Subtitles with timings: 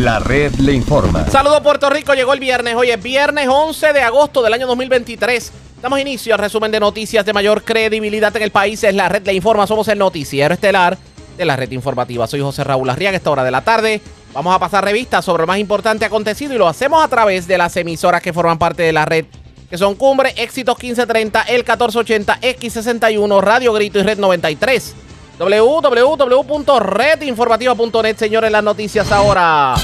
[0.00, 1.28] La red le informa.
[1.28, 2.74] Saludos Puerto Rico, llegó el viernes.
[2.74, 5.52] Hoy es viernes 11 de agosto del año 2023.
[5.82, 8.82] Damos inicio al resumen de noticias de mayor credibilidad en el país.
[8.82, 9.66] Es la red le informa.
[9.66, 10.96] Somos el noticiero estelar
[11.36, 12.26] de la red informativa.
[12.26, 13.18] Soy José Raúl Arriaga.
[13.18, 14.00] Esta hora de la tarde
[14.32, 17.58] vamos a pasar revistas sobre lo más importante acontecido y lo hacemos a través de
[17.58, 19.26] las emisoras que forman parte de la red
[19.68, 24.94] que son Cumbre, Éxitos 1530, El 1480, X61, Radio Grito y Red 93
[25.40, 29.74] www.redinformativa.net, señores, las noticias ahora.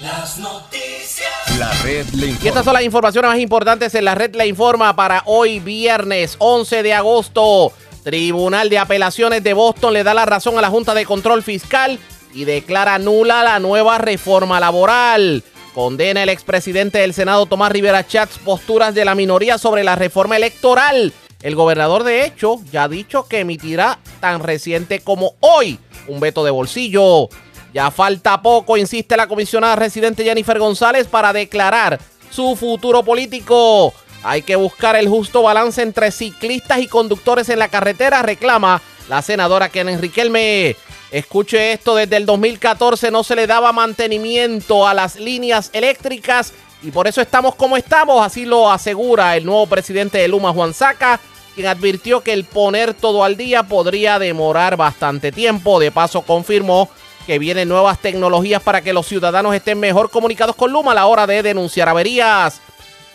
[0.00, 1.58] Las noticias.
[1.58, 2.48] La red le Y informa.
[2.48, 6.84] estas son las informaciones más importantes en la red La Informa para hoy viernes 11
[6.84, 7.72] de agosto.
[8.04, 11.98] Tribunal de Apelaciones de Boston le da la razón a la Junta de Control Fiscal
[12.32, 15.42] y declara nula la nueva reforma laboral.
[15.74, 20.36] Condena el expresidente del Senado Tomás Rivera Chats posturas de la minoría sobre la reforma
[20.36, 21.12] electoral.
[21.44, 26.42] El gobernador de hecho ya ha dicho que emitirá tan reciente como hoy un veto
[26.42, 27.28] de bolsillo.
[27.74, 33.92] Ya falta poco, insiste la comisionada residente Jennifer González para declarar su futuro político.
[34.22, 39.20] Hay que buscar el justo balance entre ciclistas y conductores en la carretera, reclama la
[39.20, 40.76] senadora Kenen Riquelme.
[41.10, 46.90] Escuche esto, desde el 2014 no se le daba mantenimiento a las líneas eléctricas y
[46.90, 51.20] por eso estamos como estamos, así lo asegura el nuevo presidente de Luma, Juan Saca,
[51.54, 55.80] quien advirtió que el poner todo al día podría demorar bastante tiempo.
[55.80, 56.90] De paso confirmó
[57.26, 61.06] que vienen nuevas tecnologías para que los ciudadanos estén mejor comunicados con Luma a la
[61.06, 62.60] hora de denunciar averías.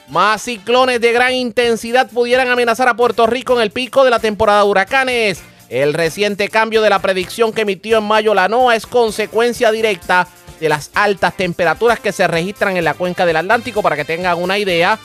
[0.08, 4.20] Más ciclones de gran intensidad pudieran amenazar a Puerto Rico en el pico de la
[4.20, 5.44] temporada de huracanes.
[5.70, 10.28] El reciente cambio de la predicción que emitió en mayo la NOAA es consecuencia directa
[10.60, 13.84] de las altas temperaturas que se registran en la cuenca del Atlántico.
[13.84, 14.98] Para que tengan una idea,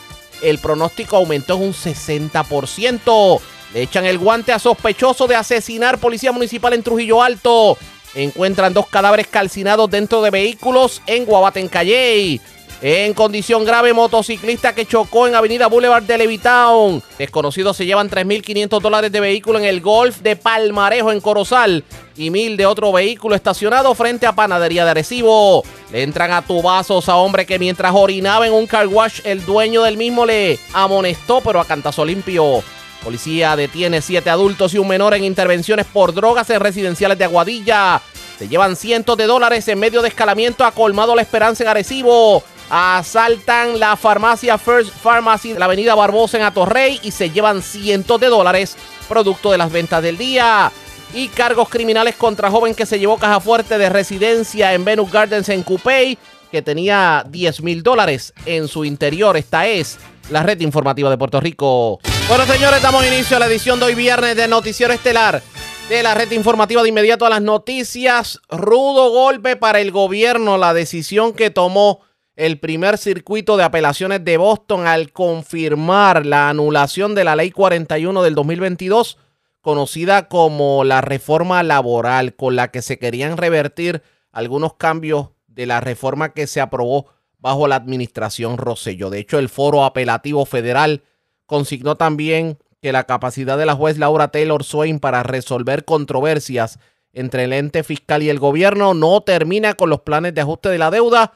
[0.42, 3.40] el pronóstico aumentó en un 60%.
[3.72, 7.76] Le echan el guante a sospechoso de asesinar policía municipal en Trujillo Alto.
[8.14, 12.40] Encuentran dos cadáveres calcinados dentro de vehículos en Guabate, Calley.
[12.86, 17.02] En condición grave, motociclista que chocó en Avenida Boulevard de Levitown.
[17.16, 21.82] Desconocidos se llevan 3.500 dólares de vehículo en el Golf de Palmarejo en Corozal
[22.14, 25.64] y mil de otro vehículo estacionado frente a Panadería de Arecibo.
[25.90, 29.82] Le entran a tubazos a hombre que mientras orinaba en un car wash, el dueño
[29.82, 32.62] del mismo le amonestó, pero a cantazo limpio.
[33.02, 38.02] Policía detiene siete adultos y un menor en intervenciones por drogas en residenciales de Aguadilla.
[38.38, 42.42] Se llevan cientos de dólares en medio de escalamiento a Colmado La Esperanza en Arecibo.
[42.70, 48.20] Asaltan la farmacia First Pharmacy de la avenida Barbosa en Atorrey y se llevan cientos
[48.20, 48.76] de dólares
[49.08, 50.72] producto de las ventas del día.
[51.12, 55.48] Y cargos criminales contra joven que se llevó caja fuerte de residencia en Venus Gardens
[55.48, 56.18] en Coupey
[56.50, 59.36] que tenía 10 mil dólares en su interior.
[59.36, 59.98] Esta es
[60.30, 61.98] la red informativa de Puerto Rico.
[62.28, 65.42] Bueno, señores, damos inicio a la edición de hoy viernes de Noticiero Estelar
[65.88, 68.40] de la red informativa de inmediato a las noticias.
[68.48, 72.00] Rudo golpe para el gobierno, la decisión que tomó
[72.36, 78.22] el primer circuito de apelaciones de Boston al confirmar la anulación de la ley 41
[78.22, 79.18] del 2022,
[79.60, 84.02] conocida como la reforma laboral, con la que se querían revertir
[84.32, 87.06] algunos cambios de la reforma que se aprobó
[87.38, 89.10] bajo la administración Rosselló.
[89.10, 91.02] De hecho, el Foro Apelativo Federal
[91.46, 96.78] consignó también que la capacidad de la juez Laura Taylor Swain para resolver controversias
[97.12, 100.78] entre el ente fiscal y el gobierno no termina con los planes de ajuste de
[100.78, 101.32] la deuda,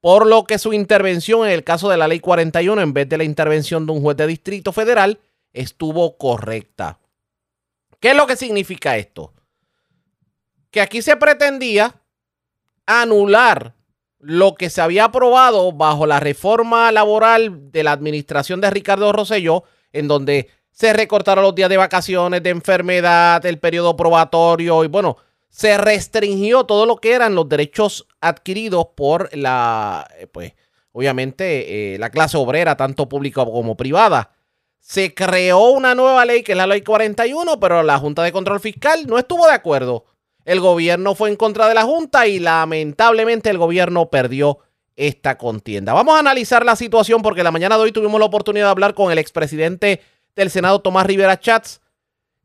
[0.00, 3.18] por lo que su intervención en el caso de la ley 41, en vez de
[3.18, 5.18] la intervención de un juez de distrito federal,
[5.52, 6.98] estuvo correcta.
[8.00, 9.34] ¿Qué es lo que significa esto?
[10.70, 12.00] Que aquí se pretendía
[12.86, 13.74] anular
[14.18, 19.64] lo que se había aprobado bajo la reforma laboral de la administración de Ricardo Rosselló,
[19.92, 25.16] en donde se recortaron los días de vacaciones, de enfermedad, el periodo probatorio y bueno,
[25.50, 30.54] se restringió todo lo que eran los derechos adquiridos por la, eh, pues,
[30.92, 34.30] obviamente, eh, la clase obrera, tanto pública como privada.
[34.78, 38.60] Se creó una nueva ley, que es la ley 41, pero la Junta de Control
[38.60, 40.04] Fiscal no estuvo de acuerdo.
[40.44, 44.60] El gobierno fue en contra de la Junta y lamentablemente el gobierno perdió
[44.96, 45.92] esta contienda.
[45.92, 48.94] Vamos a analizar la situación porque la mañana de hoy tuvimos la oportunidad de hablar
[48.94, 50.00] con el expresidente
[50.36, 51.80] del Senado, Tomás Rivera Chats,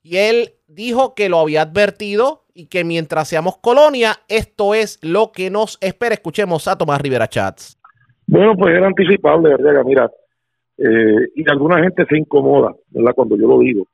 [0.02, 5.32] y él dijo que lo había advertido y que mientras seamos colonia, esto es lo
[5.34, 6.16] que nos espera.
[6.16, 7.78] Escuchemos a Tomás Rivera Chats.
[8.26, 9.84] Bueno, pues era anticipable, ¿verdad?
[9.84, 10.10] Mira,
[10.78, 13.14] eh, y alguna gente se incomoda, ¿verdad?
[13.14, 13.86] Cuando yo lo digo.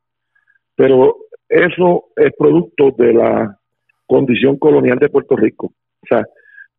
[0.76, 1.16] Pero
[1.50, 3.58] eso es producto de la
[4.06, 5.74] condición colonial de Puerto Rico.
[6.04, 6.24] O sea,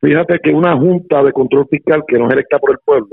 [0.00, 3.11] fíjate que una junta de control fiscal que no es electa por el pueblo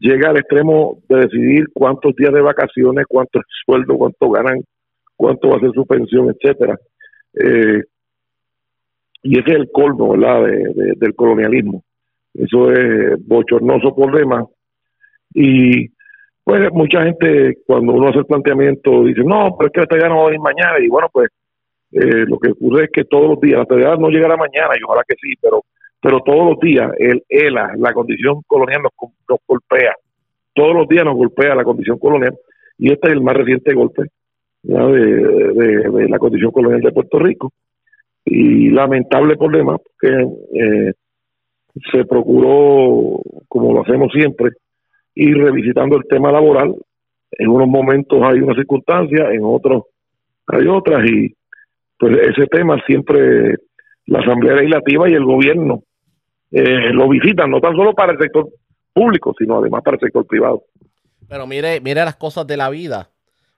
[0.00, 4.62] llega al extremo de decidir cuántos días de vacaciones, cuánto es sueldo, cuánto ganan,
[5.16, 6.78] cuánto va a ser su pensión, etcétera.
[7.40, 7.82] Eh,
[9.22, 11.82] y ese es el colmo, ¿verdad?, de- de- del colonialismo.
[12.34, 14.44] Eso es bochornoso por demás.
[15.32, 15.88] Y
[16.44, 20.08] pues mucha gente cuando uno hace el planteamiento dice, no, pero es que la estadía
[20.08, 20.76] no va a venir mañana.
[20.80, 21.28] Y bueno, pues
[21.92, 24.82] eh, lo que ocurre es que todos los días, la estadía no llegará mañana, y
[24.84, 25.62] ojalá que sí, pero
[26.02, 28.92] pero todos los días el ELA, la condición colonial nos,
[29.26, 29.94] nos golpea.
[30.52, 32.36] Todos los días nos golpea la condición colonial
[32.76, 34.02] y este es el más reciente golpe
[34.64, 37.52] de, la condición colonial de Puerto Rico.
[38.24, 40.92] Y lamentable por demás, porque eh,
[41.92, 44.50] se procuró, como lo hacemos siempre,
[45.14, 46.74] ir revisitando el tema laboral.
[47.32, 49.84] En unos momentos hay unas circunstancias, en otros
[50.46, 51.34] hay otras, y
[51.98, 53.56] pues ese tema siempre
[54.06, 55.82] la Asamblea Legislativa y el gobierno
[56.50, 58.48] eh, lo visitan, no tan solo para el sector
[58.92, 60.62] público, sino además para el sector privado.
[61.28, 63.10] Pero mire, mire las cosas de la vida.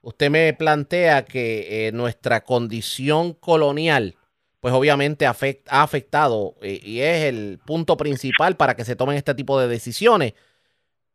[0.07, 4.15] Usted me plantea que eh, nuestra condición colonial,
[4.61, 5.35] pues obviamente ha
[5.83, 10.35] afectado eh, y es el punto principal para que se tomen este tipo de decisiones.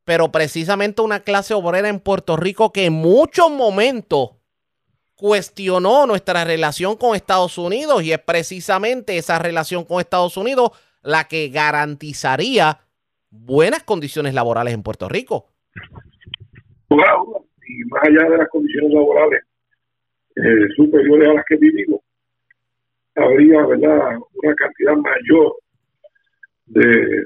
[0.04, 4.32] Pero precisamente una clase obrera en Puerto Rico que en muchos momentos
[5.16, 10.72] cuestionó nuestra relación con Estados Unidos y es precisamente esa relación con Estados Unidos
[11.02, 12.82] la que garantizaría
[13.30, 15.48] buenas condiciones laborales en Puerto Rico.
[16.90, 19.44] lugar a dudas, y allá de las condiciones laborales
[20.36, 22.02] eh, superiores a las que vivimos,
[23.16, 25.56] habría verdad una cantidad mayor
[26.66, 27.26] de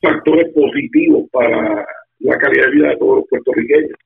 [0.00, 1.86] factores positivos para
[2.18, 3.98] la calidad de vida de todos los puertorriqueños,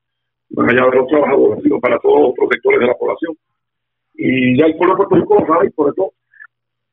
[0.50, 3.37] más allá de los trabajadores, sino para todos los protectores de la población.
[4.14, 6.12] Y ya el pueblo de Puerto Rico lo sabe y por eso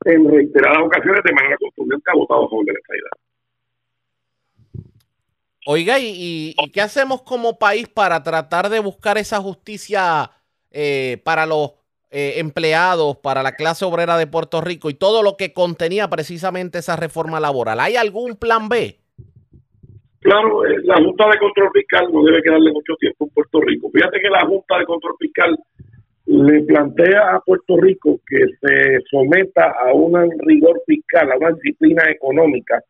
[0.06, 3.31] en reiteradas ocasiones de manera contundente ha votado de la estabilidad.
[5.66, 10.31] Oiga, ¿y, y- qué hacemos como país para tratar de buscar esa justicia
[10.72, 11.74] eh, para los
[12.10, 16.80] eh, empleados, para la clase obrera de Puerto Rico y todo lo que contenía precisamente
[16.80, 17.80] esa reforma laboral?
[17.80, 18.98] ¿Hay algún plan B?
[20.19, 23.90] Claro, eh, la Junta de Control Fiscal no debe quedarle mucho tiempo en Puerto Rico.
[23.92, 25.58] Fíjate que la Junta de Control Fiscal
[26.25, 30.13] le plantea a Puerto Rico que se someta a un
[30.46, 32.84] rigor fiscal, a una disciplina económica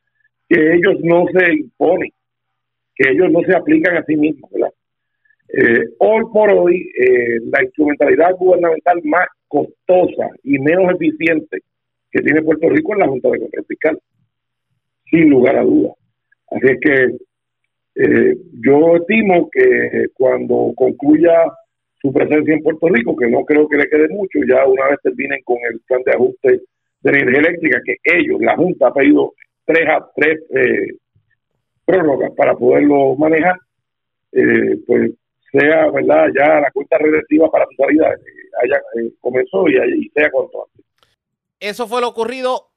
[0.50, 2.12] que ellos no se imponen,
[2.96, 4.50] que ellos no se aplican a sí mismos.
[4.52, 4.74] ¿verdad?
[5.54, 11.60] Eh, hoy por hoy, eh, la instrumentalidad gubernamental más costosa y menos eficiente
[12.10, 14.00] que tiene Puerto Rico es la Junta de Control Fiscal,
[15.10, 15.94] sin lugar a dudas.
[16.52, 17.16] Así es que
[17.96, 18.36] eh,
[18.66, 21.52] yo estimo que cuando concluya
[22.02, 25.00] su presencia en Puerto Rico, que no creo que le quede mucho, ya una vez
[25.04, 26.62] terminen con el plan de ajuste
[27.02, 29.34] de energía eléctrica, que ellos, la Junta, ha pedido
[29.66, 30.88] tres, tres eh,
[31.92, 33.60] prórrogas para poderlo manejar,
[34.32, 35.12] eh, pues
[35.52, 36.28] sea, ¿verdad?
[36.38, 40.66] Ya la cuenta regresiva para su salida eh, haya, eh, comenzó y, y sea cuanto
[40.66, 40.86] antes.
[41.60, 42.72] Eso fue lo ocurrido.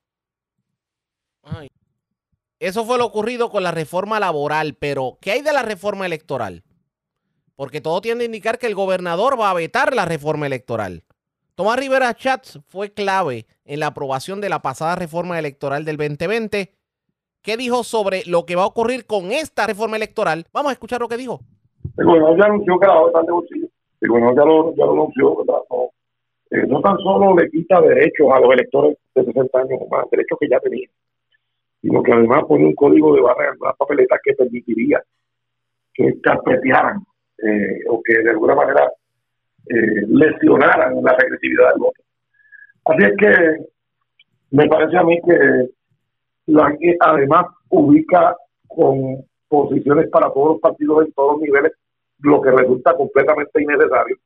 [1.43, 1.69] Ay.
[2.59, 6.63] Eso fue lo ocurrido con la reforma laboral, pero ¿qué hay de la reforma electoral?
[7.57, 11.05] Porque todo tiende a indicar que el gobernador va a vetar la reforma electoral.
[11.55, 16.73] Tomás Rivera Chats fue clave en la aprobación de la pasada reforma electoral del 2020.
[17.45, 20.47] ¿Qué dijo sobre lo que va a ocurrir con esta reforma electoral?
[20.51, 21.41] Vamos a escuchar lo que dijo.
[21.99, 23.67] El gobernador ya anunció que la va a vetar de bolsillo.
[24.01, 25.37] El gobernador ya lo, ya lo anunció,
[26.51, 30.11] eh, no tan solo le quita derechos a los electores de 60 años o más,
[30.11, 30.91] derechos que ya tenían,
[31.83, 35.03] sino que además pone un código de barra una papeleta que permitiría
[35.93, 37.05] que carpetearan
[37.43, 38.91] eh, o que de alguna manera
[39.69, 42.03] eh, lesionaran la regresividad del voto.
[42.87, 43.67] Así es que
[44.51, 45.69] me parece a mí que
[46.47, 48.37] la que además ubica
[48.69, 51.73] con posiciones para todos los partidos en todos los niveles,
[52.21, 54.17] lo que resulta completamente innecesario.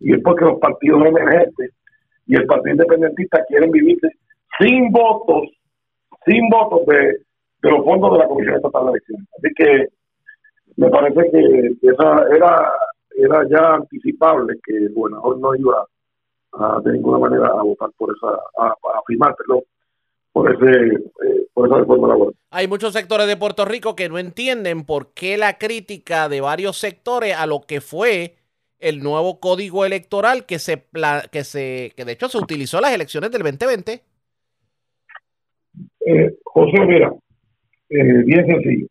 [0.00, 1.72] Y es porque los partidos emergentes
[2.26, 4.08] y el Partido Independentista quieren vivirse
[4.58, 5.48] sin votos,
[6.24, 7.18] sin votos de,
[7.62, 9.28] los fondos de la Comisión Estatal de Elecciones.
[9.36, 9.88] Así que
[10.76, 12.72] me parece que esa era,
[13.16, 15.86] era ya anticipable que el gobernador no iba
[16.52, 19.34] a, de ninguna manera a votar por esa, a, a firmar,
[20.32, 22.34] por ese, eh, por esa reforma laboral.
[22.50, 26.78] Hay muchos sectores de Puerto Rico que no entienden por qué la crítica de varios
[26.78, 28.36] sectores a lo que fue
[28.78, 30.84] el nuevo código electoral que se
[31.30, 34.02] que se que de hecho se utilizó en las elecciones del 2020.
[36.06, 37.12] Eh, José, mira,
[37.90, 38.86] eh, bien sencillo.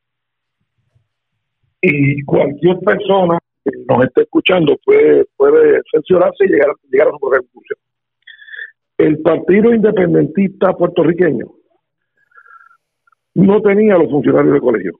[1.81, 7.19] Y cualquier persona que nos esté escuchando puede, puede censurarse y llegar, llegar a su
[7.19, 7.79] propia conclusión.
[8.99, 11.45] El Partido Independentista puertorriqueño
[13.35, 14.99] no tenía los funcionarios de colegio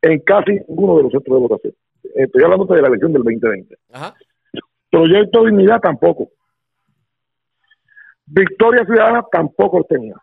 [0.00, 1.74] en casi ninguno de los centros de votación.
[2.14, 3.76] Estoy hablando de la elección del 2020.
[3.92, 4.14] Ajá.
[4.90, 6.30] Proyecto Dignidad tampoco.
[8.24, 10.14] Victoria Ciudadana tampoco lo tenía.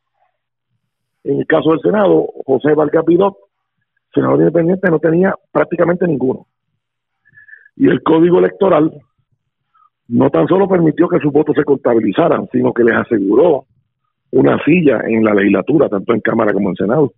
[1.24, 3.38] En el caso del Senado, José Vargas Vidot,
[4.12, 6.48] senador independiente, no tenía prácticamente ninguno.
[7.76, 9.00] Y el código electoral
[10.14, 13.66] no tan solo permitió que sus votos se contabilizaran, sino que les aseguró
[14.30, 17.14] una silla en la legislatura, tanto en Cámara como en Senado.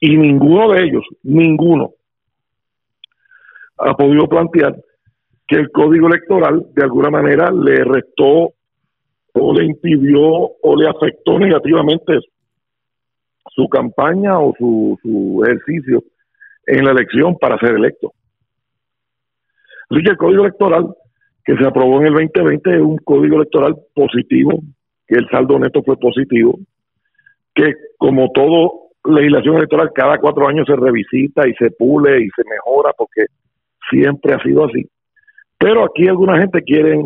[0.00, 1.90] Y ninguno de ellos, ninguno,
[3.76, 4.76] ha podido plantear
[5.46, 8.54] que el código electoral de alguna manera le restó
[9.34, 12.18] o le impidió o le afectó negativamente
[13.54, 16.02] su campaña o su, su ejercicio
[16.66, 18.14] en la elección para ser electo.
[19.94, 20.88] Así que el código electoral
[21.44, 24.60] que se aprobó en el 2020 es un código electoral positivo,
[25.06, 26.58] que el saldo neto fue positivo,
[27.54, 32.42] que como todo legislación electoral cada cuatro años se revisita y se pule y se
[32.48, 33.26] mejora porque
[33.88, 34.84] siempre ha sido así.
[35.58, 37.04] Pero aquí alguna gente quiere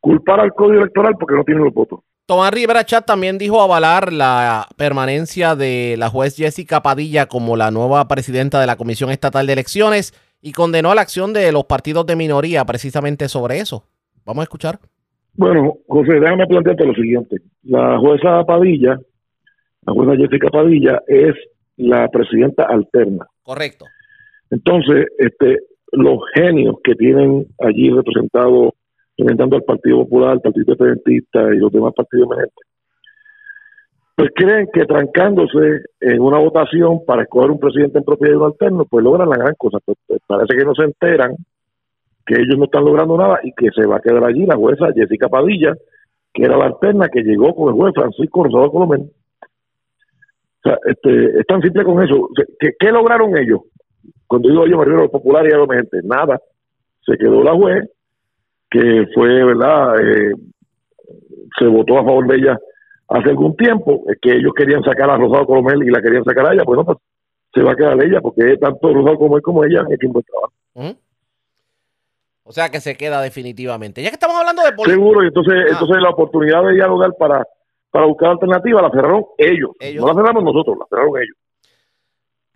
[0.00, 2.00] culpar al código electoral porque no tienen los votos.
[2.26, 7.70] Tomás Rivera Chat también dijo avalar la permanencia de la juez Jessica Padilla como la
[7.70, 10.12] nueva presidenta de la Comisión Estatal de Elecciones
[10.42, 13.84] y condenó la acción de los partidos de minoría precisamente sobre eso.
[14.26, 14.78] Vamos a escuchar.
[15.34, 17.36] Bueno, José, déjame plantearte lo siguiente.
[17.62, 19.00] La jueza Padilla,
[19.86, 21.34] la jueza Jessica Padilla, es
[21.76, 23.26] la presidenta alterna.
[23.42, 23.86] Correcto.
[24.50, 25.60] Entonces, este,
[25.92, 28.72] los genios que tienen allí representados,
[29.16, 32.66] representando al Partido Popular, al Partido Independentista y los demás partidos emergentes,
[34.22, 38.44] pues creen que trancándose en una votación para escoger un presidente en propiedad de un
[38.44, 39.78] alterno, pues logran la gran cosa.
[39.84, 41.34] Pues, pues, parece que no se enteran
[42.24, 44.92] que ellos no están logrando nada y que se va a quedar allí la jueza
[44.94, 45.74] Jessica Padilla,
[46.32, 49.10] que era la alterna que llegó con el juez Francisco Rosado Colomén.
[49.40, 52.28] O sea, este, es tan simple con eso.
[52.78, 53.62] ¿Qué, lograron ellos?
[54.28, 56.40] Cuando digo yo me refiero a los populares y a los emergentes, nada.
[57.04, 57.90] Se quedó la juez,
[58.70, 59.96] que fue, ¿verdad?
[60.00, 60.32] Eh,
[61.58, 62.58] se votó a favor de ella
[63.12, 66.46] hace algún tiempo, es que ellos querían sacar a Rosado Colomel y la querían sacar
[66.46, 66.98] a ella, pues no, pues
[67.54, 70.24] se va a quedar ella, porque tanto Rosado Colomel como ella han hecho un buen
[70.24, 70.98] trabajo.
[72.44, 74.02] O sea que se queda definitivamente.
[74.02, 74.96] Ya que estamos hablando de política.
[74.96, 75.72] Seguro, y entonces, ah.
[75.72, 77.46] entonces la oportunidad de dialogar para,
[77.90, 79.70] para buscar alternativas la cerraron ellos.
[79.78, 80.04] ellos.
[80.04, 81.36] No la cerramos nosotros, la cerraron ellos.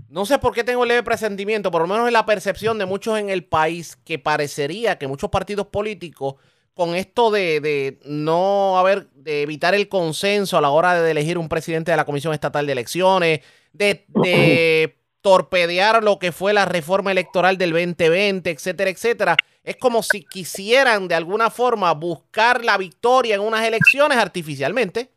[0.08, 2.86] No sé por qué tengo el leve presentimiento, por lo menos en la percepción de
[2.86, 6.36] muchos en el país, que parecería que muchos partidos políticos,
[6.76, 11.49] con esto de, no haber, de evitar el consenso a la hora de elegir un
[11.49, 13.40] presidente de la Comisión Estatal de Elecciones,
[13.73, 20.02] de, de torpedear lo que fue la reforma electoral del 2020, etcétera, etcétera, es como
[20.02, 25.09] si quisieran de alguna forma buscar la victoria en unas elecciones artificialmente.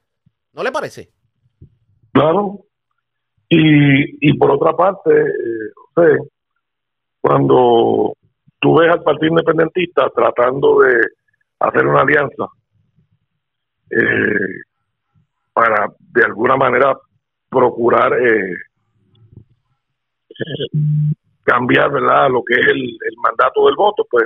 [0.54, 1.10] ¿No le parece?
[2.14, 2.62] Claro,
[3.50, 6.20] y, y por otra parte, eh,
[7.20, 8.14] cuando
[8.62, 11.19] tú ves al Partido Independentista tratando de
[11.60, 12.46] hacer una alianza
[13.92, 14.62] eh,
[15.54, 16.98] para de alguna manera
[17.50, 18.56] procurar eh,
[21.44, 24.26] cambiar verdad lo que es el, mandato del voto pues.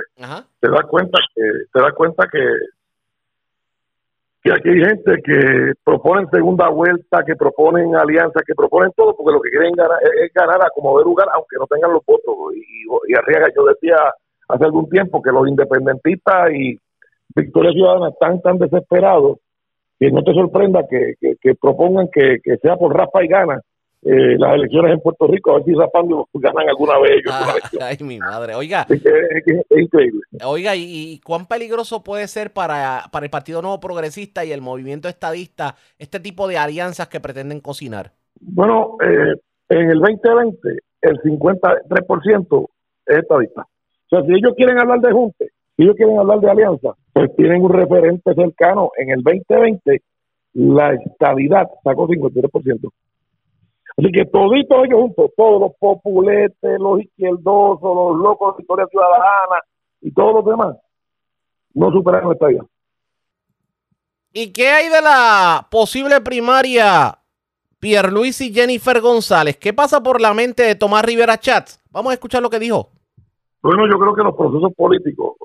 [0.60, 2.38] Te das cuenta que te das cuenta que
[4.44, 9.32] que aquí hay gente que proponen segunda vuelta, que proponen alianza, que proponen todo, porque
[9.32, 12.34] lo que quieren ganar es, ganar a como de lugar, aunque no tengan los votos.
[12.54, 13.96] Y, y Arriaga, yo decía
[14.48, 16.78] hace algún tiempo que los independentistas y
[17.34, 19.38] Victoria Ciudadana están tan desesperados
[19.98, 23.60] que no te sorprenda que, que, propongan que, que sea por raspa y gana
[24.06, 27.34] eh, las elecciones en Puerto Rico, a ver si rapando ganan alguna vez ellos.
[27.80, 28.54] ay, mi madre.
[28.54, 28.86] Oiga.
[28.88, 29.00] Es,
[29.70, 30.20] increíble.
[30.44, 35.08] Oiga, ¿y, cuán peligroso puede ser para, para el Partido Nuevo Progresista y el movimiento
[35.08, 38.12] estadista este tipo de alianzas que pretenden cocinar?
[38.40, 39.36] Bueno, eh,
[39.70, 40.68] en el 2020
[41.00, 42.68] el 53%
[43.06, 43.62] es estadista.
[43.62, 47.34] O sea, si ellos quieren hablar de junte, si ellos quieren hablar de alianza, pues
[47.36, 48.90] tienen un referente cercano.
[48.98, 50.02] En el 2020
[50.54, 52.90] la estabilidad sacó 53%.
[53.96, 59.60] Así que toditos ellos juntos, todos los populetes, los izquierdosos, los locos de Historia Ciudadana
[60.00, 60.76] y todos los demás,
[61.72, 62.64] no superaron esta vida.
[64.32, 67.16] ¿Y qué hay de la posible primaria
[67.78, 69.56] Pierluis y Jennifer González?
[69.56, 71.80] ¿Qué pasa por la mente de Tomás Rivera Chats?
[71.92, 72.90] Vamos a escuchar lo que dijo.
[73.62, 75.36] Bueno, yo creo que los procesos políticos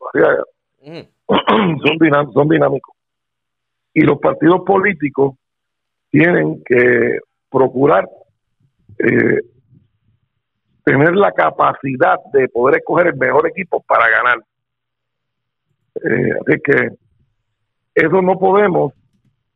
[1.47, 2.95] son, son dinámicos.
[3.93, 5.35] Y los partidos políticos
[6.09, 7.19] tienen que
[7.49, 8.07] procurar
[8.97, 9.39] eh,
[10.83, 14.37] tener la capacidad de poder escoger el mejor equipo para ganar.
[15.95, 16.89] Eh, así que
[17.93, 18.93] eso no podemos,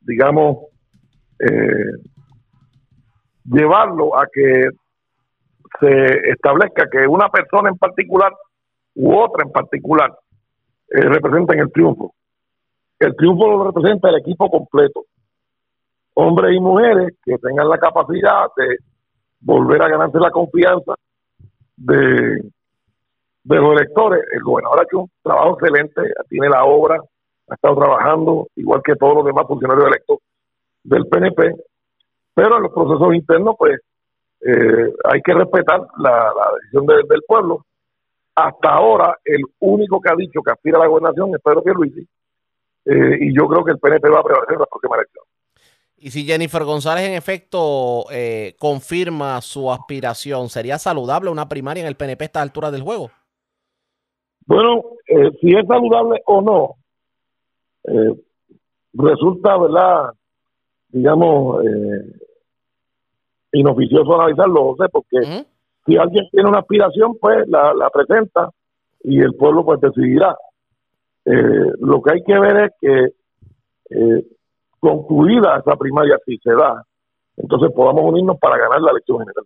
[0.01, 0.58] digamos,
[1.39, 1.94] eh,
[3.46, 4.70] llevarlo a que
[5.80, 8.32] se establezca que una persona en particular
[8.96, 10.13] u otra en particular
[10.94, 12.14] eh, representen el triunfo.
[13.00, 15.06] el triunfo lo representa el equipo completo.
[16.14, 18.78] Hombres y mujeres que tengan la capacidad de
[19.40, 20.94] volver a ganarse la confianza
[21.76, 22.44] de,
[23.44, 24.24] de los electores.
[24.32, 27.00] El gobernador ha hecho un trabajo excelente, tiene la obra,
[27.50, 30.20] ha estado trabajando, igual que todos los demás funcionarios electos
[30.84, 31.56] del PNP,
[32.36, 33.80] pero en los procesos internos, pues,
[34.42, 36.32] eh, hay que respetar la,
[36.62, 37.66] decisión del pueblo.
[38.36, 42.08] Hasta ahora, el único que ha dicho que aspira a la gobernación es Pedro Pierluisi,
[42.86, 45.24] eh, y yo creo que el PNP va a prevalecer en la próxima elección.
[46.04, 51.88] Y si Jennifer González en efecto eh, confirma su aspiración, ¿sería saludable una primaria en
[51.88, 53.10] el PNP a esta altura del juego?
[54.46, 56.75] Bueno, eh, si es saludable o no,
[57.86, 58.22] eh,
[58.92, 60.10] resulta, ¿verdad?
[60.90, 61.63] Digamos,
[63.54, 65.46] inoficioso analizarlo, sé, porque
[65.86, 68.50] si alguien tiene una aspiración, pues la, la presenta
[69.04, 70.36] y el pueblo pues decidirá.
[71.25, 74.25] lo que hay que ver es que
[74.80, 76.84] concluida esa primaria, si se da,
[77.38, 79.46] entonces podamos unirnos para ganar la elección general.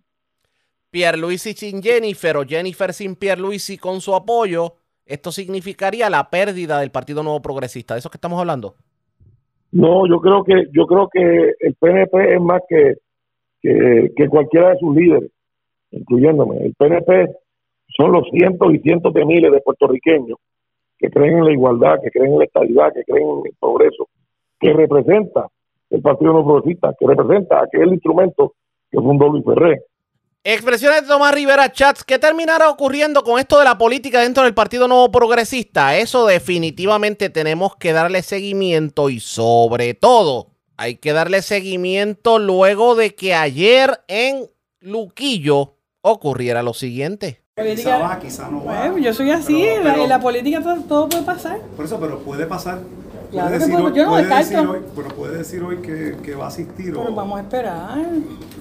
[0.89, 4.74] Pierluisi sin Jennifer o Jennifer sin Pierluisi con su apoyo,
[5.06, 7.94] esto significaría la pérdida del Partido Nuevo Progresista.
[7.94, 8.75] ¿De eso que estamos hablando?
[9.72, 12.96] No, yo creo que yo creo que el PNP es más que,
[13.62, 15.32] que, cualquiera de sus líderes,
[15.91, 16.58] incluyéndome.
[16.58, 17.36] El PNP
[17.96, 20.38] son los cientos y cientos de miles de puertorriqueños
[20.98, 24.08] que creen en la igualdad, que creen en la estabilidad, que creen en el progreso,
[24.60, 25.48] que representa
[25.89, 28.53] el Partido No Progresista, que representa aquel instrumento
[28.91, 29.82] que fundó Luis Ferré.
[30.44, 34.53] Expresiones de Tomás Rivera Chats, ¿qué terminará ocurriendo con esto de la política dentro del
[34.53, 35.98] Partido Nuevo Progresista?
[35.98, 43.13] Eso definitivamente tenemos que darle seguimiento y sobre todo hay que darle seguimiento luego de
[43.13, 44.48] que ayer en
[44.79, 45.76] Luquillo
[46.12, 47.42] ocurriera lo siguiente.
[47.56, 48.98] Quizá va, quizá no va.
[49.00, 51.60] yo soy así, en la, política todo puede pasar.
[51.76, 52.80] Por eso, pero puede pasar
[53.38, 54.79] Claro decir hoy, yo no descarto.
[54.96, 56.94] pero puede decir hoy que, que va a asistir.
[56.94, 57.98] Pero vamos a esperar.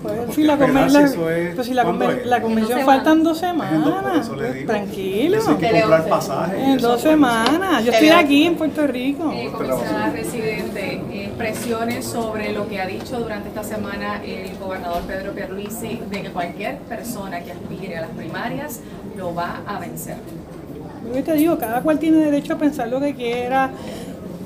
[0.02, 1.84] Pues, si la, pues si la,
[2.24, 4.28] la convención faltan dos semanas.
[4.28, 5.38] Pues, tranquilo.
[5.48, 6.60] Hay que comprar pasajes.
[6.60, 7.84] En dos semanas.
[7.84, 9.32] Yo estoy aquí en Puerto Rico.
[9.32, 15.32] Eh, comisionada residente, expresiones sobre lo que ha dicho durante esta semana el gobernador Pedro
[15.32, 18.80] Pierluisi de que cualquier persona que aspire a las primarias
[19.16, 20.16] lo va a vencer.
[21.14, 23.70] Yo te digo, cada cual tiene derecho a pensar lo que quiera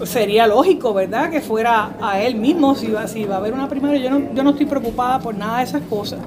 [0.04, 1.30] sería lógico, ¿verdad?
[1.30, 4.00] Que fuera a él mismo si va, si va a haber una primaria.
[4.00, 6.20] Yo no, yo no estoy preocupada por nada de esas cosas.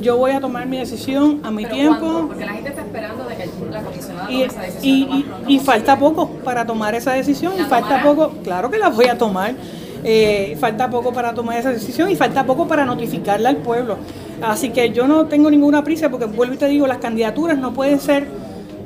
[0.00, 2.26] Yo voy a tomar mi decisión a mi tiempo.
[2.26, 5.24] Porque la gente está esperando de que la comisionada y, esa decisión.
[5.46, 7.52] Y, falta poco para tomar esa decisión.
[7.58, 9.54] Y falta poco, claro que la voy a tomar.
[10.02, 13.96] Eh, falta poco para tomar esa decisión y falta poco para notificarla al pueblo.
[14.42, 17.72] Así que yo no tengo ninguna prisa porque vuelvo y te digo, las candidaturas no
[17.72, 18.26] pueden ser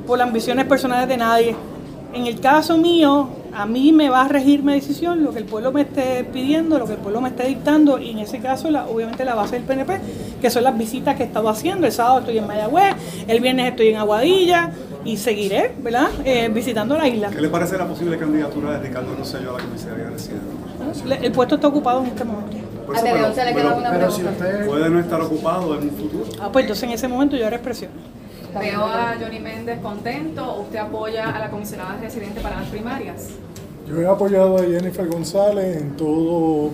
[0.07, 1.55] por las ambiciones personales de nadie.
[2.13, 5.45] En el caso mío, a mí me va a regir mi decisión, lo que el
[5.45, 8.69] pueblo me esté pidiendo, lo que el pueblo me esté dictando, y en ese caso,
[8.69, 9.99] la, obviamente, la base del PNP,
[10.41, 11.85] que son las visitas que he estado haciendo.
[11.85, 12.95] El sábado estoy en Mayagüez,
[13.27, 14.71] el viernes estoy en Aguadilla,
[15.05, 17.29] y seguiré, ¿verdad?, eh, visitando la isla.
[17.29, 21.55] ¿Qué le parece la posible candidatura de Ricardo Rosselló a la comisaría de El puesto
[21.55, 22.57] está ocupado en este momento.
[22.89, 24.65] ¿A le queda una pregunta?
[24.65, 26.25] puede no estar ocupado en un futuro.
[26.41, 27.91] Ah, pues entonces en ese momento yo haré expresión.
[28.57, 30.61] Veo a Johnny Méndez contento.
[30.61, 33.29] ¿Usted apoya a la comisionada residente para las primarias?
[33.87, 36.71] Yo he apoyado a Jennifer González en todo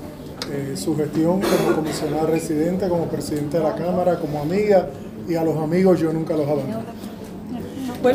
[0.51, 4.87] eh, su gestión como comisionada residente, como presidente de la Cámara, como amiga,
[5.27, 6.83] y a los amigos yo nunca los abandono.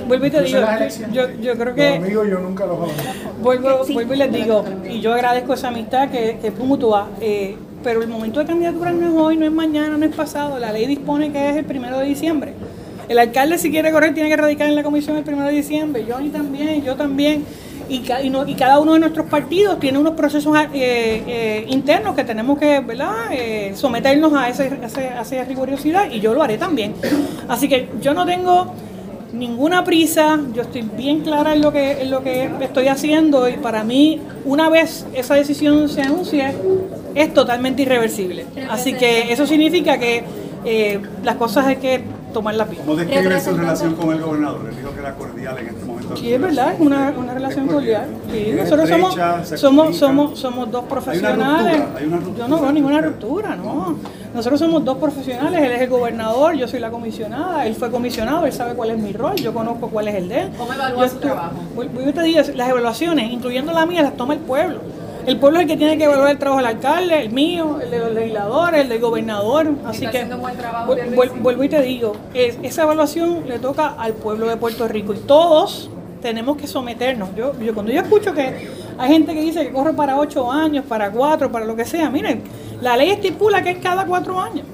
[0.07, 0.61] Vuelvo y te digo,
[1.13, 1.89] yo, yo creo que...
[1.91, 3.11] Los amigos yo nunca los abandono.
[3.43, 7.57] Vuelvo, vuelvo y les digo, y yo agradezco esa amistad que, que es mutua, eh,
[7.83, 10.59] pero el momento de candidatura no es hoy, no es mañana, no es pasado.
[10.59, 12.55] La ley dispone que es el primero de diciembre.
[13.11, 16.07] El alcalde si quiere correr tiene que radicar en la comisión el 1 de diciembre,
[16.09, 17.45] Johnny también, yo también.
[17.89, 22.81] Y, cada uno de nuestros partidos tiene unos procesos eh, eh, internos que tenemos que.
[23.33, 26.95] Eh, someternos a, esa rigurosidad y yo lo haré también.
[27.49, 28.75] Así que yo no tengo
[29.33, 33.55] ninguna prisa, yo estoy bien clara en lo que, en lo que estoy haciendo y
[33.55, 36.55] para mí una vez esa decisión se anuncie
[37.17, 38.47] es totalmente irreversible.
[38.71, 40.23] Así que eso significa que
[41.25, 44.67] las cosas hay que tomar la ¿Cómo describe su relación con el gobernador?
[44.69, 46.17] Él dijo que era cordial en este momento.
[46.17, 48.07] Sí, es verdad, es una, una relación cordial.
[48.31, 51.83] Sí, nosotros somos, somos, somos, somos dos profesionales.
[52.39, 53.97] Yo no veo ninguna ruptura, no.
[54.35, 58.47] Nosotros somos dos profesionales, él es el gobernador, yo soy la comisionada, él fue comisionado,
[58.47, 60.51] él sabe cuál es mi rol, yo conozco cuál es el de él.
[60.57, 61.57] ¿Cómo evalúa su trabajo?
[61.77, 64.79] Yo te digo, las evaluaciones, incluyendo la mía, las toma el pueblo.
[65.31, 67.89] El pueblo es el que tiene que evaluar el trabajo del alcalde, el mío, el
[67.89, 69.75] de los legisladores, el del gobernador.
[69.87, 70.25] Así que
[71.41, 75.89] vuelvo y te digo, esa evaluación le toca al pueblo de Puerto Rico y todos
[76.21, 77.29] tenemos que someternos.
[77.37, 80.85] Yo, yo cuando yo escucho que Hay gente que dice que corre para ocho años,
[80.85, 82.11] para cuatro, para lo que sea.
[82.11, 82.43] Miren,
[82.83, 84.67] la ley estipula que es cada cuatro años.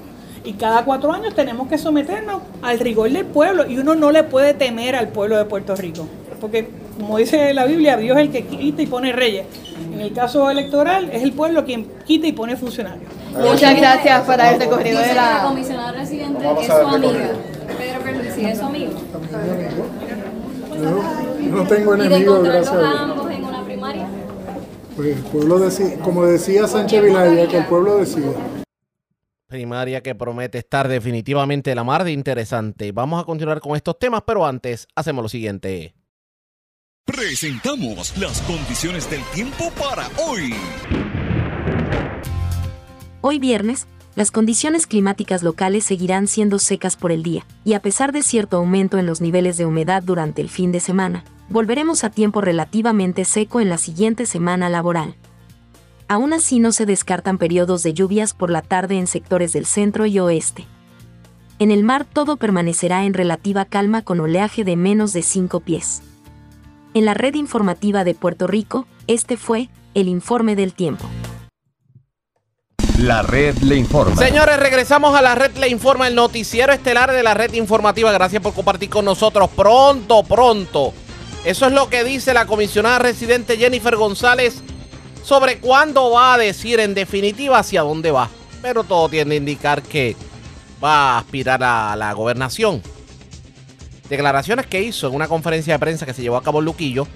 [0.43, 3.69] Y cada cuatro años tenemos que someternos al rigor del pueblo.
[3.69, 6.07] Y uno no le puede temer al pueblo de Puerto Rico.
[6.41, 6.67] Porque,
[6.97, 9.45] como dice la Biblia, Dios es el que quita y pone reyes.
[9.93, 13.11] En el caso electoral, es el pueblo quien quita y pone funcionarios.
[13.33, 15.43] Muchas gracias para el recorrido de la la...
[15.43, 17.31] comisionada residente es su amiga.
[17.77, 18.93] Pedro Pierluisi es su amigo.
[21.51, 22.99] No tengo Y de enemigos, gracias encontrarlos a Dios.
[22.99, 24.07] ambos en una primaria.
[24.95, 28.31] Pues el pueblo decide, como decía Sánchez Vilaya, que el pueblo decida.
[29.47, 32.91] Primaria que promete estar definitivamente la mar de interesante.
[32.91, 35.93] Vamos a continuar con estos temas, pero antes hacemos lo siguiente.
[37.07, 40.53] Presentamos las condiciones del tiempo para hoy.
[43.21, 48.11] Hoy viernes, las condiciones climáticas locales seguirán siendo secas por el día, y a pesar
[48.11, 52.09] de cierto aumento en los niveles de humedad durante el fin de semana, volveremos a
[52.09, 55.15] tiempo relativamente seco en la siguiente semana laboral.
[56.09, 60.05] Aún así no se descartan periodos de lluvias por la tarde en sectores del centro
[60.07, 60.65] y oeste.
[61.57, 66.03] En el mar todo permanecerá en relativa calma con oleaje de menos de 5 pies.
[66.97, 71.05] En la red informativa de Puerto Rico, este fue el informe del tiempo.
[72.97, 74.15] La red le informa.
[74.15, 78.11] Señores, regresamos a la red Le Informa, el noticiero estelar de la red informativa.
[78.11, 79.47] Gracias por compartir con nosotros.
[79.55, 80.91] Pronto, pronto.
[81.45, 84.63] Eso es lo que dice la comisionada residente Jennifer González
[85.21, 88.27] sobre cuándo va a decir en definitiva hacia dónde va.
[88.63, 90.15] Pero todo tiende a indicar que
[90.83, 92.81] va a aspirar a la gobernación.
[94.09, 97.07] Declaraciones que hizo en una conferencia de prensa que se llevó a cabo en Luquillo,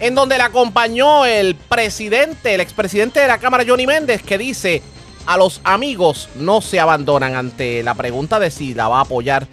[0.00, 4.82] en donde le acompañó el presidente, el expresidente de la Cámara, Johnny Méndez, que dice
[5.26, 9.46] a los amigos no se abandonan ante la pregunta de si la va a apoyar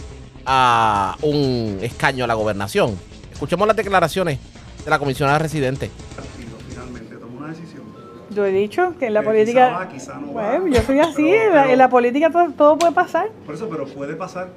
[0.45, 2.97] a un escaño a la gobernación.
[3.31, 4.39] Escuchemos las declaraciones
[4.83, 5.91] de la comisionada residente.
[6.15, 7.83] partido finalmente toma una decisión.
[8.31, 9.67] Yo he dicho que en la Que política...
[9.67, 10.57] quizá va, quizá no va.
[10.57, 13.29] Bueno, yo soy así, Pero- en la- pero- en la política todo, todo puede pasar.
[13.45, 14.49] Por eso, pero puede pasar.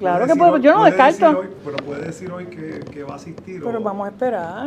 [0.00, 1.26] Claro que puede, hoy- yo no puede descarto.
[1.26, 3.62] decir hoy- pero puede decir hoy que, que va a asistir.
[3.62, 4.66] Pero o- vamos a esperar.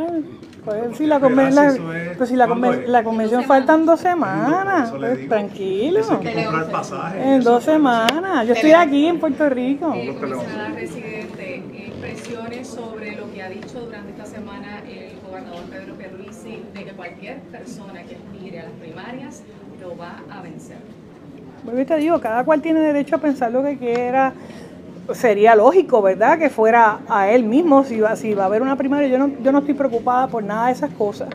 [0.64, 1.68] Pues, si la, Esperar conven- si la-
[2.12, 2.90] es- pues si la, ¿cuándo conven- es?
[2.90, 4.88] la convención Dos faltan dos semanas.
[4.90, 5.30] eso Pues, digo.
[5.30, 6.00] tranquilo.
[6.00, 7.22] Eso hay que comprar pasajes.
[7.26, 8.48] En eso, dos semanas.
[8.48, 9.92] Yo estoy aquí en Puerto Rico.
[9.96, 15.96] Eh, comisionada residente, impresiones sobre lo que ha dicho durante esta semana el gobernador Pedro
[15.96, 19.42] Pierluisi de que cualquier persona que aspire a las primarias
[19.82, 20.78] lo va a vencer.
[21.64, 24.34] Vuelvo y te digo, cada cual tiene derecho a pensar lo que quiera.
[25.12, 26.40] Sería lógico, ¿verdad?
[26.40, 29.08] Que fuera a él mismo, si va, si va a haber una primaria.
[29.10, 31.28] Yo no, yo no estoy preocupada por nada de esas cosas.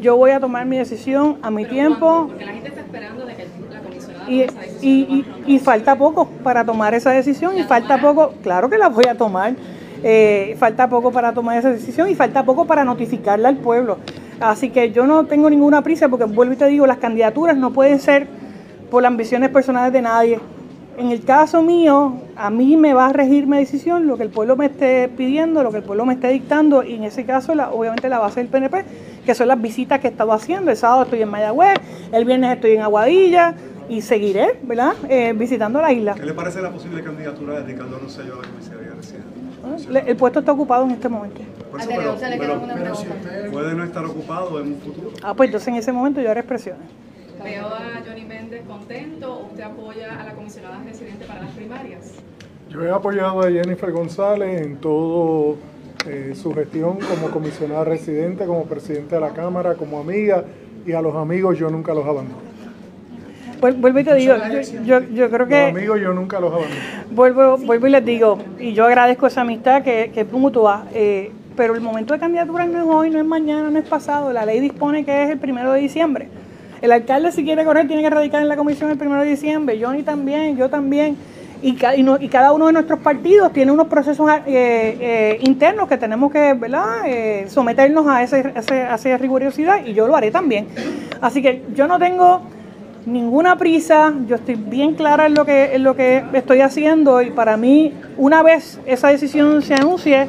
[0.00, 2.26] Yo voy a tomar mi decisión a mi Pero tiempo.
[2.28, 5.58] Porque la gente está esperando de que la comisionada Y, tome esa decisión y, y-
[5.58, 8.14] falta poco para tomar esa decisión y ¿La falta tomará?
[8.14, 9.54] poco, claro que la voy a tomar,
[10.04, 13.98] eh, falta poco para tomar esa decisión y falta poco para notificarla al pueblo.
[14.38, 17.72] Así que yo no tengo ninguna prisa porque vuelvo y te digo, las candidaturas no
[17.72, 18.28] pueden ser
[18.92, 20.38] por las ambiciones personales de nadie.
[20.98, 24.30] En el caso mío, a mí me va a regir mi decisión lo que el
[24.30, 27.54] pueblo me esté pidiendo, lo que el pueblo me esté dictando, y en ese caso,
[27.54, 28.84] la, obviamente, la base del PNP,
[29.24, 30.70] que son las visitas que he estado haciendo.
[30.72, 31.76] El sábado estoy en Mayagüez,
[32.10, 33.54] el viernes estoy en Aguadilla,
[33.88, 36.14] y seguiré, ¿verdad?, Eh, visitando la isla.
[36.14, 39.28] ¿Qué le parece la posible candidatura de Ricardo Rosselló a la comisaría residente?
[39.90, 41.40] Le- El puesto está ocupado en este momento.
[41.70, 42.16] Por eso, pero,
[42.74, 45.10] pero puede no estar ocupado en un futuro.
[45.22, 46.82] Ah, pues entonces en ese momento yo haré expresiones.
[47.42, 49.46] Veo a Johnny Méndez contento.
[49.50, 52.12] ¿Usted apoya a la comisionada residente para las primarias?
[52.70, 55.56] Yo he apoyado a Jennifer González en todo
[56.06, 60.44] eh, su gestión como comisionada residente, como presidente de la Cámara, como amiga,
[60.86, 62.48] y a los amigos yo nunca los abandono.
[63.60, 65.64] Vuel- Vuelvo y te digo, yo, yo, yo creo Los que...
[65.66, 66.80] amigos yo nunca los abandono.
[67.10, 71.32] Vuelvo, vuelvo y les digo, y yo agradezco esa amistad que, que es mutua, eh,
[71.56, 74.32] pero el momento de candidatura no es hoy, no es mañana, no es pasado.
[74.32, 76.28] La ley dispone que es el primero de diciembre.
[76.80, 79.78] El alcalde, si quiere correr, tiene que radicar en la comisión el primero de diciembre.
[79.82, 81.16] Johnny también, yo también.
[81.60, 86.56] Y, cada uno de nuestros partidos tiene unos procesos eh, eh, internos que tenemos que.
[87.06, 90.68] Eh, someternos a, esa rigurosidad y yo lo haré también.
[91.20, 92.42] Así que yo no tengo
[93.06, 95.34] ninguna prisa, yo estoy bien clara en
[95.82, 100.28] lo que estoy haciendo y para mí una vez esa decisión se anuncie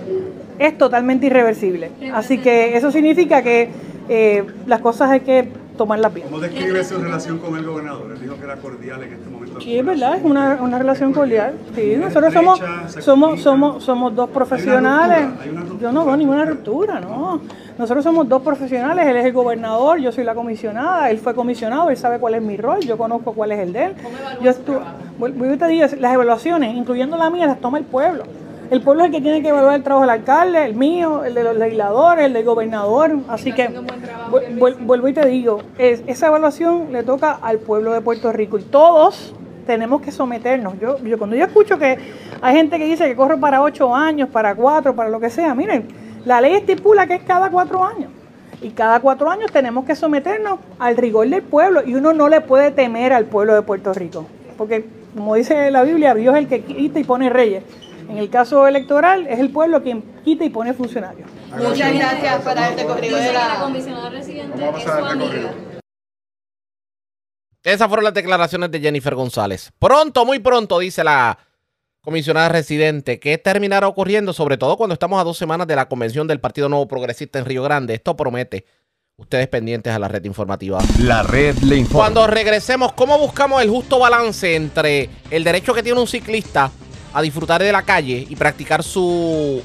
[0.58, 1.92] es totalmente irreversible.
[2.14, 3.70] Así que eso significa que
[4.66, 6.28] las cosas hay que tomarlas bien.
[6.28, 8.12] ¿Cómo describe su relación con el gobernador?
[8.12, 9.60] Él dijo que era cordial en este momento.
[9.62, 11.54] Sí, es verdad, es una, una relación cordial.
[11.74, 12.62] Sí, nosotros somos,
[13.00, 15.28] somos, somos, somos dos profesionales.
[15.82, 17.42] Yo no veo ninguna ruptura, no.
[17.78, 21.90] Nosotros somos dos profesionales, él es el gobernador, yo soy la comisionada, él fue comisionado,
[21.90, 23.94] él sabe cuál es mi rol, yo conozco cuál es el de él.
[24.04, 24.92] ¿Cómo evalúa Yo su estu- trabajo?
[25.18, 28.24] vuel- vuelvo y te digo, las evaluaciones, incluyendo la mía, las toma el pueblo.
[28.70, 31.34] El pueblo es el que tiene que evaluar el trabajo del alcalde, el mío, el
[31.34, 33.18] de los legisladores, el del gobernador.
[33.28, 37.58] Así ¿Está que trabajo Vu- Vuelvo y te digo, es- esa evaluación le toca al
[37.58, 39.34] pueblo de Puerto Rico y todos
[39.66, 40.80] tenemos que someternos.
[40.80, 41.98] Yo, yo cuando yo escucho que
[42.42, 45.56] hay gente que dice que corre para ocho años, para cuatro, para lo que sea,
[45.56, 45.88] miren,
[46.26, 48.12] la ley estipula que es cada cuatro años.
[48.62, 52.42] Y cada cuatro años tenemos que someternos al rigor del pueblo y uno no le
[52.42, 54.26] puede temer al pueblo de Puerto Rico.
[54.58, 57.64] Porque, como dice la Biblia, Dios es el que quita y pone reyes.
[58.10, 61.30] En el caso electoral es el pueblo quien quita y pone funcionarios.
[61.56, 63.60] Muchas gracias por haberte corrido Dice de que la la...
[63.60, 65.54] comisionada residente es su amiga.
[67.64, 69.72] Esas fueron las declaraciones de Jennifer González.
[69.78, 71.38] Pronto, muy pronto, dice la
[72.02, 76.26] comisionada residente, que terminará ocurriendo, sobre todo cuando estamos a dos semanas de la convención
[76.26, 77.94] del Partido Nuevo Progresista en Río Grande.
[77.94, 78.66] Esto promete.
[79.18, 80.80] Ustedes pendientes a la red informativa.
[81.00, 82.06] La red le informa.
[82.06, 86.72] Cuando regresemos, ¿cómo buscamos el justo balance entre el derecho que tiene un ciclista
[87.14, 89.62] a disfrutar de la calle y practicar su,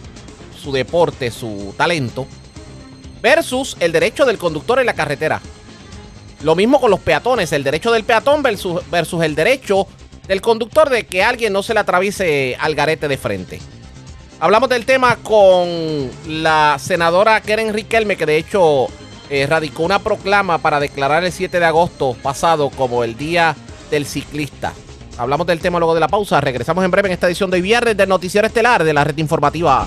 [0.62, 2.26] su deporte, su talento,
[3.22, 5.40] versus el derecho del conductor en la carretera?
[6.42, 9.86] Lo mismo con los peatones, el derecho del peatón versus, versus el derecho
[10.28, 13.60] del conductor de que alguien no se le atraviese al garete de frente.
[14.40, 18.88] Hablamos del tema con la senadora Keren Riquelme, que de hecho
[19.30, 23.56] eh, radicó una proclama para declarar el 7 de agosto pasado como el Día
[23.90, 24.74] del Ciclista.
[25.16, 26.40] Hablamos del tema luego de la pausa.
[26.40, 29.18] Regresamos en breve en esta edición de hoy viernes del Noticiero Estelar de la Red
[29.18, 29.86] Informativa.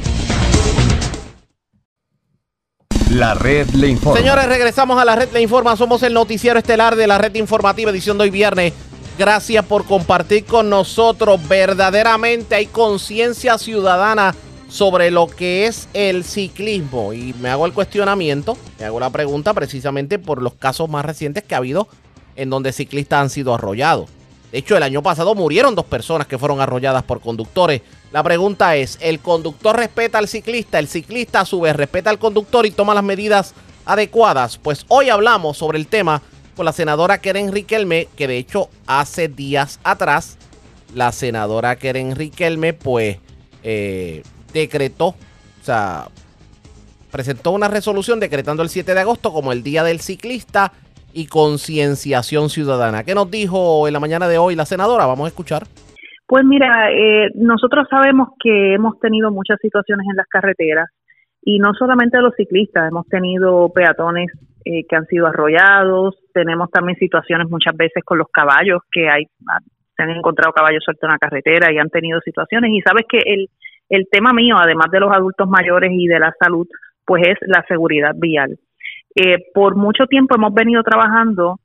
[3.12, 4.20] La red le informa.
[4.20, 5.76] Señores, regresamos a la red Le Informa.
[5.78, 8.74] Somos el noticiero estelar de la red informativa, edición de hoy viernes.
[9.18, 11.40] Gracias por compartir con nosotros.
[11.48, 14.36] Verdaderamente hay conciencia ciudadana
[14.68, 17.14] sobre lo que es el ciclismo.
[17.14, 21.44] Y me hago el cuestionamiento, me hago la pregunta precisamente por los casos más recientes
[21.44, 21.88] que ha habido
[22.36, 24.10] en donde ciclistas han sido arrollados.
[24.52, 27.82] De hecho, el año pasado murieron dos personas que fueron arrolladas por conductores.
[28.12, 30.80] La pregunta es, ¿el conductor respeta al ciclista?
[30.80, 33.54] ¿El ciclista a su vez respeta al conductor y toma las medidas
[33.86, 34.58] adecuadas?
[34.58, 36.22] Pues hoy hablamos sobre el tema
[36.56, 40.38] con la senadora Keren Riquelme, que de hecho hace días atrás
[40.96, 43.18] la senadora Keren Riquelme pues
[43.64, 45.16] eh, decretó, o
[45.64, 46.08] sea,
[47.12, 50.72] presentó una resolución decretando el 7 de agosto como el Día del Ciclista
[51.18, 53.04] y concienciación ciudadana.
[53.04, 55.08] ¿Qué nos dijo en la mañana de hoy la senadora?
[55.08, 55.64] Vamos a escuchar.
[56.28, 60.88] Pues mira, eh, nosotros sabemos que hemos tenido muchas situaciones en las carreteras
[61.42, 64.30] y no solamente los ciclistas, hemos tenido peatones
[64.64, 69.24] eh, que han sido arrollados, tenemos también situaciones muchas veces con los caballos que hay,
[69.50, 69.58] ah,
[69.96, 73.18] se han encontrado caballos sueltos en la carretera y han tenido situaciones y sabes que
[73.26, 73.48] el,
[73.90, 76.68] el tema mío, además de los adultos mayores y de la salud,
[77.06, 78.60] pues es la seguridad vial.
[79.20, 81.60] Eh, por mucho tiempo hemos venido trabajando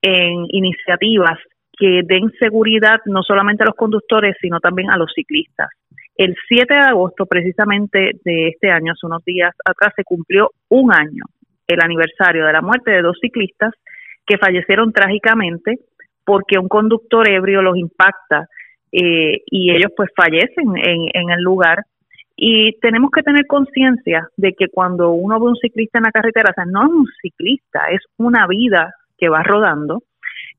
[0.00, 1.36] en iniciativas
[1.76, 5.68] que den seguridad no solamente a los conductores, sino también a los ciclistas.
[6.14, 10.94] El 7 de agosto, precisamente de este año, hace unos días atrás, se cumplió un
[10.94, 11.24] año,
[11.66, 13.72] el aniversario de la muerte de dos ciclistas
[14.24, 15.80] que fallecieron trágicamente
[16.24, 18.46] porque un conductor ebrio los impacta
[18.92, 21.82] eh, y ellos pues fallecen en, en el lugar.
[22.36, 26.50] Y tenemos que tener conciencia de que cuando uno ve un ciclista en la carretera,
[26.50, 30.02] o sea, no es un ciclista, es una vida que va rodando,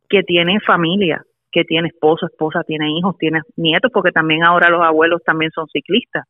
[0.07, 4.81] que tiene familia, que tiene esposo, esposa, tiene hijos, tiene nietos, porque también ahora los
[4.81, 6.25] abuelos también son ciclistas.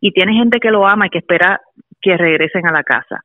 [0.00, 1.60] Y tiene gente que lo ama y que espera
[2.00, 3.20] que regresen a la casa.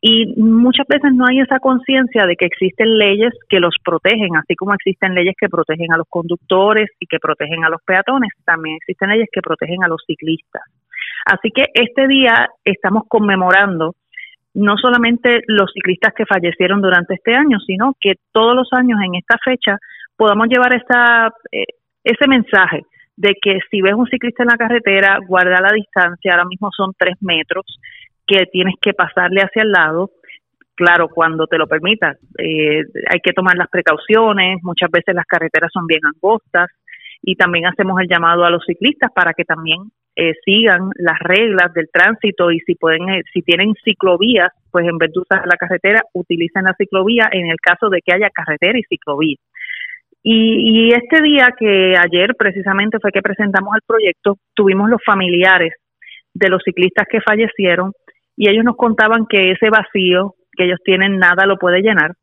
[0.00, 4.54] Y muchas veces no hay esa conciencia de que existen leyes que los protegen, así
[4.54, 8.76] como existen leyes que protegen a los conductores y que protegen a los peatones, también
[8.76, 10.62] existen leyes que protegen a los ciclistas.
[11.24, 13.94] Así que este día estamos conmemorando
[14.54, 19.16] no solamente los ciclistas que fallecieron durante este año, sino que todos los años en
[19.16, 19.78] esta fecha
[20.16, 21.64] podamos llevar esta, eh,
[22.04, 22.82] ese mensaje
[23.16, 26.92] de que si ves un ciclista en la carretera, guarda la distancia, ahora mismo son
[26.98, 27.64] tres metros,
[28.26, 30.10] que tienes que pasarle hacia el lado,
[30.74, 32.18] claro, cuando te lo permitas.
[32.38, 36.68] Eh, hay que tomar las precauciones, muchas veces las carreteras son bien angostas
[37.22, 39.80] y también hacemos el llamado a los ciclistas para que también
[40.16, 44.98] eh, sigan las reglas del tránsito y si pueden, eh, si tienen ciclovías, pues en
[44.98, 48.78] vez de usar la carretera, utilicen la ciclovía en el caso de que haya carretera
[48.78, 49.36] y ciclovía.
[50.22, 55.74] Y, y este día que ayer precisamente fue que presentamos el proyecto, tuvimos los familiares
[56.32, 57.92] de los ciclistas que fallecieron
[58.36, 62.14] y ellos nos contaban que ese vacío que ellos tienen nada lo puede llenar,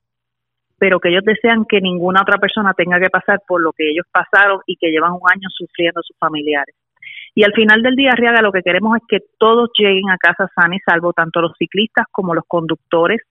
[0.78, 4.06] pero que ellos desean que ninguna otra persona tenga que pasar por lo que ellos
[4.12, 6.76] pasaron y que llevan un año sufriendo sus familiares.
[7.34, 10.50] Y al final del día, Arriaga, lo que queremos es que todos lleguen a casa
[10.54, 13.22] sanos y salvos, tanto los ciclistas como los conductores,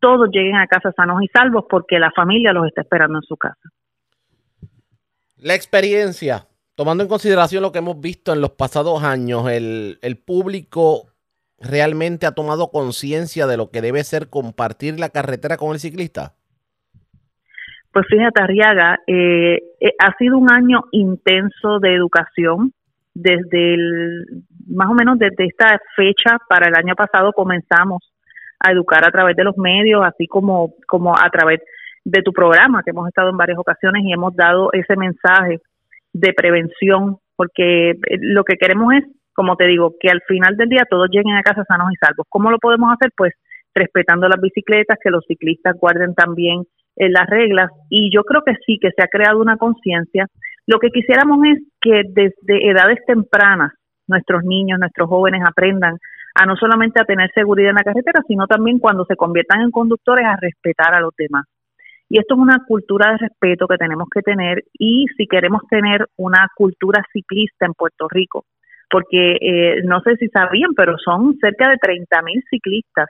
[0.00, 3.36] todos lleguen a casa sanos y salvos porque la familia los está esperando en su
[3.36, 3.70] casa.
[5.36, 10.16] La experiencia, tomando en consideración lo que hemos visto en los pasados años, el, el
[10.16, 11.13] público
[11.64, 16.34] realmente ha tomado conciencia de lo que debe ser compartir la carretera con el ciclista?
[17.92, 22.72] Pues fíjate, Arriaga, eh, eh, ha sido un año intenso de educación.
[23.14, 28.02] Desde el, más o menos desde esta fecha para el año pasado comenzamos
[28.58, 31.60] a educar a través de los medios, así como, como a través
[32.04, 35.60] de tu programa, que hemos estado en varias ocasiones y hemos dado ese mensaje
[36.12, 40.68] de prevención, porque eh, lo que queremos es, como te digo, que al final del
[40.68, 42.26] día todos lleguen a casa sanos y salvos.
[42.28, 43.10] ¿Cómo lo podemos hacer?
[43.16, 43.32] Pues
[43.74, 46.62] respetando las bicicletas, que los ciclistas guarden también
[46.96, 50.26] en las reglas y yo creo que sí, que se ha creado una conciencia.
[50.66, 53.72] Lo que quisiéramos es que desde edades tempranas
[54.06, 55.98] nuestros niños, nuestros jóvenes aprendan
[56.34, 59.70] a no solamente a tener seguridad en la carretera, sino también cuando se conviertan en
[59.70, 61.44] conductores a respetar a los demás.
[62.08, 66.06] Y esto es una cultura de respeto que tenemos que tener y si queremos tener
[66.16, 68.44] una cultura ciclista en Puerto Rico,
[68.94, 73.08] porque eh, no sé si sabían, pero son cerca de 30 mil ciclistas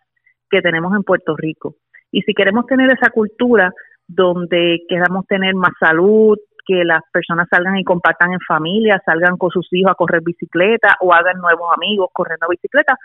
[0.48, 1.74] que tenemos en Puerto Rico.
[2.10, 3.70] Y si queremos tener esa cultura
[4.08, 9.50] donde queramos tener más salud, que las personas salgan y compartan en familia, salgan con
[9.50, 12.96] sus hijos a correr bicicleta o hagan nuevos amigos corriendo bicicleta,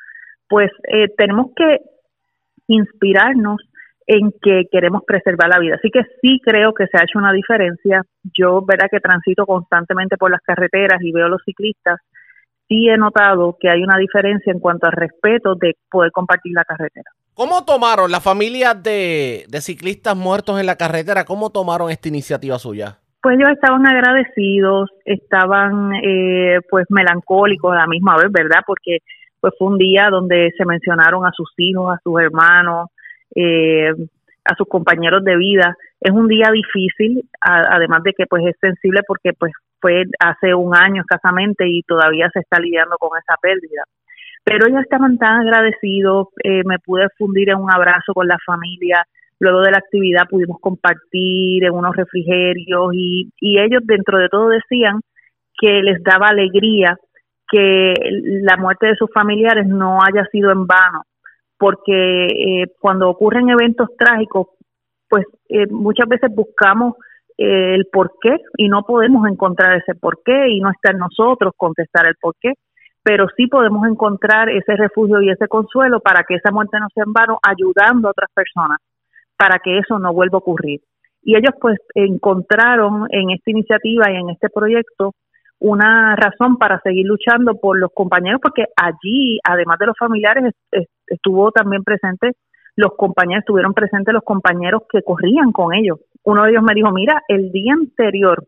[0.47, 1.79] pues eh, tenemos que
[2.67, 3.57] inspirarnos
[4.07, 5.75] en que queremos preservar la vida.
[5.75, 8.03] Así que sí creo que se ha hecho una diferencia.
[8.23, 11.99] Yo, verdad que transito constantemente por las carreteras y veo los ciclistas,
[12.69, 16.63] sí he notado que hay una diferencia en cuanto al respeto de poder compartir la
[16.63, 17.11] carretera.
[17.33, 21.25] ¿Cómo tomaron las familias de, ciclistas muertos en la carretera?
[21.25, 22.99] ¿Cómo tomaron esta iniciativa suya?
[23.21, 28.61] Pues ellos estaban agradecidos, estaban eh, pues melancólicos a la misma vez, ¿verdad?
[28.65, 28.99] Porque
[29.41, 32.89] pues fue un día donde se mencionaron a sus hijos, a sus hermanos,
[33.35, 33.91] eh,
[34.45, 35.75] a sus compañeros de vida.
[35.99, 39.51] Es un día difícil, además de que pues es sensible porque pues
[39.81, 43.83] fue hace un año escasamente y todavía se está lidiando con esa pérdida.
[44.43, 49.03] Pero ellos estaban tan agradecidos, eh, me pude fundir en un abrazo con la familia,
[49.39, 54.49] luego de la actividad pudimos compartir en unos refrigerios y, y ellos dentro de todo
[54.49, 55.01] decían
[55.59, 56.97] que les daba alegría
[57.49, 57.93] que
[58.43, 61.03] la muerte de sus familiares no haya sido en vano,
[61.57, 64.47] porque eh, cuando ocurren eventos trágicos,
[65.09, 66.95] pues eh, muchas veces buscamos
[67.41, 71.53] el por qué y no podemos encontrar ese por qué y no está en nosotros
[71.55, 72.53] contestar el por qué
[73.03, 77.05] pero sí podemos encontrar ese refugio y ese consuelo para que esa muerte no sea
[77.05, 78.77] en vano, ayudando a otras personas
[79.37, 80.81] para que eso no vuelva a ocurrir.
[81.23, 85.13] Y ellos pues encontraron en esta iniciativa y en este proyecto
[85.59, 90.53] una razón para seguir luchando por los compañeros, porque allí, además de los familiares,
[91.07, 92.33] estuvo también presente
[92.75, 95.99] los compañeros, estuvieron presentes los compañeros que corrían con ellos.
[96.23, 98.45] Uno de ellos me dijo, mira, el día anterior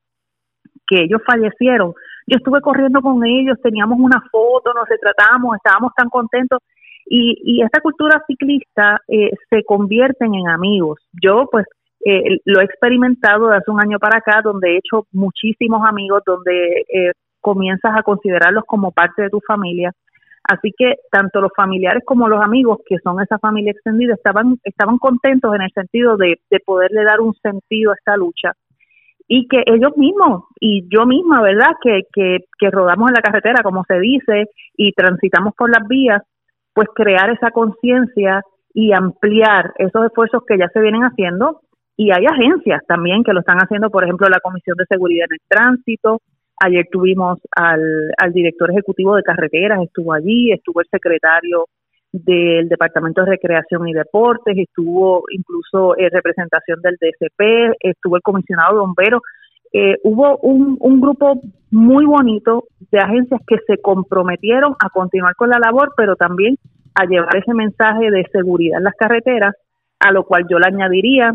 [0.87, 1.93] que ellos fallecieron,
[2.27, 6.59] yo estuve corriendo con ellos, teníamos una foto, nos retratamos, estábamos tan contentos.
[7.05, 10.99] Y, y esta cultura ciclista eh, se convierten en amigos.
[11.21, 11.65] Yo pues
[12.05, 16.23] eh, lo he experimentado de hace un año para acá, donde he hecho muchísimos amigos,
[16.25, 19.91] donde eh, comienzas a considerarlos como parte de tu familia.
[20.43, 24.97] Así que tanto los familiares como los amigos, que son esa familia extendida, estaban, estaban
[24.97, 28.53] contentos en el sentido de, de poderle dar un sentido a esta lucha
[29.33, 31.71] y que ellos mismos y yo misma, ¿verdad?
[31.81, 36.21] Que, que, que rodamos en la carretera, como se dice, y transitamos por las vías,
[36.73, 38.41] pues crear esa conciencia
[38.73, 41.61] y ampliar esos esfuerzos que ya se vienen haciendo.
[41.95, 45.35] Y hay agencias también que lo están haciendo, por ejemplo, la Comisión de Seguridad en
[45.35, 46.19] el Tránsito.
[46.63, 51.65] Ayer tuvimos al, director ejecutivo de carreteras, estuvo allí, estuvo el secretario
[52.11, 58.75] del Departamento de Recreación y Deportes, estuvo incluso en representación del DCP, estuvo el comisionado
[58.75, 59.21] de bomberos.
[59.73, 65.49] Eh, hubo un, un grupo muy bonito de agencias que se comprometieron a continuar con
[65.49, 66.57] la labor, pero también
[66.93, 69.55] a llevar ese mensaje de seguridad en las carreteras,
[69.99, 71.33] a lo cual yo le añadiría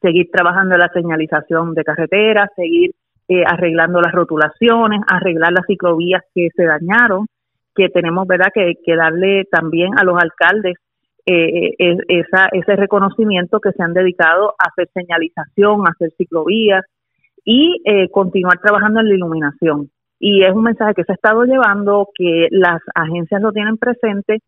[0.00, 2.92] seguir trabajando en la señalización de carreteras, seguir
[3.30, 7.28] eh, arreglando las rotulaciones, arreglar las ciclovías que se dañaron,
[7.76, 10.76] que tenemos verdad que, que darle también a los alcaldes
[11.26, 16.84] eh, eh esa, ese reconocimiento que se han dedicado a hacer señalización, a hacer ciclovías
[17.44, 19.90] y eh, continuar trabajando en la iluminación.
[20.18, 24.40] Y es un mensaje que se ha estado llevando, que las agencias lo tienen presente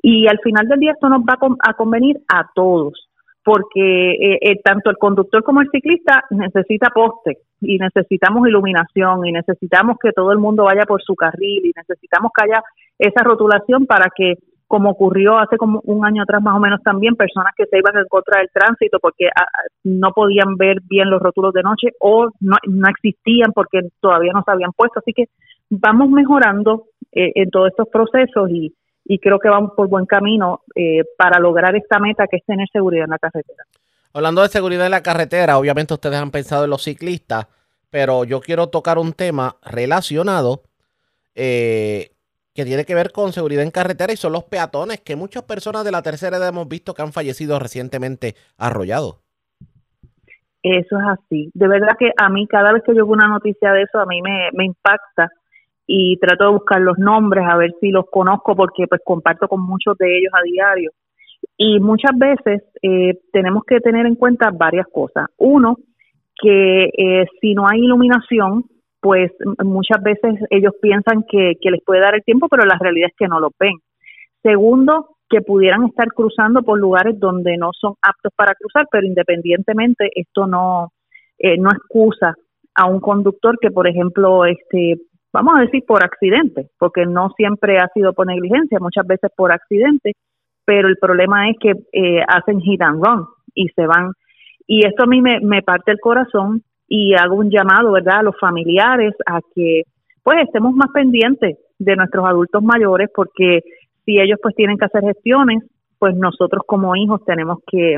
[0.00, 1.36] y al final del día esto nos va
[1.68, 3.09] a convenir a todos
[3.50, 9.32] porque eh, eh, tanto el conductor como el ciclista necesita poste y necesitamos iluminación y
[9.32, 12.62] necesitamos que todo el mundo vaya por su carril y necesitamos que haya
[12.96, 14.34] esa rotulación para que
[14.68, 17.98] como ocurrió hace como un año atrás más o menos también, personas que se iban
[17.98, 19.48] en contra del tránsito porque ah,
[19.82, 24.44] no podían ver bien los rótulos de noche o no, no existían porque todavía no
[24.44, 25.00] se habían puesto.
[25.00, 25.24] Así que
[25.70, 28.72] vamos mejorando eh, en todos estos procesos y,
[29.12, 32.68] y creo que vamos por buen camino eh, para lograr esta meta que es tener
[32.72, 33.64] seguridad en la carretera.
[34.12, 37.48] Hablando de seguridad en la carretera, obviamente ustedes han pensado en los ciclistas,
[37.90, 40.62] pero yo quiero tocar un tema relacionado
[41.34, 42.12] eh,
[42.54, 45.84] que tiene que ver con seguridad en carretera y son los peatones, que muchas personas
[45.84, 49.16] de la tercera edad hemos visto que han fallecido recientemente arrollados.
[50.62, 51.50] Eso es así.
[51.54, 54.06] De verdad que a mí cada vez que yo veo una noticia de eso, a
[54.06, 55.32] mí me, me impacta
[55.92, 59.60] y trato de buscar los nombres, a ver si los conozco, porque pues comparto con
[59.60, 60.92] muchos de ellos a diario.
[61.56, 65.26] Y muchas veces eh, tenemos que tener en cuenta varias cosas.
[65.36, 65.78] Uno,
[66.40, 68.66] que eh, si no hay iluminación,
[69.00, 69.32] pues
[69.64, 73.26] muchas veces ellos piensan que, les puede dar el tiempo, pero la realidad es que
[73.26, 73.74] no lo ven.
[74.44, 80.08] Segundo, que pudieran estar cruzando por lugares donde no son aptos para cruzar, pero independientemente
[80.14, 80.92] esto no
[81.36, 82.36] eh, no excusa
[82.76, 85.00] a un conductor que, por ejemplo, este
[85.32, 89.52] vamos a decir por accidente, porque no siempre ha sido por negligencia, muchas veces por
[89.52, 90.12] accidente,
[90.64, 94.12] pero el problema es que eh, hacen hit and run y se van.
[94.66, 98.22] Y esto a mí me, me parte el corazón y hago un llamado, ¿verdad?, a
[98.22, 99.82] los familiares a que
[100.22, 103.60] pues estemos más pendientes de nuestros adultos mayores porque
[104.04, 105.64] si ellos pues tienen que hacer gestiones,
[105.98, 107.96] pues nosotros como hijos tenemos que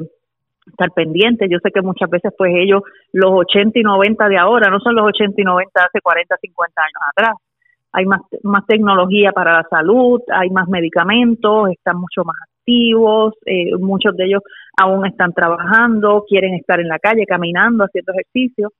[0.67, 1.49] estar pendientes.
[1.51, 2.83] Yo sé que muchas veces pues ellos,
[3.13, 6.81] los 80 y 90 de ahora, no son los 80 y 90 hace 40, 50
[6.81, 7.37] años atrás.
[7.93, 13.77] Hay más, más tecnología para la salud, hay más medicamentos, están mucho más activos, eh,
[13.79, 14.43] muchos de ellos
[14.81, 18.71] aún están trabajando, quieren estar en la calle, caminando, haciendo ejercicio.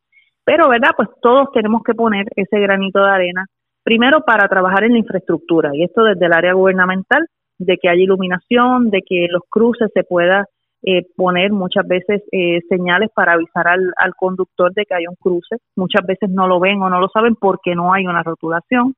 [0.45, 0.91] Pero, ¿verdad?
[0.97, 3.47] Pues todos tenemos que poner ese granito de arena
[3.85, 7.27] Primero, para trabajar en la infraestructura, y esto desde el área gubernamental,
[7.59, 10.47] de que haya iluminación, de que los cruces se pueda
[10.83, 15.17] eh, poner muchas veces eh, señales para avisar al, al, conductor de que hay un
[15.17, 15.57] cruce.
[15.77, 18.95] Muchas veces no lo ven o no lo saben porque no hay una rotulación.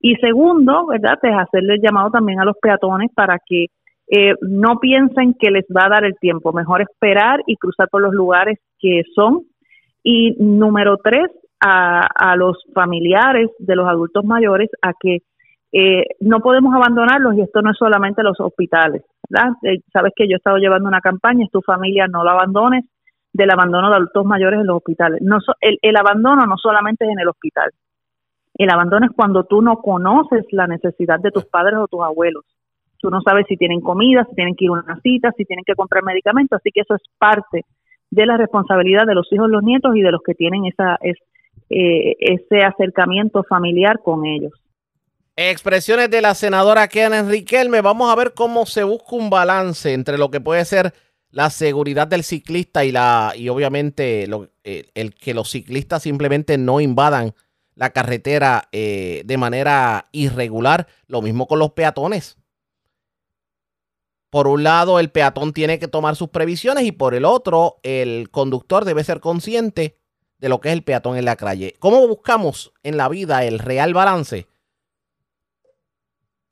[0.00, 1.18] Y segundo, ¿verdad?
[1.22, 3.66] Es hacerle el llamado también a los peatones para que
[4.08, 6.52] eh, no piensen que les va a dar el tiempo.
[6.52, 9.42] Mejor esperar y cruzar por los lugares que son.
[10.02, 15.18] Y número tres, a, a los familiares de los adultos mayores a que
[15.72, 19.02] eh, no podemos abandonarlos y esto no es solamente los hospitales,
[19.62, 22.84] Eh, sabes que yo he estado llevando una campaña, es tu familia, no la abandones,
[23.32, 25.20] del abandono de adultos mayores en los hospitales.
[25.22, 27.70] No el, el abandono no solamente es en el hospital,
[28.54, 32.44] el abandono es cuando tú no conoces la necesidad de tus padres o tus abuelos.
[32.98, 35.64] Tú no sabes si tienen comida, si tienen que ir a una cita, si tienen
[35.64, 37.64] que comprar medicamentos, así que eso es parte
[38.10, 42.16] de la responsabilidad de los hijos, los nietos y de los que tienen esa, eh,
[42.18, 44.52] ese acercamiento familiar con ellos.
[45.36, 47.80] Expresiones de la senadora Karen Riquelme.
[47.80, 50.92] Vamos a ver cómo se busca un balance entre lo que puede ser
[51.30, 56.58] la seguridad del ciclista y la y obviamente lo, eh, el que los ciclistas simplemente
[56.58, 57.34] no invadan
[57.74, 60.88] la carretera eh, de manera irregular.
[61.06, 62.36] Lo mismo con los peatones.
[64.28, 68.30] Por un lado, el peatón tiene que tomar sus previsiones y por el otro, el
[68.30, 69.96] conductor debe ser consciente
[70.38, 71.74] de lo que es el peatón en la calle.
[71.78, 74.46] ¿Cómo buscamos en la vida el real balance?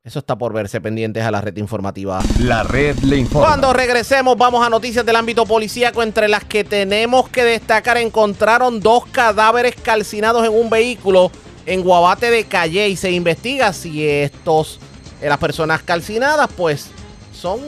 [0.05, 2.21] Eso está por verse pendientes a la red informativa.
[2.41, 3.49] La red le informa.
[3.49, 7.99] Cuando regresemos vamos a noticias del ámbito policíaco entre las que tenemos que destacar.
[7.99, 11.31] Encontraron dos cadáveres calcinados en un vehículo
[11.67, 14.81] en Guabate de Calle y se investiga si estos,
[15.21, 16.87] eh, las personas calcinadas pues
[17.33, 17.61] son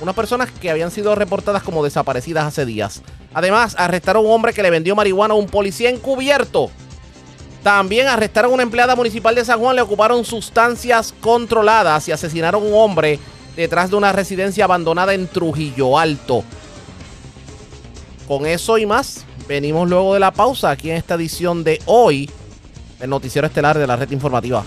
[0.00, 3.02] unas personas que habían sido reportadas como desaparecidas hace días.
[3.32, 6.70] Además, arrestaron a un hombre que le vendió marihuana a un policía encubierto.
[7.66, 12.62] También arrestaron a una empleada municipal de San Juan, le ocuparon sustancias controladas y asesinaron
[12.62, 13.18] a un hombre
[13.56, 16.44] detrás de una residencia abandonada en Trujillo Alto.
[18.28, 22.30] Con eso y más, venimos luego de la pausa aquí en esta edición de hoy,
[23.00, 24.62] el noticiero estelar de la red informativa.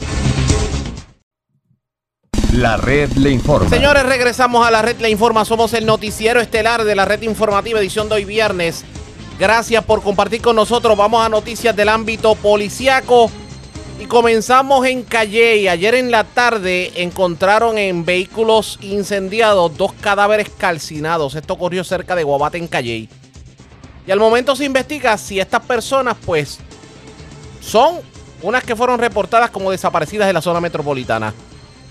[2.52, 3.70] La red le informa.
[3.70, 5.46] Señores, regresamos a la red le informa.
[5.46, 8.84] Somos el noticiero estelar de la red informativa edición de hoy viernes.
[9.40, 10.98] Gracias por compartir con nosotros.
[10.98, 13.32] Vamos a noticias del ámbito policiaco.
[13.98, 15.70] Y comenzamos en Calle.
[15.70, 21.36] Ayer en la tarde encontraron en vehículos incendiados dos cadáveres calcinados.
[21.36, 23.08] Esto ocurrió cerca de Guabate en Calle.
[24.06, 26.60] Y al momento se investiga si estas personas, pues,
[27.62, 28.00] son
[28.42, 31.34] unas que fueron reportadas como desaparecidas en la zona metropolitana.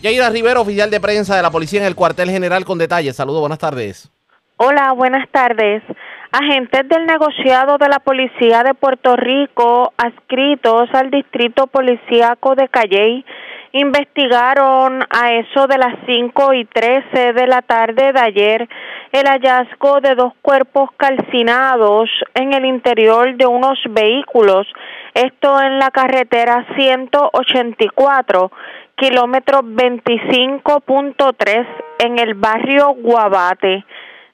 [0.03, 3.17] Yaira Rivero, oficial de prensa de la policía en el cuartel general con detalles.
[3.17, 4.11] Saludos, buenas tardes.
[4.59, 5.83] Hola, buenas tardes.
[6.31, 13.24] Agentes del negociado de la Policía de Puerto Rico, adscritos al Distrito Policíaco de Calley,
[13.72, 18.68] investigaron a eso de las 5 y 13 de la tarde de ayer
[19.12, 24.66] el hallazgo de dos cuerpos calcinados en el interior de unos vehículos,
[25.14, 28.53] esto en la carretera 184
[28.97, 31.66] kilómetro 25.3
[32.01, 33.83] en el barrio Guabate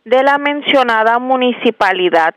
[0.05, 2.35] de la mencionada municipalidad.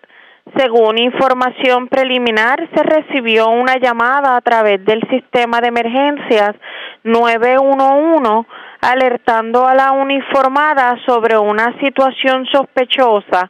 [0.55, 6.55] Según información preliminar, se recibió una llamada a través del sistema de emergencias
[7.03, 8.47] 911
[8.79, 13.49] alertando a la uniformada sobre una situación sospechosa.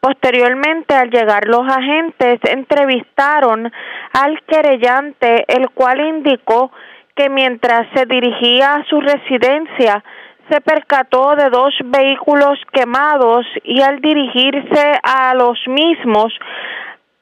[0.00, 3.72] Posteriormente, al llegar los agentes, entrevistaron
[4.12, 6.70] al querellante, el cual indicó
[7.16, 10.04] que mientras se dirigía a su residencia,
[10.50, 16.32] se percató de dos vehículos quemados y al dirigirse a los mismos,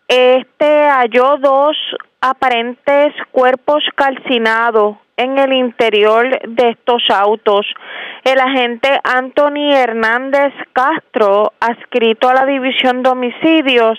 [0.09, 1.77] este halló dos
[2.21, 7.67] aparentes cuerpos calcinados en el interior de estos autos.
[8.25, 13.99] El agente Anthony Hernández Castro, adscrito a la División de Homicidios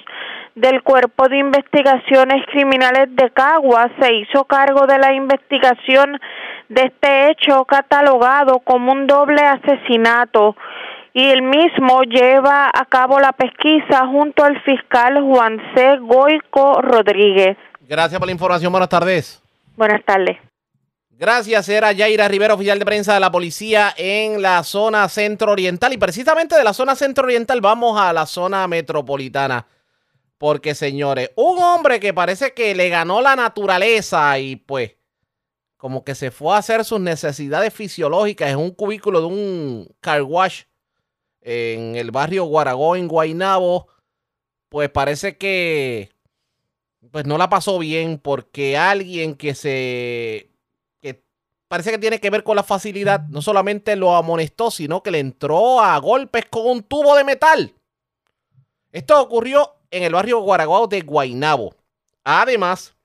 [0.56, 6.20] del Cuerpo de Investigaciones Criminales de Cagua, se hizo cargo de la investigación
[6.70, 10.56] de este hecho catalogado como un doble asesinato
[11.14, 15.98] y el mismo lleva a cabo la pesquisa junto al fiscal Juan C.
[15.98, 17.58] Goico Rodríguez.
[17.82, 18.72] Gracias por la información.
[18.72, 19.42] Buenas tardes.
[19.76, 20.38] Buenas tardes.
[21.10, 25.92] Gracias, era Yaira Rivera, oficial de prensa de la policía en la zona centro oriental.
[25.92, 29.66] Y precisamente de la zona centro oriental vamos a la zona metropolitana.
[30.38, 34.97] Porque, señores, un hombre que parece que le ganó la naturaleza y pues
[35.78, 40.24] como que se fue a hacer sus necesidades fisiológicas en un cubículo de un car
[40.24, 40.64] wash
[41.42, 43.88] en el barrio Guaragó, en Guainabo,
[44.70, 46.12] pues parece que
[47.12, 50.50] pues no la pasó bien porque alguien que se
[51.00, 51.24] que
[51.70, 55.20] parece que tiene que ver con la facilidad, no solamente lo amonestó, sino que le
[55.20, 57.74] entró a golpes con un tubo de metal.
[58.92, 61.76] Esto ocurrió en el barrio Guaraguao de Guainabo.
[62.24, 62.97] Además,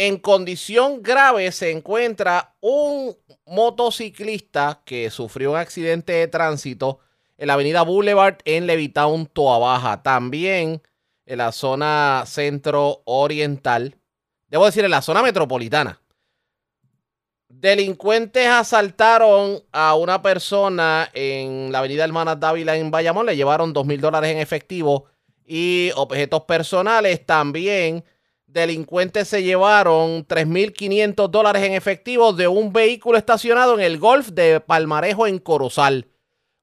[0.00, 7.00] en condición grave se encuentra un motociclista que sufrió un accidente de tránsito
[7.36, 10.02] en la avenida Boulevard en Levitown, Toa Baja.
[10.02, 10.80] También
[11.26, 13.98] en la zona centro oriental.
[14.48, 16.00] Debo decir, en la zona metropolitana.
[17.50, 23.26] Delincuentes asaltaron a una persona en la avenida Hermanas Dávila en Bayamón.
[23.26, 25.08] Le llevaron dos mil dólares en efectivo
[25.44, 27.26] y objetos personales.
[27.26, 28.02] También
[28.52, 34.60] delincuentes se llevaron 3.500 dólares en efectivo de un vehículo estacionado en el Golf de
[34.60, 36.06] Palmarejo en Corozal.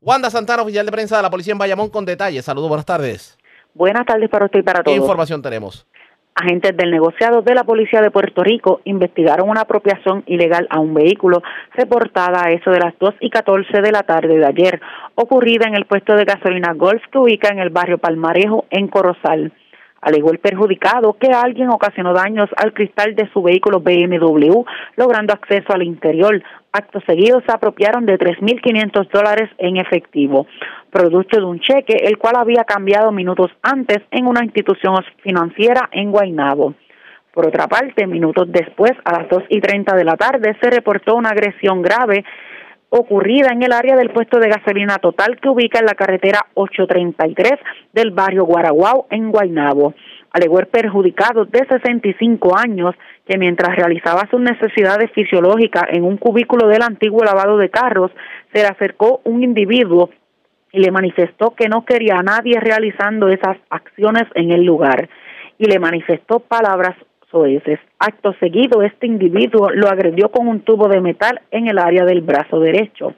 [0.02, 2.46] Wanda Santana, oficial de prensa de la policía en Bayamón, con detalles.
[2.46, 3.38] Saludos, buenas tardes.
[3.74, 4.98] Buenas tardes para usted y para ¿Qué todos.
[4.98, 5.88] información tenemos?
[6.36, 10.94] Agentes del negociado de la Policía de Puerto Rico investigaron una apropiación ilegal a un
[10.94, 11.42] vehículo
[11.74, 14.80] reportada a eso de las 2 y 14 de la tarde de ayer,
[15.16, 19.52] ocurrida en el puesto de gasolina Golf que ubica en el barrio Palmarejo, en Corozal.
[20.02, 24.64] Alegó el perjudicado que alguien ocasionó daños al cristal de su vehículo BMW,
[24.96, 26.42] logrando acceso al interior.
[26.72, 30.48] Acto seguido se apropiaron de 3.500 dólares en efectivo,
[30.92, 36.12] producto de un cheque el cual había cambiado minutos antes en una institución financiera en
[36.12, 36.76] Guaynabo.
[37.38, 41.16] Por otra parte, minutos después, a las 2 y 30 de la tarde, se reportó
[41.16, 42.26] una agresión grave
[42.90, 47.54] ocurrida en el área del puesto de gasolina total que ubica en la carretera 833
[47.94, 49.94] del barrio Guaraguao en Guaynabo.
[50.32, 52.96] Alegó el perjudicado de 65 años
[53.28, 58.12] que mientras realizaba sus necesidades fisiológicas en un cubículo del antiguo lavado de carros,
[58.54, 60.10] se le acercó un individuo
[60.72, 65.10] y le manifestó que no quería a nadie realizando esas acciones en el lugar
[65.58, 66.96] y le manifestó palabras
[67.32, 67.80] soeces.
[68.00, 72.22] Acto seguido, este individuo lo agredió con un tubo de metal en el área del
[72.22, 73.16] brazo derecho.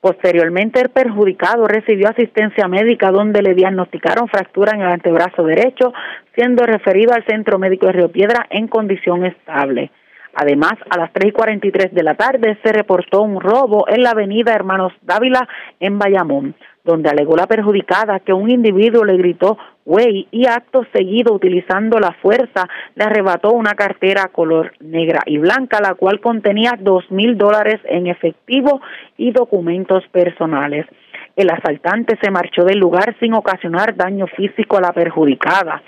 [0.00, 5.92] Posteriormente, el perjudicado recibió asistencia médica donde le diagnosticaron fractura en el antebrazo derecho,
[6.34, 9.92] siendo referido al Centro Médico de Río Piedra en condición estable.
[10.34, 14.10] Además, a las 3 y 43 de la tarde se reportó un robo en la
[14.10, 15.46] avenida Hermanos Dávila
[15.78, 21.32] en Bayamón, donde alegó la perjudicada que un individuo le gritó güey y acto seguido
[21.32, 27.10] utilizando la fuerza le arrebató una cartera color negra y blanca la cual contenía dos
[27.10, 28.80] mil dólares en efectivo
[29.16, 30.86] y documentos personales.
[31.34, 35.82] El asaltante se marchó del lugar sin ocasionar daño físico a la perjudicada.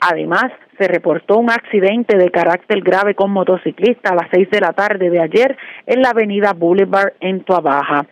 [0.00, 4.72] Además, se reportó un accidente de carácter grave con motociclista a las seis de la
[4.72, 5.56] tarde de ayer
[5.86, 8.06] en la avenida Boulevard en Tuabaja.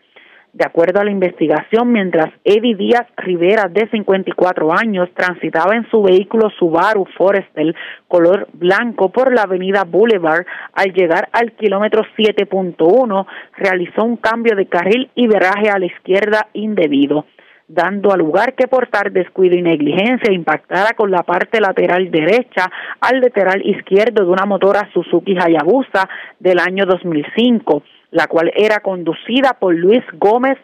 [0.53, 6.03] De acuerdo a la investigación, mientras Eddie Díaz Rivera, de 54 años, transitaba en su
[6.03, 7.74] vehículo Subaru Forester
[8.07, 10.44] color blanco por la avenida Boulevard,
[10.74, 13.26] al llegar al kilómetro 7.1,
[13.57, 17.24] realizó un cambio de carril y viraje a la izquierda indebido.
[17.68, 23.20] dando a lugar que portar descuido y negligencia impactara con la parte lateral derecha al
[23.20, 26.07] lateral izquierdo de una motora Suzuki Hayabusa
[26.38, 27.82] del año 2005,
[28.12, 30.58] la cual era conducida por Luis Gómez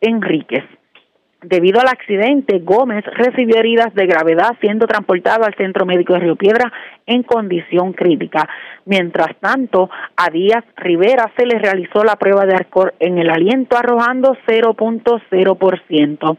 [0.00, 0.64] Enríquez.
[1.42, 6.36] Debido al accidente, Gómez recibió heridas de gravedad siendo transportado al Centro Médico de Río
[6.36, 6.70] Piedra
[7.06, 8.46] en condición crítica.
[8.84, 13.78] Mientras tanto, a Díaz Rivera se le realizó la prueba de alcohol en el aliento
[13.78, 16.38] arrojando 0.0%.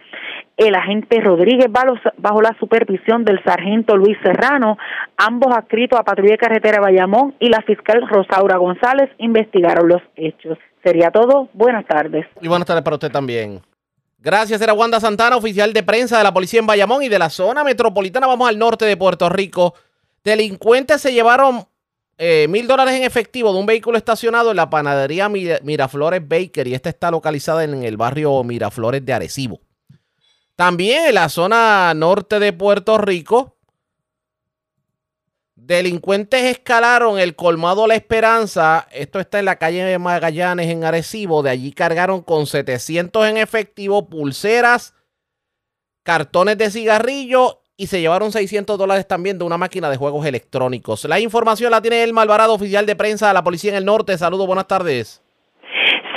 [0.62, 4.78] El agente Rodríguez, bajo la supervisión del sargento Luis Serrano,
[5.18, 10.60] ambos adscritos a Patrulla de Carretera Bayamón y la fiscal Rosaura González investigaron los hechos.
[10.84, 11.50] Sería todo.
[11.54, 12.28] Buenas tardes.
[12.42, 13.60] Y buenas tardes para usted también.
[14.20, 17.32] Gracias, era Wanda Santana, oficial de prensa de la policía en Bayamón y de la
[17.32, 18.28] zona metropolitana.
[18.28, 19.74] Vamos al norte de Puerto Rico.
[20.24, 21.66] Delincuentes se llevaron
[22.20, 26.76] eh, mil dólares en efectivo de un vehículo estacionado en la panadería Miraflores Baker y
[26.76, 29.60] esta está localizada en el barrio Miraflores de Arecibo.
[30.56, 33.58] También en la zona norte de Puerto Rico,
[35.64, 38.88] Delincuentes escalaron el colmado La Esperanza.
[38.92, 41.44] Esto está en la calle de Magallanes, en Arecibo.
[41.44, 44.96] De allí cargaron con 700 en efectivo, pulseras,
[46.02, 51.06] cartones de cigarrillo y se llevaron 600 dólares también de una máquina de juegos electrónicos.
[51.06, 54.18] La información la tiene el Malvarado, oficial de prensa de la Policía en el Norte.
[54.18, 55.21] Saludos, buenas tardes.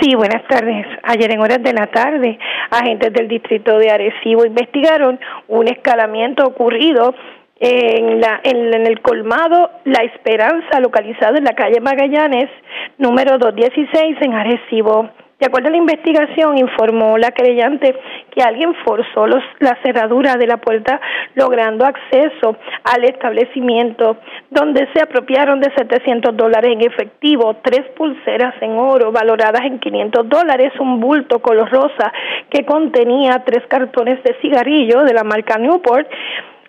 [0.05, 0.86] Sí, buenas tardes.
[1.05, 2.38] Ayer en horas de la tarde,
[2.70, 7.14] agentes del distrito de Arecibo investigaron un escalamiento ocurrido
[7.59, 12.50] en, la, en, el colmado La Esperanza, localizado en la calle Magallanes,
[12.98, 15.09] número 216 en Arecibo.
[15.41, 17.95] De acuerdo a la investigación, informó la creyente
[18.30, 21.01] que alguien forzó los, la cerradura de la puerta,
[21.35, 24.16] logrando acceso al establecimiento,
[24.51, 30.28] donde se apropiaron de 700 dólares en efectivo, tres pulseras en oro valoradas en 500
[30.28, 32.12] dólares, un bulto color rosa
[32.49, 36.09] que contenía tres cartones de cigarrillo de la marca Newport,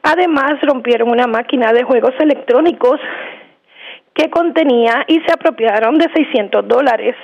[0.08, 3.00] Además, rompieron una máquina de juegos electrónicos
[4.14, 7.16] que contenía y se apropiaron de 600 dólares.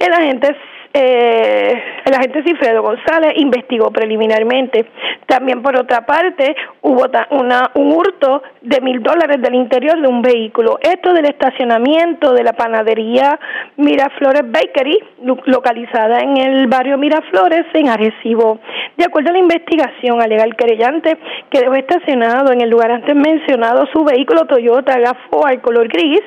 [0.00, 0.56] El agente
[0.98, 4.86] eh, el agente Cifredo González investigó preliminarmente.
[5.26, 10.22] También, por otra parte, hubo una, un hurto de mil dólares del interior de un
[10.22, 10.78] vehículo.
[10.80, 13.38] Esto del estacionamiento de la panadería
[13.76, 14.98] Miraflores Bakery,
[15.44, 18.58] localizada en el barrio Miraflores, en Arecibo.
[18.96, 21.18] De acuerdo a la investigación, alega el querellante
[21.50, 26.22] que dejó estacionado en el lugar antes mencionado su vehículo Toyota Gafo al color gris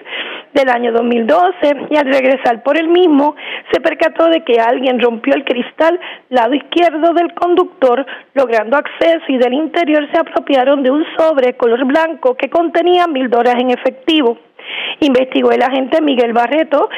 [0.54, 3.36] del año 2012 y al regresar por el mismo
[3.72, 9.38] se percató de que alguien rompió el cristal lado izquierdo del conductor, logrando acceso y
[9.38, 14.38] del interior se apropiaron de un sobre color blanco que contenía mil dólares en efectivo.
[15.00, 16.89] Investigó el agente Miguel Barreto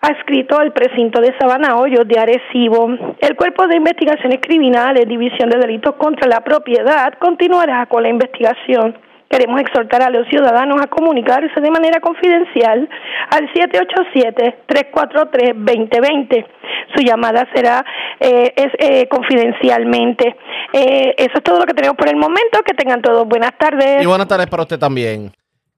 [0.00, 2.88] adscrito al precinto de Sabana Hoyos de Arecibo.
[3.18, 8.96] El Cuerpo de Investigaciones Criminales, División de Delitos contra la Propiedad, continuará con la investigación.
[9.28, 12.88] Queremos exhortar a los ciudadanos a comunicarse de manera confidencial
[13.30, 16.46] al 787-343-2020.
[16.94, 17.84] Su llamada será
[18.20, 20.36] eh, eh, confidencialmente.
[20.72, 22.62] Eh, eso es todo lo que tenemos por el momento.
[22.64, 24.00] Que tengan todos buenas tardes.
[24.02, 25.32] Y buenas tardes para usted también.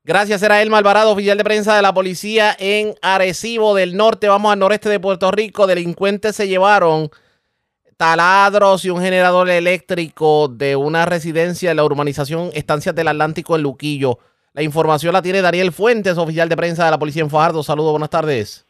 [0.05, 4.29] Gracias, era el Malvarado, oficial de prensa de la policía en Arecibo del Norte.
[4.29, 5.67] Vamos al noreste de Puerto Rico.
[5.67, 7.11] Delincuentes se llevaron
[7.99, 13.63] taladros y un generador eléctrico de una residencia de la urbanización Estancias del Atlántico en
[13.63, 14.21] Luquillo.
[14.55, 17.65] La información la tiene Daniel Fuentes, oficial de prensa de la Policía en Fajardo.
[17.65, 18.68] Saludos, buenas tardes.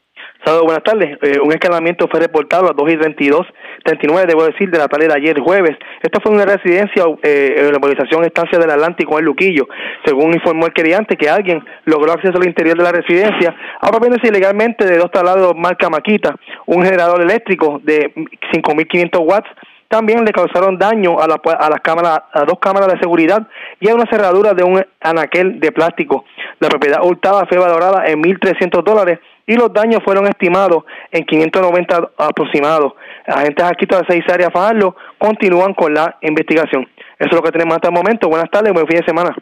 [0.48, 1.18] Buenas tardes.
[1.20, 3.46] Eh, un escalamiento fue reportado a las 2 y 32,
[3.84, 5.76] 39, debo decir, de la tarde de ayer jueves.
[6.00, 9.68] Esta fue una residencia eh, en la urbanización Estancia del Atlántico en Luquillo.
[10.06, 14.16] Según informó el queriante, que alguien logró acceso al interior de la residencia, ahora viene
[14.22, 16.34] ilegalmente de dos taladros marca Maquita,
[16.64, 18.10] un generador eléctrico de
[18.54, 19.50] 5.500 watts,
[19.88, 23.46] también le causaron daño a, la, a las cámaras, a dos cámaras de seguridad
[23.80, 26.24] y a una cerradura de un anaquel de plástico.
[26.58, 29.18] La propiedad hurtada fue valorada en 1.300 dólares
[29.48, 32.92] y los daños fueron estimados en 590 aproximados.
[33.26, 36.86] Agentes aquí de seis áreas Fajardo continúan con la investigación.
[37.18, 38.28] Eso es lo que tenemos hasta el momento.
[38.28, 39.34] Buenas tardes, buen fin de semana.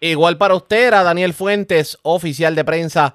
[0.00, 3.14] Igual para usted era Daniel Fuentes, oficial de prensa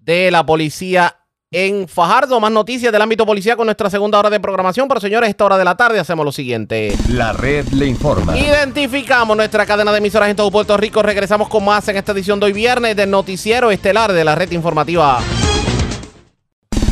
[0.00, 1.17] de la policía
[1.50, 2.40] en Fajardo.
[2.40, 4.88] Más noticias del ámbito policial con nuestra segunda hora de programación.
[4.88, 6.94] Pero señores, esta hora de la tarde hacemos lo siguiente.
[7.08, 8.36] La red le informa.
[8.36, 11.02] Identificamos nuestra cadena de emisoras en todo Puerto Rico.
[11.02, 14.50] Regresamos con más en esta edición de hoy viernes del noticiero estelar de la red
[14.52, 15.20] informativa.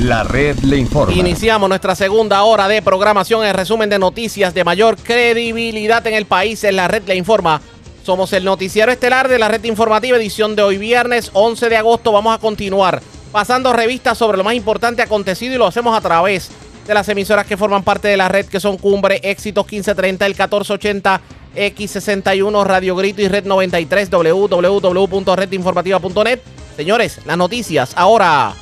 [0.00, 1.14] La red le informa.
[1.14, 3.44] Iniciamos nuestra segunda hora de programación.
[3.44, 7.60] El resumen de noticias de mayor credibilidad en el país en la red le informa.
[8.04, 12.12] Somos el noticiero estelar de la red informativa edición de hoy viernes 11 de agosto.
[12.12, 13.00] Vamos a continuar
[13.32, 16.50] pasando revistas sobre lo más importante acontecido y lo hacemos a través
[16.86, 20.32] de las emisoras que forman parte de la red, que son Cumbre, Éxitos 1530, el
[20.32, 21.20] 1480,
[21.56, 26.40] X61, Radio Grito y Red 93, www.redinformativa.net.
[26.76, 28.54] Señores, las noticias ahora.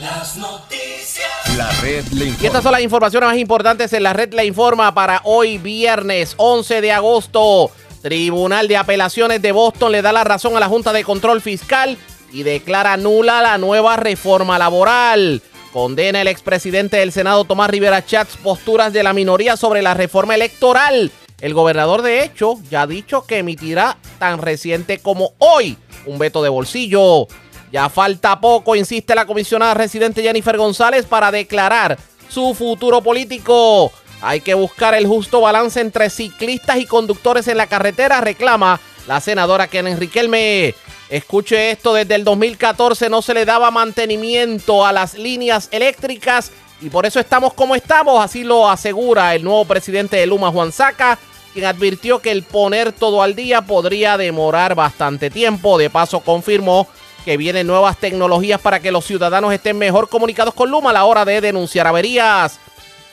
[0.00, 1.28] Las noticias.
[1.56, 2.46] La red le Y informa.
[2.46, 6.80] estas son las informaciones más importantes en la red La Informa para hoy viernes 11
[6.80, 7.70] de agosto.
[8.02, 11.98] Tribunal de Apelaciones de Boston le da la razón a la Junta de Control Fiscal
[12.32, 15.42] y declara nula la nueva reforma laboral.
[15.72, 20.34] Condena el expresidente del Senado Tomás Rivera Chats posturas de la minoría sobre la reforma
[20.34, 21.12] electoral.
[21.40, 25.76] El gobernador, de hecho, ya ha dicho que emitirá tan reciente como hoy
[26.06, 27.28] un veto de bolsillo.
[27.70, 31.98] Ya falta poco, insiste la comisionada residente Jennifer González para declarar
[32.28, 33.92] su futuro político.
[34.20, 39.20] Hay que buscar el justo balance entre ciclistas y conductores en la carretera, reclama la
[39.20, 40.74] senadora Ken Enriquelme.
[41.08, 46.52] Escuche esto, desde el 2014 no se le daba mantenimiento a las líneas eléctricas
[46.82, 50.70] y por eso estamos como estamos, así lo asegura el nuevo presidente de Luma, Juan
[50.70, 51.18] Saca,
[51.54, 55.78] quien advirtió que el poner todo al día podría demorar bastante tiempo.
[55.78, 56.86] De paso confirmó
[57.24, 61.04] que vienen nuevas tecnologías para que los ciudadanos estén mejor comunicados con Luma a la
[61.06, 62.60] hora de denunciar averías.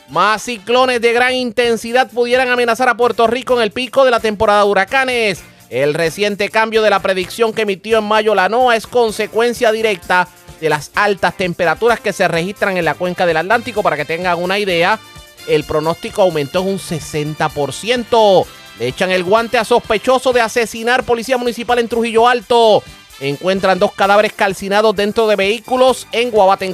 [0.09, 4.19] Más ciclones de gran intensidad pudieran amenazar a Puerto Rico en el pico de la
[4.19, 5.54] temporada de huracanes.
[5.75, 10.25] El reciente cambio de la predicción que emitió en mayo la NOAA es consecuencia directa
[10.61, 13.83] de las altas temperaturas que se registran en la cuenca del Atlántico.
[13.83, 14.97] Para que tengan una idea,
[15.49, 18.45] el pronóstico aumentó en un 60%.
[18.79, 22.81] Le echan el guante a sospechoso de asesinar policía municipal en Trujillo Alto.
[23.19, 26.65] Encuentran dos cadáveres calcinados dentro de vehículos en Guabate,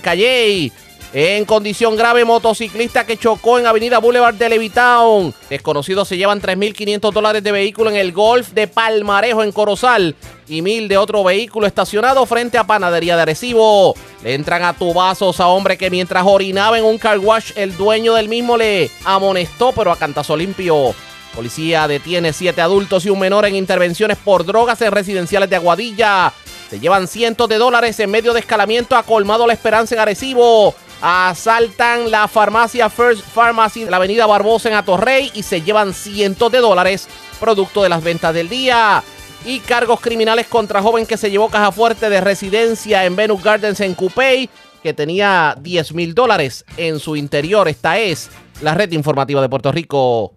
[1.14, 5.34] en condición grave, motociclista que chocó en Avenida Boulevard de Levitown.
[5.50, 10.16] Desconocidos se llevan 3.500 dólares de vehículo en el Golf de Palmarejo en Corozal
[10.48, 13.94] y mil de otro vehículo estacionado frente a Panadería de Arecibo.
[14.24, 18.14] Le entran a tubazos a hombre que mientras orinaba en un car wash, el dueño
[18.14, 20.96] del mismo le amonestó, pero a cantazo limpio.
[21.36, 26.32] Policía detiene siete adultos y un menor en intervenciones por drogas en residenciales de Aguadilla.
[26.70, 30.74] Se llevan cientos de dólares en medio de escalamiento a Colmado La Esperanza en Arecibo.
[31.02, 36.52] Asaltan la farmacia First Pharmacy de la avenida Barbosa en Atorrey y se llevan cientos
[36.52, 37.08] de dólares
[37.40, 39.04] producto de las ventas del día.
[39.44, 43.80] Y cargos criminales contra joven que se llevó caja fuerte de residencia en Venus Gardens
[43.80, 44.48] en Coupey
[44.84, 47.68] que tenía 10 mil dólares en su interior.
[47.68, 48.30] Esta es
[48.62, 50.36] la red informativa de Puerto Rico.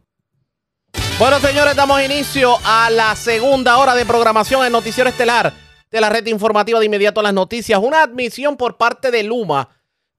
[1.18, 5.52] Bueno, señores, damos inicio a la segunda hora de programación en Noticiero Estelar
[5.90, 7.78] de la red informativa de inmediato a las noticias.
[7.82, 9.68] Una admisión por parte de Luma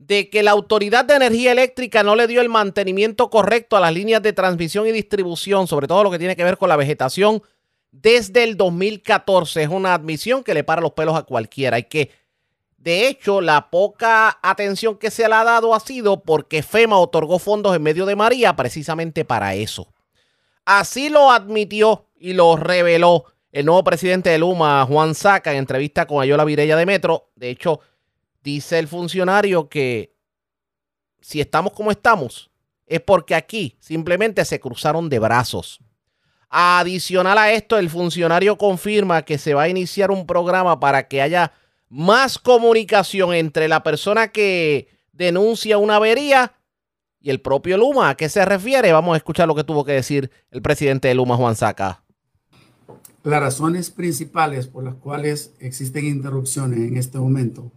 [0.08, 3.92] de que la Autoridad de Energía Eléctrica no le dio el mantenimiento correcto a las
[3.92, 7.42] líneas de transmisión y distribución, sobre todo lo que tiene que ver con la vegetación,
[7.92, 9.64] desde el 2014.
[9.64, 11.78] Es una admisión que le para los pelos a cualquiera.
[11.78, 12.12] Hay que,
[12.78, 17.40] de hecho, la poca atención que se le ha dado ha sido porque FEMA otorgó
[17.40, 19.88] fondos en medio de María precisamente para eso.
[20.66, 26.06] Así lo admitió y lo reveló el nuevo presidente de Luma, Juan Saca, en entrevista
[26.06, 27.30] con Ayola Virella de Metro.
[27.36, 27.80] De hecho,
[28.46, 30.16] dice el funcionario que
[31.20, 32.52] si estamos como estamos,
[32.86, 35.82] es porque aquí simplemente se cruzaron de brazos.
[36.50, 41.22] Adicional a esto, el funcionario confirma que se va a iniciar un programa para que
[41.22, 41.52] haya
[41.90, 46.54] más comunicación entre la persona que denuncia una avería
[47.20, 48.10] y el propio Luma.
[48.10, 48.92] ¿A qué se refiere?
[48.92, 52.04] Vamos a escuchar lo que tuvo que decir el presidente de Luma, Juan Saca.
[53.24, 57.72] Las razones principales por las cuales existen interrupciones en este momento,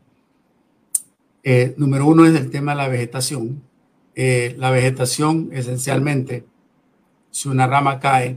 [1.50, 3.62] eh, número uno es el tema de la vegetación.
[4.14, 6.44] Eh, la vegetación, esencialmente,
[7.30, 8.36] si una rama cae,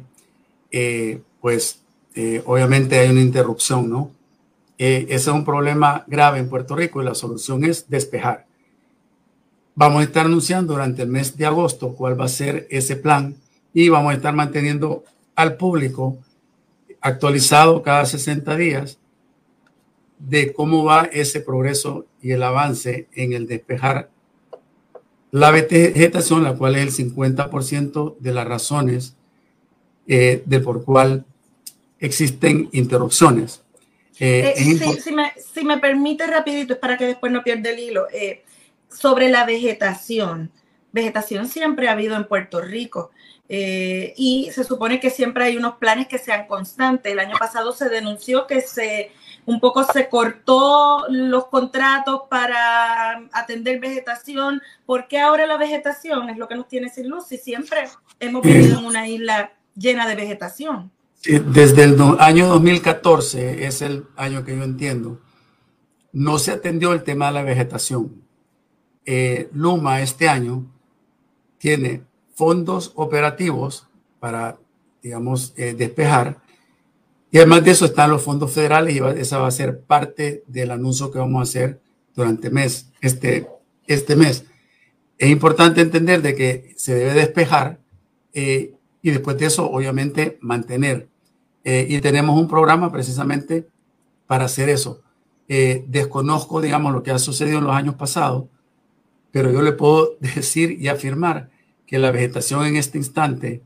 [0.72, 1.82] eh, pues
[2.16, 4.12] eh, obviamente hay una interrupción, ¿no?
[4.78, 8.45] Ese es un problema grave en Puerto Rico y la solución es despejar.
[9.76, 13.36] Vamos a estar anunciando durante el mes de agosto cuál va a ser ese plan
[13.74, 15.03] y vamos a estar manteniendo
[15.36, 16.18] al público
[17.01, 19.01] actualizado cada 60 días
[20.28, 24.09] de cómo va ese progreso y el avance en el despejar
[25.32, 29.15] la vegetación, la cual es el 50% de las razones
[30.07, 31.26] eh, de por cual
[31.99, 33.63] existen interrupciones.
[34.19, 37.72] Eh, Eh, si, si me, si me permite rapidito, es para que después no pierda
[37.72, 38.07] el hilo,
[38.89, 40.51] sobre la vegetación.
[40.91, 43.11] Vegetación siempre ha habido en Puerto Rico
[43.47, 47.11] y se supone que siempre hay unos planes que sean constantes.
[47.11, 49.11] El año pasado se denunció que se
[49.46, 54.62] un poco se cortó los contratos para atender vegetación.
[54.86, 57.32] ¿Por qué ahora la vegetación es lo que nos tiene sin luz?
[57.32, 57.89] Y siempre
[58.20, 60.92] hemos vivido en una isla llena de vegetación.
[61.24, 65.20] Desde el año 2014 es el año que yo entiendo.
[66.14, 68.24] No se atendió el tema de la vegetación.
[69.06, 70.66] eh, Luma este año
[71.58, 73.88] tiene fondos operativos
[74.20, 74.58] para,
[75.02, 76.41] digamos, eh, despejar.
[77.32, 80.70] Y además de eso están los fondos federales y esa va a ser parte del
[80.70, 81.80] anuncio que vamos a hacer
[82.14, 83.48] durante mes, este,
[83.88, 84.46] este mes.
[85.18, 87.80] Es importante entender de que se debe despejar
[88.34, 91.08] eh, y después de eso, obviamente, mantener.
[91.64, 93.66] Eh, y tenemos un programa precisamente
[94.28, 95.02] para hacer eso.
[95.48, 98.46] desconozco, digamos, lo que ha sucedido en los años pasados,
[99.32, 101.50] pero yo le puedo decir y afirmar
[101.88, 103.62] que la vegetación en este instante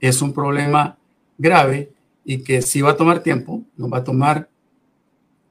[0.00, 0.98] es un problema
[1.38, 1.93] grave
[2.24, 4.48] y que si va a tomar tiempo, nos va a tomar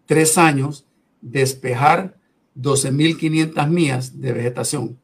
[0.05, 0.85] tres años
[1.21, 2.17] despejar
[2.57, 4.99] 12.500 millas de vegetación.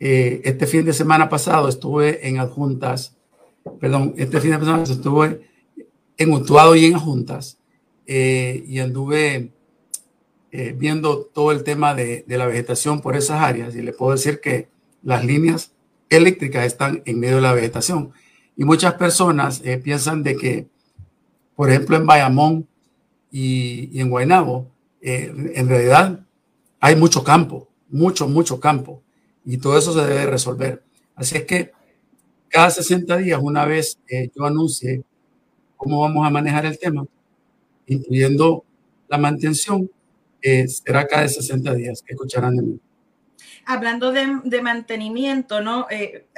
[0.00, 3.16] Eh, este fin de semana pasado estuve en adjuntas,
[3.80, 5.48] perdón, este fin de semana estuve
[6.16, 7.58] en Utuado y en adjuntas
[8.06, 9.52] eh, y anduve
[10.50, 14.12] eh, viendo todo el tema de, de, la vegetación por esas áreas y le puedo
[14.12, 14.68] decir que
[15.02, 15.72] las líneas
[16.08, 18.12] eléctricas están en medio de la vegetación.
[18.56, 20.66] Y muchas personas eh, piensan de que,
[21.58, 22.68] por ejemplo, en Bayamón
[23.32, 26.24] y, en Guaynabo, eh, en realidad
[26.78, 29.02] hay mucho campo, mucho, mucho campo.
[29.44, 30.84] Y todo eso se debe resolver.
[31.16, 31.72] Así es que
[32.46, 33.98] cada 60 días, una vez
[34.36, 35.02] yo anuncie
[35.76, 37.04] cómo vamos a manejar el tema,
[37.88, 38.64] incluyendo
[39.08, 39.90] la mantención,
[40.40, 42.80] eh, será cada 60 días que escucharán de mí.
[43.66, 45.88] Hablando de, mantenimiento, ¿no?
[45.90, 46.28] Eh,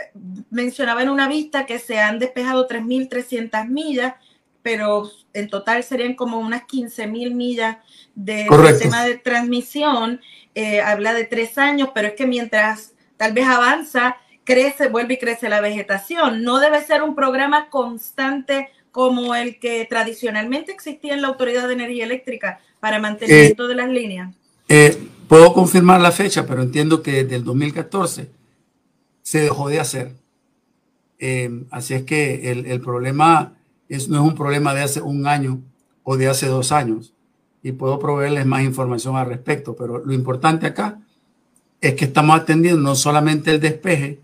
[0.48, 4.14] mencionaba en una vista que se han despejado 3.300 millas,
[4.62, 7.78] pero en total serían como unas 15.000 millas
[8.14, 10.20] de sistema de transmisión.
[10.54, 15.18] Eh, habla de tres años, pero es que mientras tal vez avanza, crece, vuelve y
[15.18, 16.42] crece la vegetación.
[16.42, 21.74] No debe ser un programa constante como el que tradicionalmente existía en la Autoridad de
[21.74, 24.34] Energía Eléctrica para mantenimiento de las líneas?
[24.68, 24.96] Eh,
[25.28, 28.30] puedo confirmar la fecha, pero entiendo que desde el 2014
[29.22, 30.12] se dejó de hacer.
[31.18, 33.54] Eh, así es que el, el problema
[33.90, 35.60] es, no es un problema de hace un año
[36.02, 37.12] o de hace dos años.
[37.62, 39.76] Y puedo proveerles más información al respecto.
[39.76, 40.98] Pero lo importante acá
[41.80, 44.20] es que estamos atendiendo no solamente el despeje,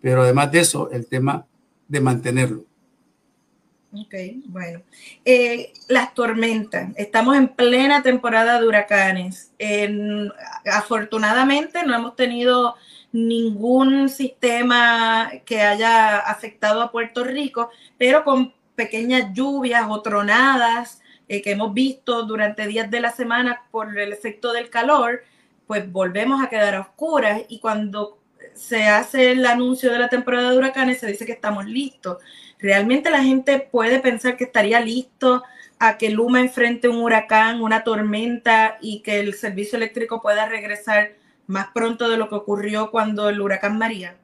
[0.00, 1.46] pero además de eso, el tema
[1.88, 2.64] de mantenerlo.
[3.92, 4.14] Ok,
[4.46, 4.82] bueno.
[5.24, 6.92] Eh, las tormentas.
[6.96, 9.52] Estamos en plena temporada de huracanes.
[10.70, 12.74] afortunadamente no hemos tenido
[13.12, 21.42] ningún sistema que haya afectado a Puerto Rico, pero con pequeñas lluvias o tronadas eh,
[21.42, 25.22] que hemos visto durante días de la semana por el efecto del calor,
[25.66, 28.18] pues volvemos a quedar a oscuras y cuando
[28.54, 32.18] se hace el anuncio de la temporada de huracanes se dice que estamos listos
[32.58, 35.42] ¿Realmente la gente puede pensar que estaría listo
[35.78, 41.12] a que Luma enfrente un huracán, una tormenta y que el servicio eléctrico pueda regresar
[41.46, 44.16] más pronto de lo que ocurrió cuando el huracán María?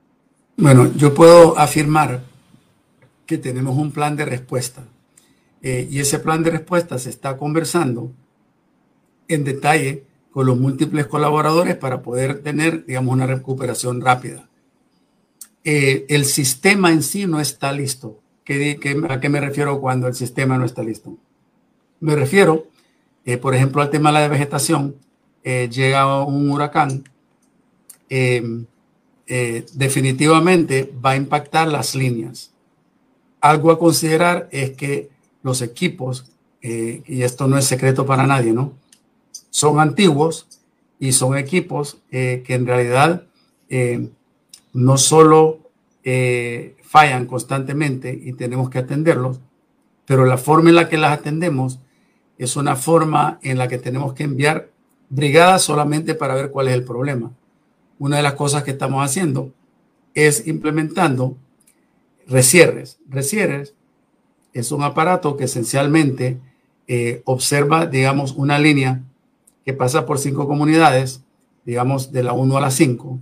[0.57, 2.20] Bueno, yo puedo afirmar
[3.33, 4.85] que tenemos un plan de respuesta
[5.62, 8.12] eh, y ese plan de respuesta se está conversando
[9.26, 14.49] en detalle con los múltiples colaboradores para poder tener, digamos, una recuperación rápida.
[15.64, 18.20] Eh, el sistema en sí no está listo.
[18.43, 21.16] ¿A qué me refiero cuando el sistema no está listo?
[22.01, 22.66] Me refiero,
[23.24, 24.97] eh, por ejemplo, al tema de la vegetación.
[25.45, 27.05] Eh, llega un huracán,
[28.09, 28.66] em,
[29.26, 32.51] eh, definitivamente va a impactar las líneas.
[33.43, 35.11] Algo a considerar es que
[35.43, 36.32] los equipos,
[36.62, 38.72] y esto no es secreto para nadie, ¿no?
[39.51, 40.47] Son antiguos
[41.01, 43.24] y son equipos que en realidad
[44.72, 45.59] no solo
[46.82, 49.40] fallan constantemente y tenemos que atenderlos,
[50.07, 51.80] pero la forma en la que las atendemos
[52.38, 54.70] es una forma en la que tenemos que enviar
[55.09, 57.32] brigadas solamente para ver cuál es el problema.
[57.99, 59.53] Una de las cosas que estamos haciendo
[60.14, 61.36] es implementando
[62.27, 62.99] resierres.
[63.09, 63.75] Resierres
[64.53, 66.39] es un aparato que esencialmente
[66.89, 69.03] eh, observa, digamos, una línea
[69.64, 71.23] que pasa por cinco comunidades,
[71.64, 73.18] digamos, de la 1 a la 5,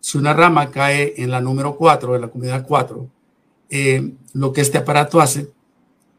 [0.00, 3.08] si una rama cae en la número 4, en la comunidad 4,
[3.70, 5.52] eh, lo que este aparato hace,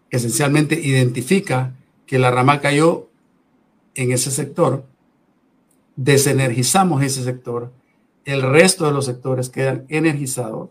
[0.09, 1.73] esencialmente identifica
[2.05, 3.09] que la rama cayó
[3.95, 4.85] en ese sector,
[5.95, 7.71] desenergizamos ese sector,
[8.25, 10.69] el resto de los sectores quedan energizados.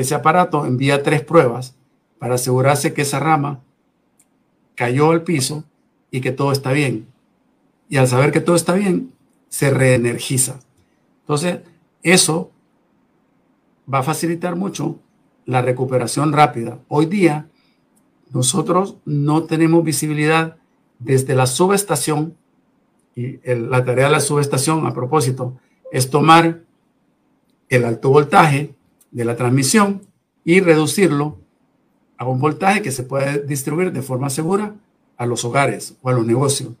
[0.00, 1.76] Ese aparato envía tres pruebas
[2.18, 3.60] para asegurarse que esa rama
[4.74, 5.64] cayó al piso
[6.10, 7.06] y que todo está bien.
[7.90, 9.12] Y al saber que todo está bien,
[9.50, 10.60] se reenergiza.
[11.20, 11.58] Entonces,
[12.02, 12.50] eso
[13.92, 14.98] va a facilitar mucho
[15.44, 16.78] la recuperación rápida.
[16.88, 17.50] Hoy día
[18.30, 20.56] nosotros no tenemos visibilidad
[20.98, 22.38] desde la subestación
[23.14, 25.58] y la tarea de la subestación, a propósito,
[25.92, 26.62] es tomar
[27.68, 28.79] el alto voltaje
[29.10, 30.02] de la transmisión
[30.44, 31.38] y reducirlo
[32.16, 34.74] a un voltaje que se puede distribuir de forma segura
[35.16, 36.74] a los hogares o a los negocios.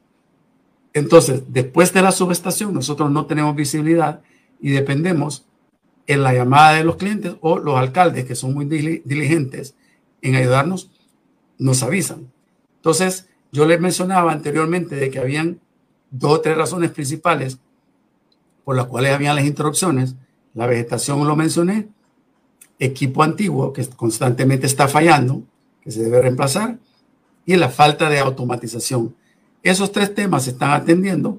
[0.92, 4.22] Entonces, después de la subestación, nosotros no tenemos visibilidad
[4.60, 5.46] y dependemos
[6.06, 9.74] en la llamada de los clientes o los alcaldes, que son muy diligentes
[10.22, 10.90] en ayudarnos,
[11.58, 12.32] nos avisan.
[12.76, 15.60] Entonces, yo les mencionaba anteriormente de que habían
[16.10, 17.58] dos o tres razones principales
[18.64, 20.16] por las cuales habían las interrupciones.
[20.54, 21.88] La vegetación lo mencioné,
[22.80, 25.42] equipo antiguo que constantemente está fallando,
[25.82, 26.78] que se debe reemplazar,
[27.46, 29.14] y la falta de automatización.
[29.62, 31.38] Esos tres temas se están atendiendo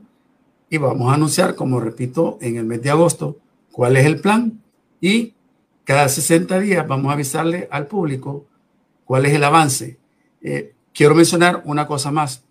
[0.69, 3.37] y vamos a anunciar, como repito, en el mes de agosto
[3.71, 4.61] cuál es el plan
[5.01, 5.33] y
[5.83, 8.45] cada 60 días vamos a avisarle al público
[9.03, 9.97] cuál es el avance.
[10.41, 12.43] Eh, quiero mencionar una cosa más.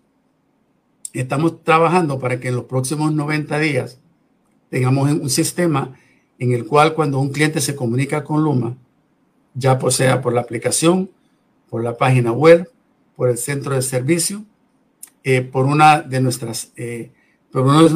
[1.13, 3.99] Estamos trabajando para que en los próximos 90 días
[4.69, 5.95] tengamos un sistema
[6.41, 8.75] en el cual cuando un cliente se comunica con Luma,
[9.53, 11.11] ya sea por la aplicación,
[11.69, 12.67] por la página web,
[13.15, 14.43] por el centro de servicio,
[15.23, 17.11] eh, por una de nuestras, eh,
[17.51, 17.87] por uno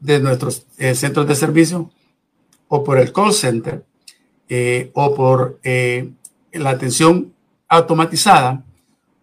[0.00, 1.92] de nuestros, eh, centros de servicio,
[2.66, 3.84] o por el call center,
[4.94, 7.32] o por la atención
[7.68, 8.64] automatizada,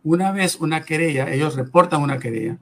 [0.02, 2.58] una vez una querella, ellos reportan una querella,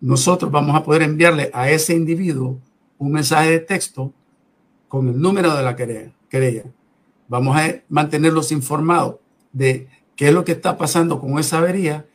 [0.00, 2.60] nosotros vamos a poder enviarle a ese individuo
[2.98, 4.12] un mensaje de texto
[4.88, 6.64] con el número de la querella.
[7.28, 9.16] Vamos a mantenerlos informados
[9.52, 12.06] de qué es lo que está pasando con esa avería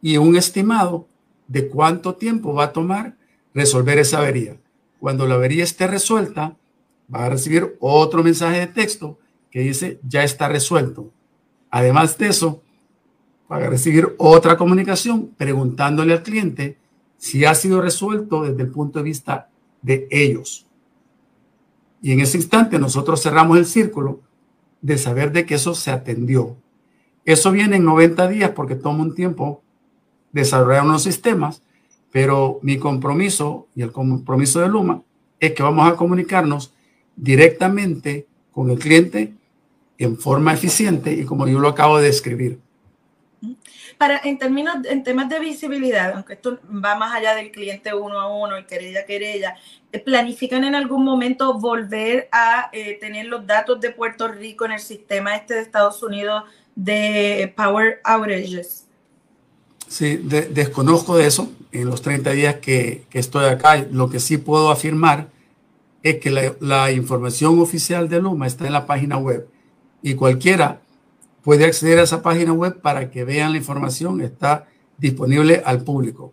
[0.00, 1.08] y un estimado
[1.48, 3.16] de cuánto tiempo va a tomar
[3.52, 4.56] resolver esa avería.
[5.00, 6.56] Cuando la avería esté resuelta,
[7.12, 9.18] va a recibir otro mensaje de texto
[9.50, 11.10] que dice ya está resuelto.
[11.70, 12.62] Además de eso,
[13.50, 16.78] va a recibir otra comunicación preguntándole al cliente
[17.18, 19.50] si ha sido resuelto desde el punto de vista
[19.82, 20.66] de ellos.
[22.02, 24.20] Y en ese instante nosotros cerramos el círculo
[24.80, 26.56] de saber de que eso se atendió.
[27.24, 29.62] Eso viene en 90 días porque toma un tiempo
[30.32, 31.62] desarrollar unos sistemas,
[32.10, 35.02] pero mi compromiso y el compromiso de Luma
[35.38, 36.72] es que vamos a comunicarnos
[37.16, 39.34] directamente con el cliente
[39.98, 42.58] en forma eficiente y como yo lo acabo de describir.
[44.00, 48.18] Para, en términos, en temas de visibilidad, aunque esto va más allá del cliente uno
[48.18, 49.56] a uno y querella a querella,
[50.06, 54.78] ¿planifican en algún momento volver a eh, tener los datos de Puerto Rico en el
[54.78, 56.44] sistema este de Estados Unidos
[56.74, 58.86] de Power Outages?
[59.86, 63.84] Sí, desconozco de eso en los 30 días que, que, estoy acá.
[63.92, 65.28] Lo que sí puedo afirmar
[66.02, 69.46] es que la, la, información oficial de Luma está en la página web
[70.00, 70.80] y cualquiera
[71.42, 74.20] puede acceder a esa página web para que vean la información.
[74.20, 74.66] Está
[74.98, 76.32] disponible al público.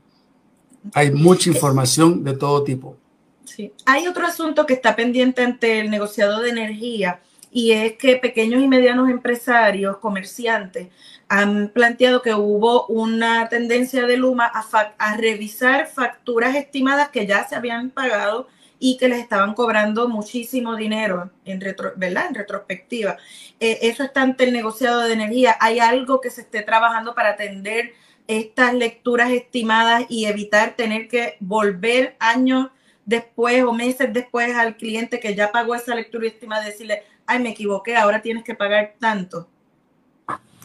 [0.93, 2.97] Hay mucha información de todo tipo.
[3.45, 3.73] Sí.
[3.85, 8.61] Hay otro asunto que está pendiente ante el negociado de energía y es que pequeños
[8.61, 10.89] y medianos empresarios, comerciantes,
[11.29, 17.55] han planteado que hubo una tendencia de Luma a, revisar facturas estimadas que ya se
[17.55, 18.47] habían pagado
[18.79, 22.27] y que les estaban cobrando muchísimo dinero en, retro, ¿verdad?
[22.29, 23.17] en retrospectiva.
[23.59, 25.57] Eh, eso está ante el negociado de energía.
[25.59, 27.93] ¿Hay algo que se esté trabajando para atender
[28.27, 32.67] estas lecturas estimadas y evitar tener que volver años
[33.05, 37.49] después o meses después al cliente que ya pagó esa lectura estimada decirle, ay, me
[37.49, 39.47] equivoqué, ahora tienes que pagar tanto?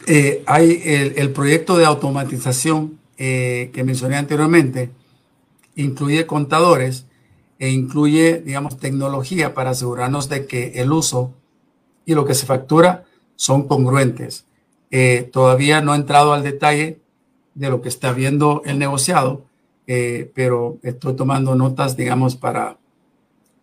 [0.05, 0.81] Eh, hay
[1.15, 4.89] el, proyecto de automatización eh, que mencioné anteriormente,
[5.75, 7.05] incluye contadores
[7.59, 11.33] e incluye, digamos, tecnología para asegurarnos de que el uso
[12.05, 14.45] y lo que se factura son congruentes.
[14.91, 16.99] Eh, todavía no he entrado al detalle
[17.55, 19.45] de lo que está viendo el negociado,
[19.85, 22.77] pero estoy tomando notas, digamos, para,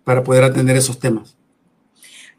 [0.05, 1.37] para poder atender esos temas.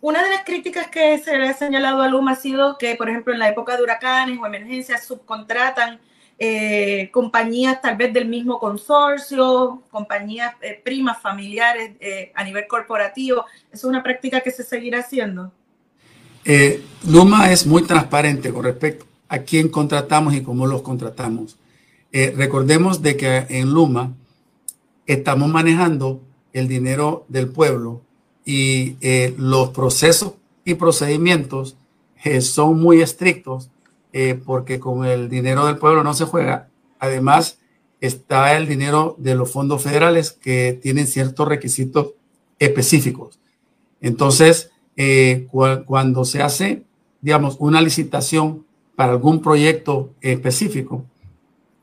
[0.01, 3.07] Una de las críticas que se le ha señalado a Luma ha sido que, por
[3.07, 5.99] ejemplo, en la época de huracanes o emergencias subcontratan
[6.43, 13.45] eh, compañías tal vez del mismo consorcio, compañías eh, primas familiares eh, a nivel corporativo.
[13.71, 15.51] ¿Es una práctica que se seguirá haciendo?
[17.07, 21.57] Luma es muy transparente con respecto a quién contratamos y cómo los contratamos.
[22.11, 24.11] recordemos de que en Luma
[25.05, 26.21] estamos manejando
[26.53, 28.01] el dinero del pueblo
[28.43, 28.95] y
[29.37, 30.33] los procesos
[30.65, 31.75] y procedimientos
[32.23, 33.69] eh, son muy estrictos
[34.13, 36.69] eh, porque con el dinero del pueblo no se juega.
[36.99, 37.59] Además,
[37.99, 42.13] está el dinero de los fondos federales que tienen ciertos requisitos
[42.59, 43.39] específicos.
[44.01, 44.71] Entonces,
[45.85, 46.83] cuando se hace,
[47.21, 51.05] digamos, una licitación para algún proyecto específico,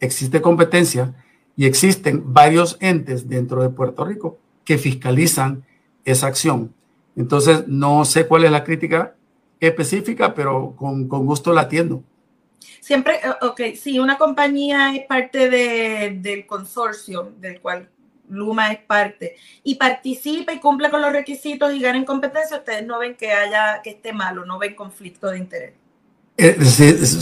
[0.00, 1.14] existe competencia
[1.56, 5.64] y existen varios entes dentro de Puerto Rico que fiscalizan
[6.04, 6.72] esa acción.
[7.16, 9.16] Entonces, no sé cuál es la crítica
[9.58, 12.02] específica, pero con, con gusto la atiendo.
[12.80, 17.88] Siempre, eh, ok, si una compañía es parte de, del consorcio del cual
[18.28, 22.86] Luma es parte y participa y cumple con los requisitos y gana en competencia, ustedes
[22.86, 25.74] no ven que haya que esté malo, no ven conflicto de interés.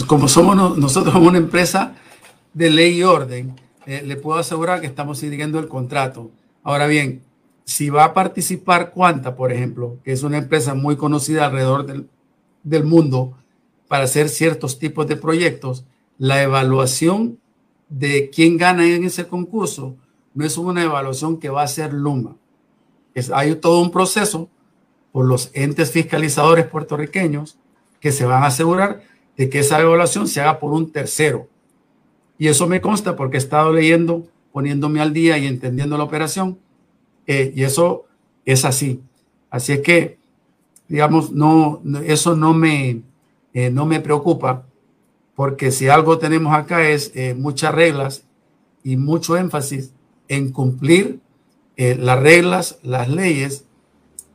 [0.06, 1.94] Como somos nosotros una empresa
[2.52, 3.54] de ley y orden,
[3.86, 6.30] eh, le puedo asegurar que estamos siguiendo el contrato.
[6.62, 7.22] Ahora bien,
[7.64, 12.08] si va a participar Cuanta, por ejemplo, que es una empresa muy conocida alrededor del,
[12.62, 13.38] del mundo
[13.88, 15.84] para hacer ciertos tipos de proyectos,
[16.18, 17.38] la evaluación
[17.88, 19.96] de quién gana en ese concurso
[20.34, 22.36] no es una evaluación que va a hacer Luma.
[23.14, 24.48] Es, hay todo un proceso
[25.12, 27.58] por los entes fiscalizadores puertorriqueños
[28.00, 29.02] que se van a asegurar
[29.36, 31.48] de que esa evaluación se haga por un tercero.
[32.38, 36.58] Y eso me consta porque he estado leyendo, poniéndome al día y entendiendo la operación.
[37.26, 38.04] Eh, y eso
[38.44, 39.00] es así.
[39.48, 40.18] Así es que,
[40.88, 43.00] digamos, no, eso no me,
[43.56, 44.66] eh, no me preocupa,
[45.34, 48.26] porque si algo tenemos acá es eh, muchas reglas
[48.84, 49.94] y mucho énfasis
[50.28, 51.20] en cumplir
[51.78, 53.64] eh, las reglas, las leyes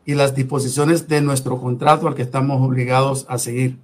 [0.08, 3.78] y las disposiciones de nuestro contrato al que estamos obligados a seguir.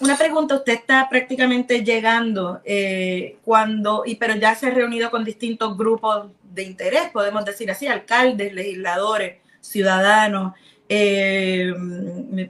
[0.00, 5.26] Una pregunta, usted está prácticamente llegando eh, cuando, y pero ya se ha reunido con
[5.26, 10.54] distintos grupos de interés, podemos decir así, alcaldes, legisladores, ciudadanos,
[10.88, 11.74] eh,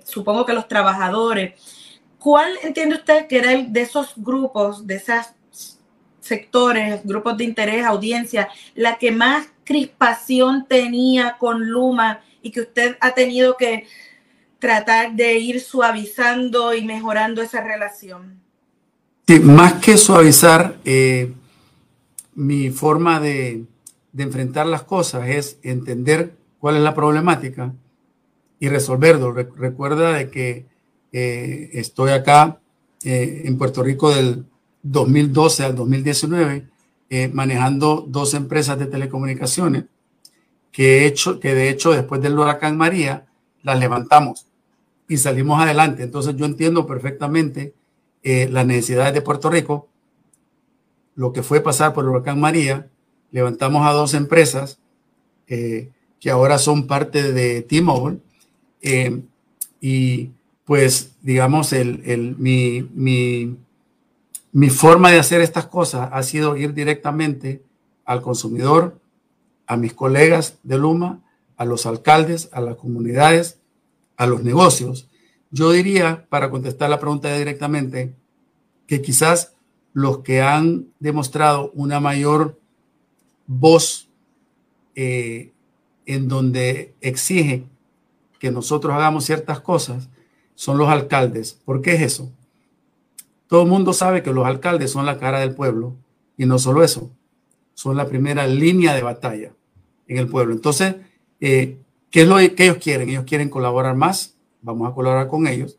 [0.04, 1.54] supongo que los trabajadores.
[2.18, 5.34] ¿Cuál entiende usted que era de esos grupos, de esas
[6.20, 12.96] sectores, grupos de interés, audiencia, la que más crispación tenía con Luma y que usted
[13.00, 13.86] ha tenido que
[14.58, 18.40] tratar de ir suavizando y mejorando esa relación?
[19.42, 21.32] Más que suavizar, eh,
[22.34, 23.64] mi forma de,
[24.16, 27.74] enfrentar las cosas es entender cuál es la problemática
[28.58, 29.32] y resolverlo.
[29.32, 30.66] recuerda de que
[31.12, 32.60] eh, estoy acá
[33.04, 34.46] eh, en Puerto Rico del
[34.82, 36.68] 2012 al 2019,
[37.08, 39.84] eh, manejando dos empresas de telecomunicaciones
[40.72, 43.26] que, he hecho, que de hecho después del huracán María
[43.62, 44.46] las levantamos
[45.08, 46.02] y salimos adelante.
[46.02, 47.74] Entonces yo entiendo perfectamente
[48.22, 49.88] eh, las necesidades de Puerto Rico,
[51.14, 52.88] lo que fue pasar por el huracán María,
[53.30, 54.78] levantamos a dos empresas
[55.48, 55.90] eh,
[56.20, 58.18] que ahora son parte de T-Mobile
[59.80, 60.30] y
[60.64, 63.56] pues digamos el, el mi, mi
[64.56, 67.62] mi forma de hacer estas cosas ha sido ir directamente
[68.06, 68.98] al consumidor,
[69.66, 71.20] a mis colegas de Luma,
[71.58, 73.58] a los alcaldes, a las comunidades,
[74.16, 75.10] a los negocios.
[75.50, 78.14] Yo diría, para contestar la pregunta directamente,
[78.86, 79.52] que quizás
[79.92, 82.58] los que han demostrado una mayor
[83.46, 84.08] voz
[84.94, 85.52] eh,
[86.06, 87.66] en donde exige
[88.38, 90.08] que nosotros hagamos ciertas cosas
[90.54, 91.58] son los alcaldes.
[91.64, 92.30] ¿Por qué es eso?
[93.46, 95.94] Todo el mundo sabe que los alcaldes son la cara del pueblo
[96.36, 97.10] y no solo eso,
[97.74, 99.52] son la primera línea de batalla
[100.08, 100.54] en el pueblo.
[100.54, 100.96] Entonces,
[101.40, 101.78] eh,
[102.10, 103.08] ¿qué es lo que ellos quieren?
[103.08, 105.78] Ellos quieren colaborar más, vamos a colaborar con ellos.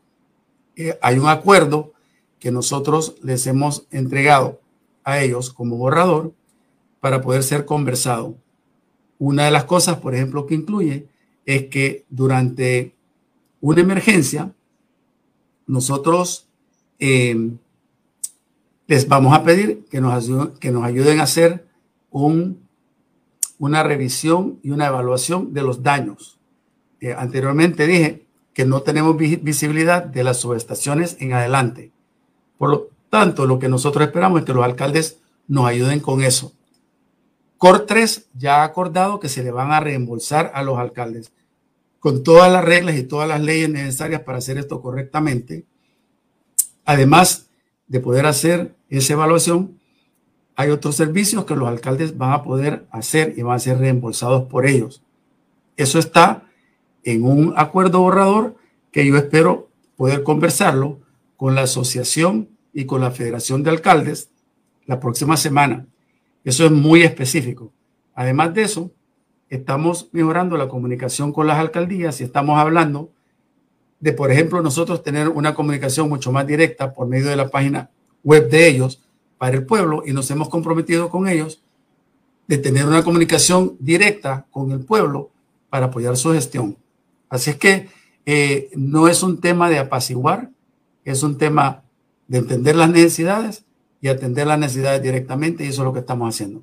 [0.76, 1.92] Eh, hay un acuerdo
[2.38, 4.60] que nosotros les hemos entregado
[5.04, 6.32] a ellos como borrador
[7.00, 8.36] para poder ser conversado.
[9.18, 11.08] Una de las cosas, por ejemplo, que incluye
[11.48, 12.94] es que durante
[13.62, 14.52] una emergencia,
[15.66, 16.46] nosotros
[16.98, 17.52] eh,
[18.86, 21.66] les vamos a pedir que nos, ayuden, que nos ayuden a hacer
[22.10, 22.68] un,
[23.58, 26.38] una revisión y una evaluación de los daños.
[27.00, 31.92] Eh, anteriormente dije que no tenemos visibilidad de las subestaciones en adelante.
[32.58, 36.52] Por lo tanto, lo que nosotros esperamos es que los alcaldes nos ayuden con eso.
[37.56, 41.32] COR 3 ya ha acordado que se le van a reembolsar a los alcaldes
[41.98, 45.66] con todas las reglas y todas las leyes necesarias para hacer esto correctamente
[46.88, 47.50] Además
[47.86, 49.78] de poder hacer esa evaluación,
[50.56, 54.44] hay otros servicios que los alcaldes van a poder hacer y van a ser reembolsados
[54.44, 55.02] por ellos.
[55.76, 56.48] Eso está
[57.04, 58.56] en un acuerdo borrador
[58.90, 59.68] que yo espero
[59.98, 61.00] poder conversarlo
[61.36, 64.30] con la asociación y con la Federación de Alcaldes
[64.86, 65.86] la próxima semana.
[66.42, 67.70] Eso es muy específico.
[68.14, 68.90] Además de eso,
[69.50, 73.10] estamos mejorando la comunicación con las alcaldías y estamos hablando
[74.00, 77.90] de, por ejemplo, nosotros tener una comunicación mucho más directa por medio de la página
[78.22, 79.02] web de ellos
[79.38, 81.62] para el pueblo y nos hemos comprometido con ellos
[82.46, 85.30] de tener una comunicación directa con el pueblo
[85.68, 86.76] para apoyar su gestión.
[87.28, 87.88] Así es que
[88.24, 90.50] eh, no es un tema de apaciguar,
[91.04, 91.82] es un tema
[92.26, 93.64] de entender las necesidades
[94.00, 96.62] y atender las necesidades directamente y eso es lo que estamos haciendo.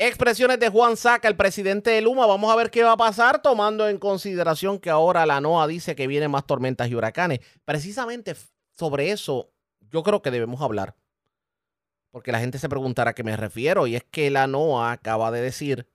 [0.00, 2.24] Expresiones de Juan Saca, el presidente de Luma.
[2.24, 5.96] Vamos a ver qué va a pasar, tomando en consideración que ahora la NOAA dice
[5.96, 7.40] que vienen más tormentas y huracanes.
[7.64, 8.36] Precisamente
[8.70, 9.50] sobre eso,
[9.90, 10.94] yo creo que debemos hablar.
[12.12, 13.88] Porque la gente se preguntará a qué me refiero.
[13.88, 15.88] Y es que la NOAA acaba de decir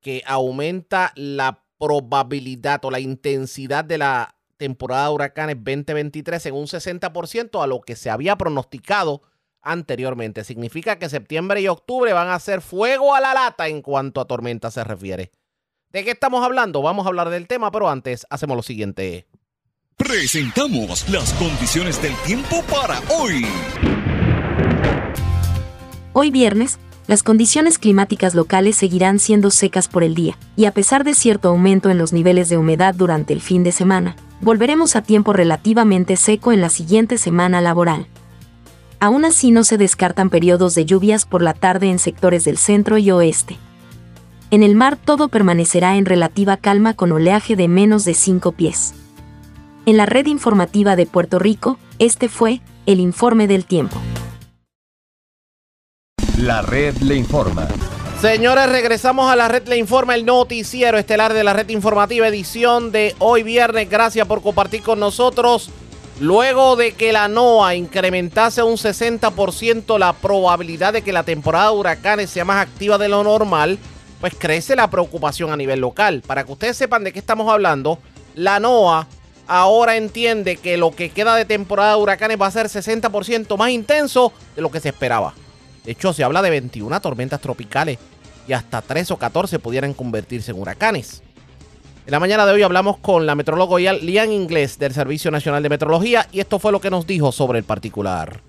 [0.00, 6.66] que aumenta la probabilidad o la intensidad de la temporada de huracanes 2023 en un
[6.66, 9.22] 60% a lo que se había pronosticado
[9.62, 10.44] anteriormente.
[10.44, 14.26] Significa que septiembre y octubre van a ser fuego a la lata en cuanto a
[14.26, 15.30] tormenta se refiere.
[15.90, 16.82] ¿De qué estamos hablando?
[16.82, 19.26] Vamos a hablar del tema, pero antes hacemos lo siguiente.
[19.96, 23.46] Presentamos las condiciones del tiempo para hoy.
[26.12, 31.04] Hoy viernes, las condiciones climáticas locales seguirán siendo secas por el día, y a pesar
[31.04, 35.02] de cierto aumento en los niveles de humedad durante el fin de semana, volveremos a
[35.02, 38.06] tiempo relativamente seco en la siguiente semana laboral.
[39.00, 42.98] Aún así no se descartan periodos de lluvias por la tarde en sectores del centro
[42.98, 43.56] y oeste.
[44.50, 48.94] En el mar todo permanecerá en relativa calma con oleaje de menos de 5 pies.
[49.86, 53.98] En la red informativa de Puerto Rico, este fue el informe del tiempo.
[56.38, 57.68] La red le informa.
[58.20, 62.90] Señores, regresamos a la red Le Informa, el noticiero estelar de la red informativa, edición
[62.90, 63.88] de hoy viernes.
[63.88, 65.70] Gracias por compartir con nosotros.
[66.20, 71.76] Luego de que la NOAA incrementase un 60% la probabilidad de que la temporada de
[71.76, 73.78] huracanes sea más activa de lo normal,
[74.20, 76.22] pues crece la preocupación a nivel local.
[76.26, 78.00] Para que ustedes sepan de qué estamos hablando,
[78.34, 79.06] la NOAA
[79.46, 83.70] ahora entiende que lo que queda de temporada de huracanes va a ser 60% más
[83.70, 85.34] intenso de lo que se esperaba.
[85.84, 87.96] De hecho, se habla de 21 tormentas tropicales
[88.48, 91.22] y hasta 3 o 14 pudieran convertirse en huracanes.
[92.08, 95.68] En la mañana de hoy hablamos con la metrólogo Lian Inglés del Servicio Nacional de
[95.68, 98.40] Metrología y esto fue lo que nos dijo sobre el particular.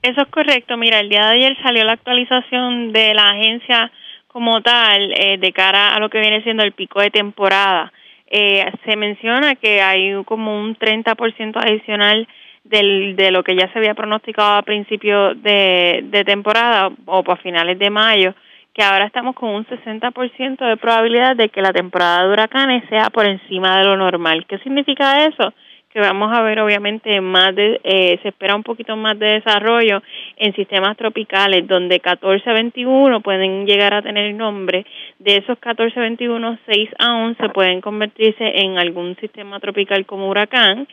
[0.00, 0.76] Eso es correcto.
[0.76, 3.90] Mira, el día de ayer salió la actualización de la agencia
[4.28, 7.92] como tal eh, de cara a lo que viene siendo el pico de temporada.
[8.28, 12.28] Eh, se menciona que hay como un 30% adicional
[12.62, 17.42] del, de lo que ya se había pronosticado a principio de, de temporada o para
[17.42, 18.32] finales de mayo
[18.74, 23.10] que ahora estamos con un 60% de probabilidad de que la temporada de huracanes sea
[23.10, 24.46] por encima de lo normal.
[24.46, 25.52] ¿Qué significa eso?
[25.90, 30.02] Que vamos a ver obviamente más de, eh, se espera un poquito más de desarrollo
[30.38, 34.86] en sistemas tropicales donde 14 a 21 pueden llegar a tener nombre.
[35.18, 40.30] De esos 14 a 21, 6 a 11 pueden convertirse en algún sistema tropical como
[40.30, 40.88] huracán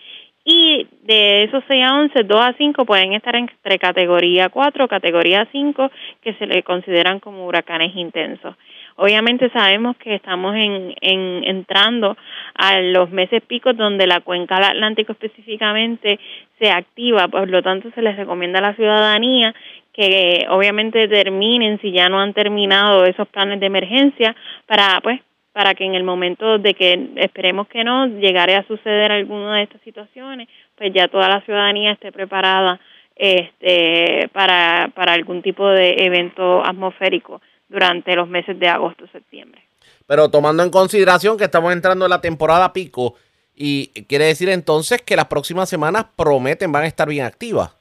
[0.51, 4.87] y de esos 6 a 11, 2 a 5 pueden estar entre categoría 4 o
[4.87, 5.91] categoría 5
[6.23, 8.55] que se le consideran como huracanes intensos.
[8.95, 12.17] Obviamente sabemos que estamos en, en, entrando
[12.55, 16.19] a los meses picos donde la cuenca del Atlántico específicamente
[16.57, 19.53] se activa, por lo tanto se les recomienda a la ciudadanía
[19.93, 24.35] que obviamente terminen si ya no han terminado esos planes de emergencia
[24.65, 25.21] para pues
[25.59, 29.63] para que en el momento de que esperemos que no llegare a suceder alguna de
[29.63, 32.79] estas situaciones, pues ya toda la ciudadanía esté preparada
[33.13, 39.61] este para, para algún tipo de evento atmosférico durante los meses de agosto septiembre.
[40.07, 43.15] Pero tomando en consideración que estamos entrando en la temporada pico
[43.53, 47.78] y quiere decir entonces que las próximas semanas prometen van a estar bien activas.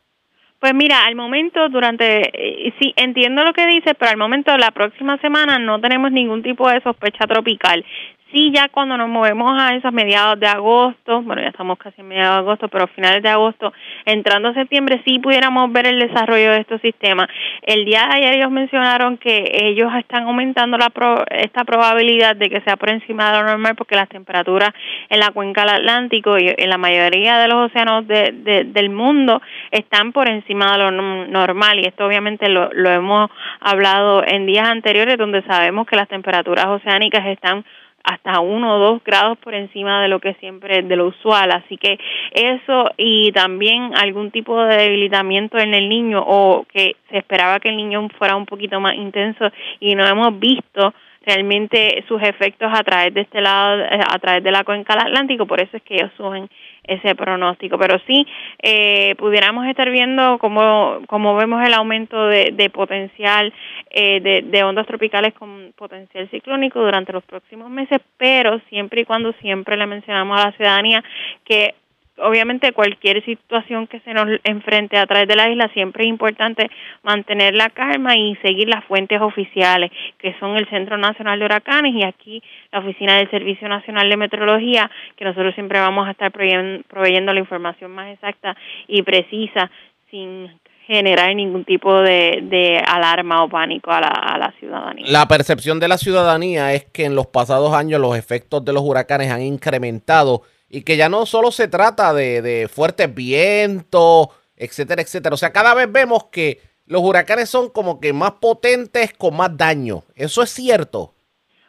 [0.60, 4.72] Pues mira, al momento, durante, eh, sí, entiendo lo que dices, pero al momento, la
[4.72, 7.84] próxima semana no tenemos ningún tipo de sospecha tropical
[8.32, 12.08] sí ya cuando nos movemos a esos mediados de agosto, bueno ya estamos casi en
[12.08, 13.72] mediados de agosto, pero finales de agosto,
[14.04, 17.28] entrando a septiembre, sí pudiéramos ver el desarrollo de estos sistemas.
[17.62, 20.92] El día de ayer ellos mencionaron que ellos están aumentando la
[21.30, 24.70] esta probabilidad de que sea por encima de lo normal porque las temperaturas
[25.08, 29.40] en la cuenca del Atlántico y en la mayoría de los océanos de, del mundo
[29.70, 33.30] están por encima de lo normal y esto obviamente lo, lo hemos
[33.60, 37.64] hablado en días anteriores donde sabemos que las temperaturas oceánicas están
[38.04, 41.50] hasta uno o dos grados por encima de lo que siempre de lo usual.
[41.52, 41.98] Así que
[42.32, 47.68] eso y también algún tipo de debilitamiento en el niño o que se esperaba que
[47.68, 49.50] el niño fuera un poquito más intenso
[49.80, 50.94] y no hemos visto
[51.28, 55.08] realmente sus efectos a través de este lado, eh, a través de la cuenca del
[55.08, 56.48] Atlántico, por eso es que ellos suben
[56.84, 57.78] ese pronóstico.
[57.78, 58.26] Pero sí,
[58.62, 63.52] eh, pudiéramos estar viendo cómo, cómo vemos el aumento de, de potencial
[63.90, 69.04] eh, de, de ondas tropicales con potencial ciclónico durante los próximos meses, pero siempre y
[69.04, 71.04] cuando siempre le mencionamos a la ciudadanía
[71.44, 71.74] que
[72.20, 76.70] obviamente cualquier situación que se nos enfrente a través de la isla siempre es importante
[77.02, 81.94] mantener la calma y seguir las fuentes oficiales que son el Centro Nacional de Huracanes
[81.94, 82.42] y aquí
[82.72, 87.40] la Oficina del Servicio Nacional de Meteorología que nosotros siempre vamos a estar proveyendo, la
[87.40, 89.70] información más exacta y precisa
[90.10, 90.50] sin
[90.86, 95.04] generar ningún tipo de, de alarma o pánico a la, a la ciudadanía.
[95.06, 98.82] La percepción de la ciudadanía es que en los pasados años los efectos de los
[98.82, 105.34] huracanes han incrementado y que ya no solo se trata de, fuertes vientos, etcétera, etcétera.
[105.34, 109.56] O sea, cada vez vemos que los huracanes son como que más potentes con más
[109.56, 110.02] daño.
[110.14, 111.14] ¿Eso es cierto?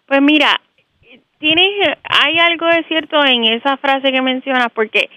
[0.05, 0.59] Pues mira,
[1.39, 1.67] tienes,
[2.03, 5.09] hay algo de cierto en esa frase que mencionas, porque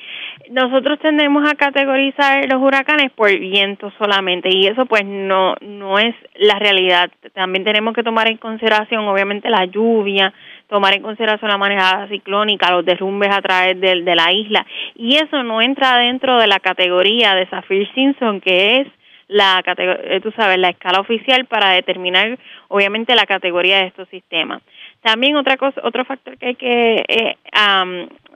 [0.51, 6.15] nosotros tendemos a categorizar los huracanes por viento solamente y eso pues no no es
[6.35, 7.11] la realidad.
[7.35, 10.33] También tenemos que tomar en consideración obviamente la lluvia,
[10.73, 15.17] tomar en consideración la manejada ciclónica, los derrumbes a través de, de la isla y
[15.17, 18.89] eso no entra dentro de la categoría de Saffir-Simpson que es
[19.29, 22.39] la categoría, tú sabes, la escala oficial para determinar
[22.69, 24.63] obviamente la categoría de estos sistemas.
[25.03, 27.37] También otra cosa, otro factor que hay que eh,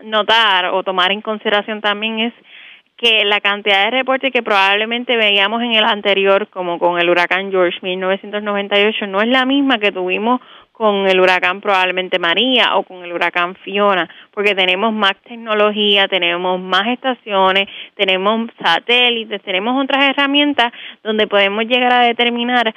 [0.04, 2.34] notar o tomar en consideración también es
[2.96, 7.50] que la cantidad de reportes que probablemente veíamos en el anterior, como con el huracán
[7.50, 10.40] George 1998, no es la misma que tuvimos
[10.76, 16.60] con el huracán probablemente María o con el huracán Fiona, porque tenemos más tecnología, tenemos
[16.60, 20.70] más estaciones, tenemos satélites, tenemos otras herramientas
[21.02, 22.74] donde podemos llegar a determinar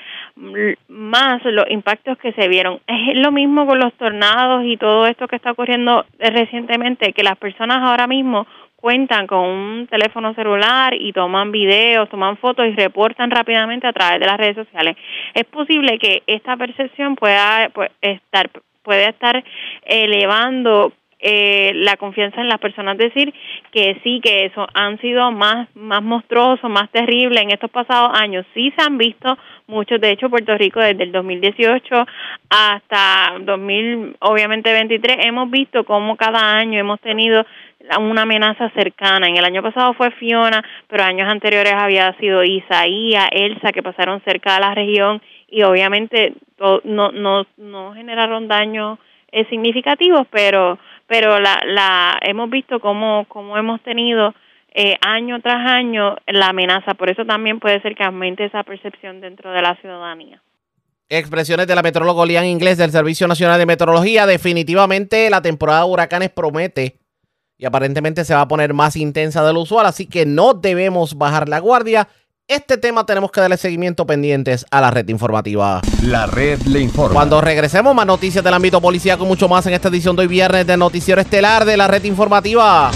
[0.88, 2.80] más los impactos que se vieron.
[2.88, 7.38] Es lo mismo con los tornados y todo esto que está ocurriendo recientemente, que las
[7.38, 8.48] personas ahora mismo
[8.80, 14.20] cuentan con un teléfono celular y toman videos, toman fotos y reportan rápidamente a través
[14.20, 14.96] de las redes sociales.
[15.34, 18.50] Es posible que esta percepción pueda pues, estar
[18.84, 19.44] puede estar
[19.86, 23.34] elevando eh, la confianza en las personas decir
[23.72, 28.46] que sí que eso han sido más más monstruosos más terribles en estos pasados años
[28.54, 29.38] sí se han visto
[29.68, 32.06] muchos de hecho Puerto Rico desde el 2018
[32.50, 37.46] hasta 2000 obviamente 23 hemos visto cómo cada año hemos tenido
[37.98, 39.28] una amenaza cercana.
[39.28, 44.22] En el año pasado fue Fiona, pero años anteriores había sido Isaías, Elsa, que pasaron
[44.22, 46.34] cerca de la región y obviamente
[46.84, 49.00] no, no, no generaron daños
[49.32, 50.78] eh, significativos, pero,
[51.10, 54.34] pero la, la, hemos visto cómo, cómo hemos tenido
[54.74, 56.94] eh, año tras año la amenaza.
[56.94, 60.42] Por eso también puede ser que aumente esa percepción dentro de la ciudadanía.
[61.10, 64.28] Expresiones de la metróloga Lian Inglés del Servicio Nacional de Meteorología.
[64.28, 67.00] Definitivamente la temporada de huracanes promete
[67.58, 71.18] y aparentemente se va a poner más intensa de lo usual, así que no debemos
[71.18, 72.08] bajar la guardia.
[72.50, 75.82] Este tema tenemos que darle seguimiento pendientes a la red informativa.
[76.02, 77.14] La red le informa.
[77.14, 80.66] Cuando regresemos, más noticias del ámbito con mucho más en esta edición de hoy viernes
[80.66, 82.90] de Noticiero Estelar de la red informativa.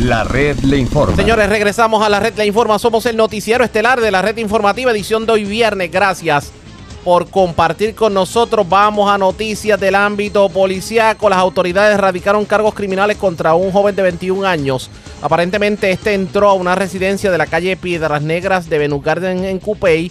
[0.00, 1.14] La red le informa.
[1.14, 2.78] Señores, regresamos a la red le informa.
[2.78, 5.90] Somos el noticiero estelar de la red informativa, edición de hoy viernes.
[5.92, 6.52] Gracias
[7.04, 8.66] por compartir con nosotros.
[8.66, 11.28] Vamos a noticias del ámbito policiaco.
[11.28, 14.88] Las autoridades radicaron cargos criminales contra un joven de 21 años.
[15.22, 19.60] Aparentemente este entró a una residencia de la calle Piedras Negras de Venus Garden en
[19.60, 20.10] Cupey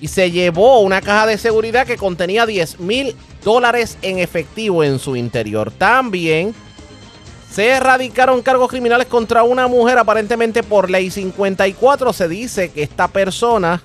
[0.00, 5.00] y se llevó una caja de seguridad que contenía 10 mil dólares en efectivo en
[5.00, 5.72] su interior.
[5.72, 6.54] También
[7.50, 12.12] se erradicaron cargos criminales contra una mujer aparentemente por ley 54.
[12.12, 13.82] Se dice que esta persona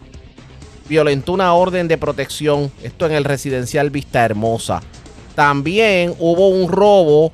[0.88, 4.82] violentó una orden de protección, esto en el residencial Vista Hermosa.
[5.34, 7.32] También hubo un robo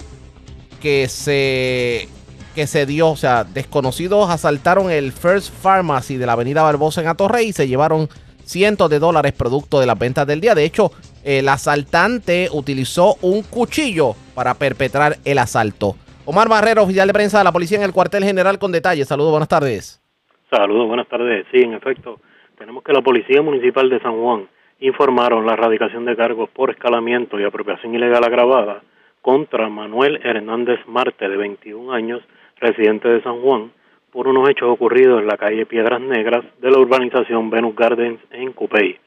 [0.80, 2.08] que se,
[2.58, 7.08] que se dio, o sea, desconocidos asaltaron el First Pharmacy de la avenida Barbosa en
[7.08, 8.08] Atorrey y se llevaron
[8.40, 10.56] cientos de dólares producto de las ventas del día.
[10.56, 10.90] De hecho,
[11.24, 15.98] el asaltante utilizó un cuchillo para perpetrar el asalto.
[16.26, 19.08] Omar Barrero, oficial de prensa de la policía en el cuartel general con detalles.
[19.08, 20.02] Saludos, buenas tardes.
[20.50, 21.46] Saludos, buenas tardes.
[21.52, 22.20] Sí, en efecto,
[22.58, 27.40] tenemos que la Policía Municipal de San Juan informaron la erradicación de cargos por escalamiento
[27.40, 28.82] y apropiación ilegal agravada
[29.22, 32.24] contra Manuel Hernández Marte, de 21 años,
[32.60, 33.72] residente de San Juan,
[34.12, 38.54] por unos hechos ocurridos en la calle Piedras Negras de la urbanización Venus Gardens en
[38.54, 38.98] Cupey.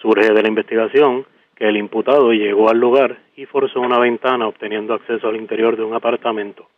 [0.00, 4.94] Surge de la investigación que el imputado llegó al lugar y forzó una ventana obteniendo
[4.94, 6.68] acceso al interior de un apartamento.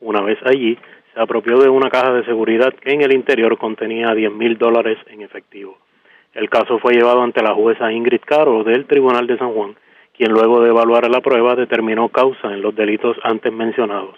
[0.00, 0.78] Una vez allí,
[1.14, 4.98] se apropió de una caja de seguridad que en el interior contenía 10 mil dólares
[5.08, 5.78] en efectivo.
[6.34, 9.76] El caso fue llevado ante la jueza Ingrid Caro del Tribunal de San Juan,
[10.16, 14.16] quien luego de evaluar la prueba determinó causa en los delitos antes mencionados,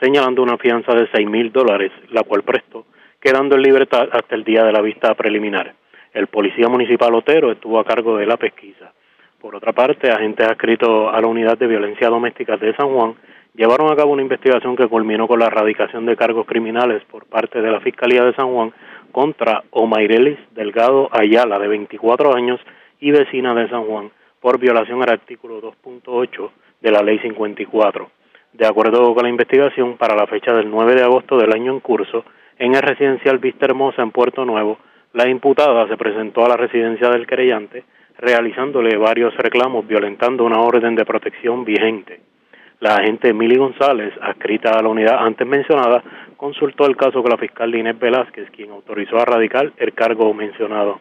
[0.00, 2.86] señalando una fianza de 6 mil dólares, la cual prestó,
[3.20, 5.74] quedando en libertad hasta el día de la vista preliminar.
[6.12, 8.92] El policía municipal Otero estuvo a cargo de la pesquisa.
[9.40, 13.14] Por otra parte, agentes adscritos a la unidad de violencia doméstica de San Juan
[13.54, 17.60] llevaron a cabo una investigación que culminó con la erradicación de cargos criminales por parte
[17.60, 18.72] de la Fiscalía de San Juan
[19.12, 22.60] contra Omairelis Delgado Ayala, de 24 años
[23.00, 24.10] y vecina de San Juan,
[24.40, 26.50] por violación al artículo 2.8
[26.80, 28.10] de la Ley 54.
[28.52, 31.80] De acuerdo con la investigación, para la fecha del 9 de agosto del año en
[31.80, 32.24] curso,
[32.58, 34.78] En el residencial Vista Hermosa en Puerto Nuevo,
[35.12, 37.84] la imputada se presentó a la residencia del querellante
[38.18, 42.20] realizándole varios reclamos violentando una orden de protección vigente.
[42.80, 46.02] La agente Emily González, adscrita a la unidad antes mencionada,
[46.36, 51.00] consultó el caso con la fiscal Inés Velázquez, quien autorizó a radicar el cargo mencionado.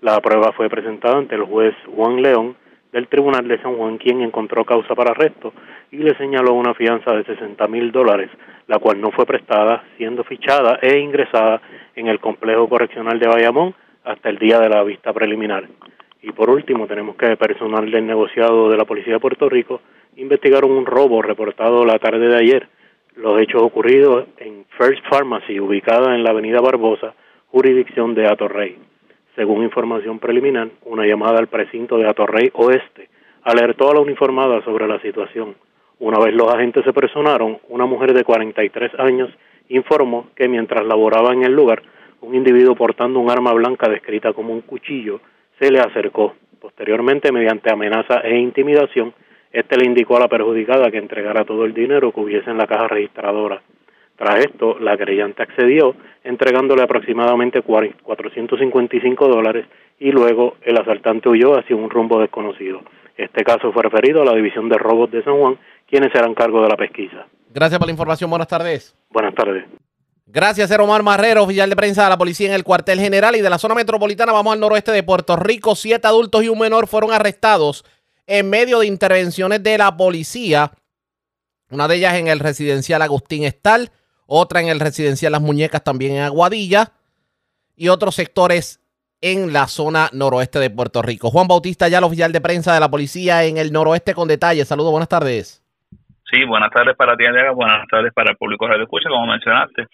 [0.00, 2.56] La prueba fue presentada ante el juez Juan León
[2.92, 5.52] del Tribunal de San Juan, quien encontró causa para arresto
[5.90, 8.30] y le señaló una fianza de 60 mil dólares,
[8.66, 11.60] la cual no fue prestada, siendo fichada e ingresada
[11.94, 13.74] en el complejo correccional de Bayamón
[14.04, 15.68] hasta el día de la vista preliminar.
[16.22, 19.80] Y por último, tenemos que personal del negociado de la Policía de Puerto Rico
[20.16, 22.68] investigaron un robo reportado la tarde de ayer.
[23.14, 27.14] Los hechos ocurridos en First Pharmacy, ubicada en la avenida Barbosa,
[27.46, 28.87] jurisdicción de Atorrey.
[29.38, 33.08] Según información preliminar, una llamada al precinto de Atorrey Oeste
[33.44, 35.54] alertó a la uniformada sobre la situación.
[36.00, 39.30] Una vez los agentes se personaron, una mujer de 43 años
[39.68, 41.82] informó que mientras laboraba en el lugar,
[42.20, 45.20] un individuo portando un arma blanca descrita como un cuchillo
[45.60, 46.34] se le acercó.
[46.60, 49.14] Posteriormente, mediante amenaza e intimidación,
[49.52, 52.66] este le indicó a la perjudicada que entregara todo el dinero que hubiese en la
[52.66, 53.62] caja registradora.
[54.18, 59.66] Tras esto, la creyente accedió, entregándole aproximadamente 455 dólares
[60.00, 62.82] y luego el asaltante huyó hacia un rumbo desconocido.
[63.16, 65.56] Este caso fue referido a la División de Robos de San Juan,
[65.88, 67.26] quienes serán cargo de la pesquisa.
[67.54, 68.28] Gracias por la información.
[68.28, 68.96] Buenas tardes.
[69.10, 69.64] Buenas tardes.
[70.26, 73.40] Gracias, Ser Omar Marrero, oficial de prensa de la policía en el cuartel general y
[73.40, 74.32] de la zona metropolitana.
[74.32, 75.74] Vamos al noroeste de Puerto Rico.
[75.74, 77.84] Siete adultos y un menor fueron arrestados
[78.26, 80.72] en medio de intervenciones de la policía.
[81.70, 83.90] Una de ellas en el residencial Agustín Estal,
[84.28, 86.92] otra en el residencial Las Muñecas, también en Aguadilla,
[87.74, 88.80] y otros sectores
[89.20, 91.30] en la zona noroeste de Puerto Rico.
[91.30, 94.68] Juan Bautista, ya el oficial de prensa de la policía en el noroeste con detalles.
[94.68, 95.64] Saludos, buenas tardes.
[96.30, 99.86] Sí, buenas tardes para ti, Aliaga, buenas tardes para el público Radio Escucha, como mencionaste.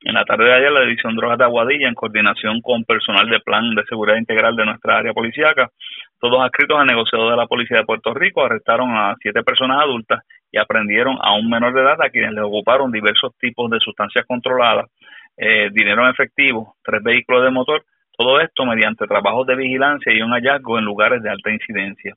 [0.00, 3.40] En la tarde de ayer, la División Drogas de Aguadilla, en coordinación con personal de
[3.40, 5.70] Plan de Seguridad Integral de nuestra área policíaca,
[6.22, 10.20] todos adscritos al negociado de la Policía de Puerto Rico, arrestaron a siete personas adultas
[10.52, 14.24] y aprendieron a un menor de edad a quienes les ocuparon diversos tipos de sustancias
[14.24, 14.88] controladas,
[15.36, 17.82] eh, dinero en efectivo, tres vehículos de motor,
[18.16, 22.14] todo esto mediante trabajos de vigilancia y un hallazgo en lugares de alta incidencia.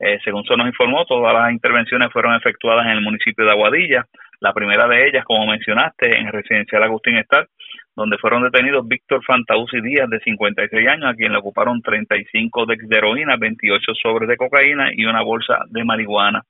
[0.00, 4.06] Eh, según se nos informó, todas las intervenciones fueron efectuadas en el municipio de Aguadilla.
[4.40, 7.46] La primera de ellas, como mencionaste, en residencial Agustín Estar,
[7.94, 12.76] donde fueron detenidos Víctor Fantausi Díaz, de 56 años, a quien le ocuparon 35 de
[12.90, 16.42] heroína, 28 sobres de cocaína y una bolsa de marihuana.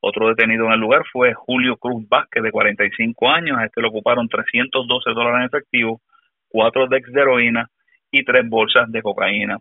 [0.00, 3.58] Otro detenido en el lugar fue Julio Cruz Vázquez, de 45 años.
[3.58, 6.00] A este le ocuparon 312 dólares en efectivo,
[6.48, 7.68] 4 de heroína,
[8.12, 9.58] y tres bolsas de cocaína.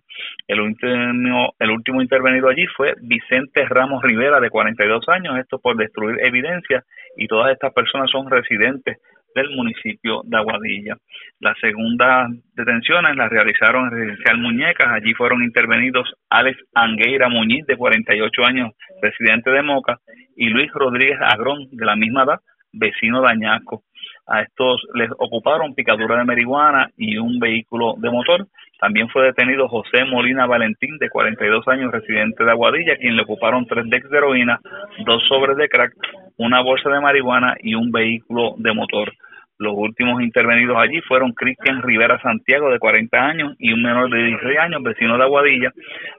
[0.47, 5.77] El último, el último intervenido allí fue Vicente Ramos Rivera, de 42 años, esto por
[5.77, 6.83] destruir evidencia,
[7.15, 8.97] y todas estas personas son residentes
[9.35, 10.97] del municipio de Aguadilla.
[11.39, 14.87] Las segundas detenciones las realizaron en Residencial Muñecas.
[14.89, 18.71] Allí fueron intervenidos Alex Angueira Muñiz, de 48 años,
[19.01, 19.99] residente de Moca,
[20.35, 22.39] y Luis Rodríguez Agrón, de la misma edad,
[22.73, 23.83] vecino de Añasco.
[24.27, 28.47] A estos les ocuparon picadura de marihuana y un vehículo de motor.
[28.81, 33.67] También fue detenido José Molina Valentín, de 42 años, residente de Aguadilla, quien le ocuparon
[33.67, 34.59] tres decks de heroína,
[35.05, 35.93] dos sobres de crack,
[36.37, 39.13] una bolsa de marihuana y un vehículo de motor.
[39.59, 44.23] Los últimos intervenidos allí fueron Cristian Rivera Santiago, de 40 años, y un menor de
[44.23, 45.71] 16 años, vecino de Aguadilla,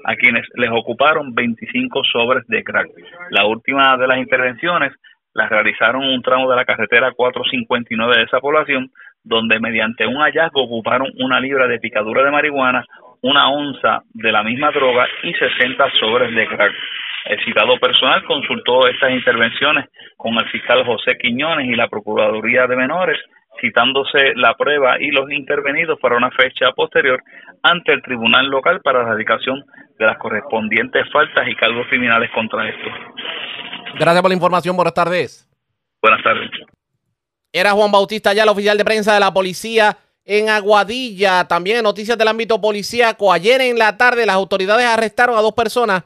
[0.04, 2.88] a quienes les ocuparon 25 sobres de crack.
[3.30, 4.92] La última de las intervenciones
[5.34, 8.90] las realizaron un tramo de la carretera 459 de esa población,
[9.24, 12.84] donde mediante un hallazgo ocuparon una libra de picadura de marihuana,
[13.22, 16.72] una onza de la misma droga y 60 sobres de crack.
[17.24, 22.76] El citado personal consultó estas intervenciones con el fiscal José Quiñones y la Procuraduría de
[22.76, 23.18] Menores,
[23.60, 27.22] citándose la prueba y los intervenidos para una fecha posterior
[27.62, 29.64] ante el tribunal local para la erradicación
[29.98, 32.92] de las correspondientes faltas y cargos criminales contra estos.
[33.98, 34.74] Gracias por la información.
[34.74, 35.48] Buenas tardes.
[36.00, 36.50] Buenas tardes.
[37.52, 41.46] Era Juan Bautista, ya el oficial de prensa de la policía en Aguadilla.
[41.46, 43.32] También noticias del ámbito policíaco.
[43.32, 46.04] Ayer en la tarde las autoridades arrestaron a dos personas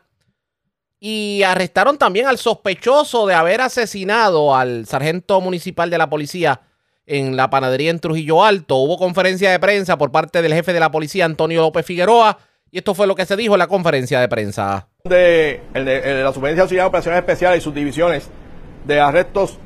[0.99, 6.61] y arrestaron también al sospechoso de haber asesinado al sargento municipal de la policía
[7.07, 8.77] en la panadería en Trujillo Alto.
[8.77, 12.39] Hubo conferencia de prensa por parte del jefe de la policía, Antonio López Figueroa,
[12.71, 14.89] y esto fue lo que se dijo en la conferencia de prensa.
[15.05, 18.29] De, la Superintendencia Auxiliar de Operaciones Especiales y sus divisiones
[18.85, 19.59] de arrestos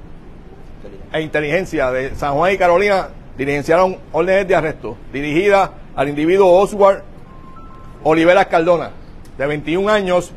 [1.13, 7.03] e inteligencia de San Juan y Carolina diligenciaron órdenes de arresto dirigidas al individuo Oswald
[8.03, 8.93] Olivera Cardona,
[9.37, 10.33] de 21 años,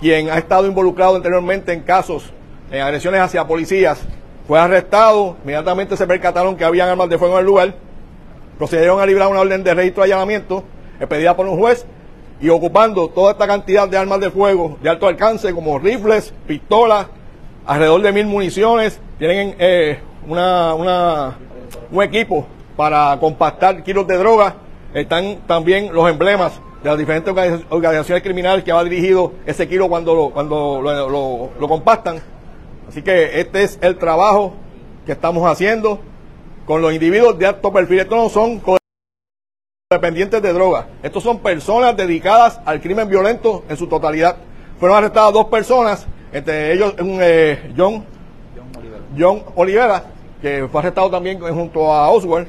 [0.00, 2.32] quien ha estado involucrado anteriormente en casos,
[2.70, 4.00] en agresiones hacia policías.
[4.46, 7.74] Fue arrestado, inmediatamente se percataron que habían armas de fuego en el lugar
[8.58, 10.64] procedieron a librar una orden de registro de allanamiento
[11.00, 11.84] expedida por un juez
[12.40, 17.06] y ocupando toda esta cantidad de armas de fuego de alto alcance como rifles, pistolas,
[17.66, 19.98] alrededor de mil municiones, tienen eh,
[20.28, 21.36] una,
[21.90, 22.46] un equipo
[22.76, 24.56] para compactar kilos de droga,
[24.92, 27.32] están también los emblemas de las diferentes
[27.70, 32.33] organizaciones criminales que va dirigido ese kilo cuando lo, cuando lo compactan.
[32.88, 34.54] Así que este es el trabajo
[35.06, 36.00] que estamos haciendo
[36.66, 38.00] con los individuos de alto perfil.
[38.00, 38.60] Estos no son
[39.90, 40.88] dependientes de droga.
[41.02, 44.36] Estos son personas dedicadas al crimen violento en su totalidad.
[44.78, 48.04] Fueron arrestadas dos personas, entre ellos un, eh, John,
[49.18, 50.04] John Olivera,
[50.40, 52.48] que fue arrestado también junto a Oswald.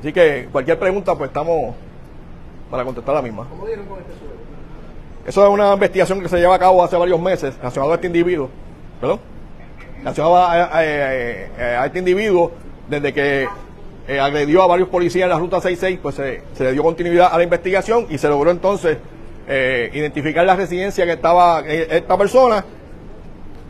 [0.00, 1.74] Así que cualquier pregunta, pues estamos
[2.70, 3.46] para contestar la misma.
[3.48, 4.12] ¿Cómo dieron con este?
[5.26, 8.06] Eso es una investigación que se lleva a cabo hace varios meses, relacionado a este
[8.06, 8.48] individuo.
[9.00, 9.18] ¿Perdón?
[9.98, 12.52] Relacionado a, a, a este individuo
[12.88, 13.48] desde que
[14.08, 17.38] eh, agredió a varios policías en la ruta 66, pues se, le dio continuidad a
[17.38, 18.98] la investigación y se logró entonces
[19.48, 22.64] eh, identificar la residencia que estaba eh, esta persona,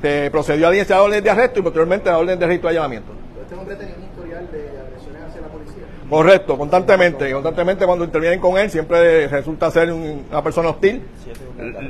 [0.02, 2.76] se procedió a audiencia de orden de arresto y posteriormente a orden de registro de
[2.76, 3.12] allanamiento.
[3.40, 5.84] ¿Este hombre tenía un historial de agresiones hacia la policía?
[6.10, 11.00] Correcto, constantemente, constantemente cuando intervienen con él siempre resulta ser una persona hostil,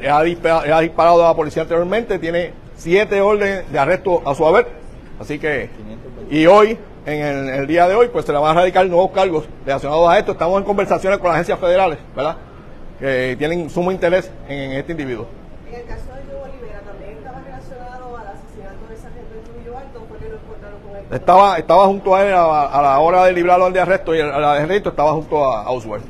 [0.01, 4.66] le ha, disparado, a la policía anteriormente, tiene siete órdenes de arresto a su haber,
[5.20, 5.70] así que,
[6.31, 9.44] y hoy en el, día de hoy, pues se le van a radicar nuevos cargos
[9.65, 10.32] relacionados a esto.
[10.32, 12.36] Estamos en conversaciones con las agencias federales, ¿verdad?
[12.98, 15.27] Que tienen sumo interés en, este individuo.
[15.69, 20.05] En el caso de Joe Olivera, ¿también estaba relacionado al asesinato de sargento Trujillo Alto
[20.09, 21.05] fue que lo encontraron con él?
[21.12, 24.55] Estaba, estaba junto a él a, la hora de librarlo de arresto y a la
[24.55, 26.05] de arresto estaba junto a, Oswald.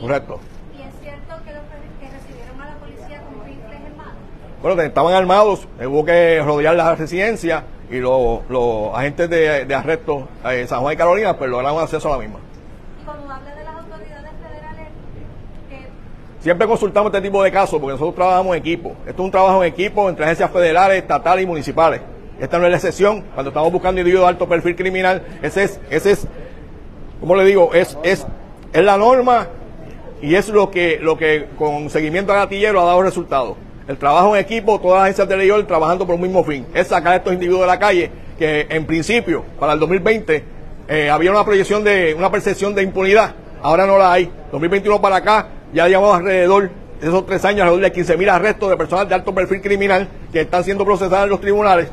[0.00, 0.40] Correcto.
[0.78, 1.62] ¿Y es cierto que los
[2.00, 4.16] que recibieron a la policía con rifles armados?
[4.60, 8.40] Bueno, estaban armados, hubo que rodear la residencia y los,
[8.92, 12.40] agentes de, de arresto de San Juan y Carolina pues lograron acceso a la misma.
[13.00, 14.88] Y cuando habla de las autoridades federales,
[16.40, 18.96] Siempre consultamos este tipo de casos porque nosotros trabajamos en equipo.
[19.06, 22.00] Esto es un trabajo en equipo entre agencias federales, estatales y municipales.
[22.40, 23.22] Esta no es la excepción.
[23.34, 26.26] Cuando estamos buscando individuos de alto perfil criminal, ese es, ese es,
[27.20, 28.26] como le digo, es, es,
[28.72, 29.46] es la norma
[30.20, 33.56] y es lo que, lo que con seguimiento a gatillero ha dado resultados
[33.88, 36.86] el trabajo en equipo, todas las agencias de ley trabajando por un mismo fin, es
[36.86, 40.44] sacar a estos individuos de la calle que en principio, para el 2020,
[40.88, 44.30] eh, había una proyección de, una percepción de impunidad, ahora no la hay.
[44.52, 46.70] 2021 para acá, ya llevamos alrededor
[47.00, 50.42] de esos tres años, alrededor de 15.000 arrestos de personas de alto perfil criminal que
[50.42, 51.88] están siendo procesadas en los tribunales.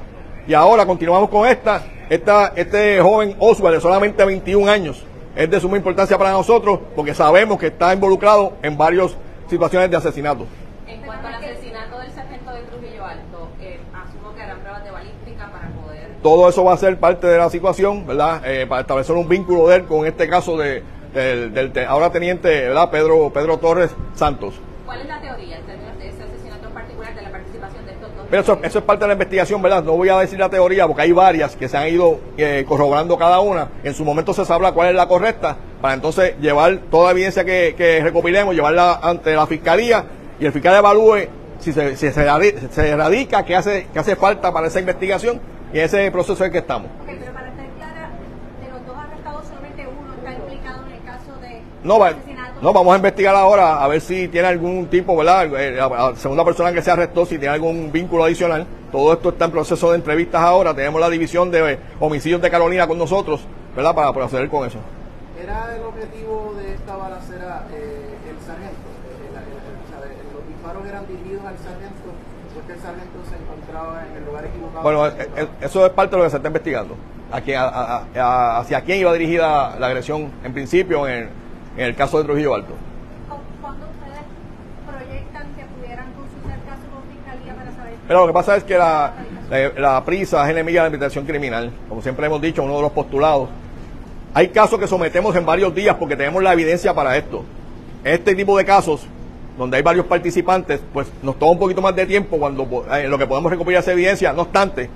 [0.48, 5.04] Y ahora continuamos con esta, esta este joven Oswald de solamente 21 años,
[5.36, 9.16] es de suma importancia para nosotros porque sabemos que está involucrado en varias
[9.50, 10.46] situaciones de asesinato.
[10.88, 14.92] En cuanto al asesinato del sargento de Trujillo Alto, eh, asumo que harán pruebas de
[14.92, 16.15] balística para poder...
[16.26, 18.42] Todo eso va a ser parte de la situación, ¿verdad?
[18.46, 20.82] Eh, para establecer un vínculo de él con este caso de,
[21.14, 22.90] del, del, ahora teniente, ¿verdad?
[22.90, 24.56] Pedro, Pedro Torres Santos.
[24.88, 28.26] ¿Cuál es la teoría de ese asesinato en particular, de la participación de estos dos?
[28.28, 29.84] Pero eso, eso, es parte de la investigación, ¿verdad?
[29.84, 33.20] No voy a decir la teoría porque hay varias que se han ido eh, corroborando
[33.20, 33.70] cada una.
[33.84, 37.46] En su momento se sabrá cuál es la correcta para entonces llevar toda la evidencia
[37.46, 40.06] que, que recopilemos, llevarla ante la fiscalía
[40.40, 41.28] y el fiscal evalúe
[41.60, 45.40] si se, si se, se erradica, qué hace, qué hace falta para esa investigación
[45.74, 46.90] y ese proceso en el que estamos.
[47.04, 48.10] Okay, pero para estar clara,
[48.62, 52.14] de los dos arrestados solamente uno está implicado en el caso de no, va,
[52.62, 55.46] no, vamos a investigar ahora a ver si tiene algún tipo, ¿verdad?
[55.60, 58.66] Eh, la segunda persona que se arrestó, si tiene algún vínculo adicional.
[58.92, 60.74] Todo esto está en proceso de entrevistas ahora.
[60.74, 63.42] Tenemos la división de homicidios de Carolina con nosotros,
[63.76, 63.94] ¿verdad?
[63.94, 64.80] Para proceder con eso.
[65.42, 68.96] ¿Era el objetivo de esta balacera eh, el sargento?
[70.96, 72.10] eran dirigidos al sargento
[72.54, 74.65] porque el sargento se encontraba en el lugar equivocado.
[74.82, 76.96] Bueno, eh, eh, eso es parte de lo que se está investigando.
[77.32, 81.30] ¿Hacia quién iba dirigida la agresión en principio en
[81.78, 82.74] el, caso de Trujillo Alto?
[83.62, 84.22] ¿Cuándo ustedes
[84.86, 87.94] proyectan que pudieran consultar caso con fiscalía para saber?
[88.08, 89.14] Pero lo que pasa es que la,
[89.78, 91.72] la prisa es enemiga de la investigación criminal.
[91.90, 93.50] Como siempre hemos dicho, uno de los postulados.
[94.34, 97.44] Hay casos que sometemos en varios días porque tenemos la evidencia para esto.
[98.04, 99.08] Este tipo de casos
[99.58, 103.18] donde hay varios participantes, pues nos toma un poquito más de tiempo cuando eh, lo
[103.18, 104.34] que podemos recopilar esa evidencia.
[104.34, 104.90] No obstante,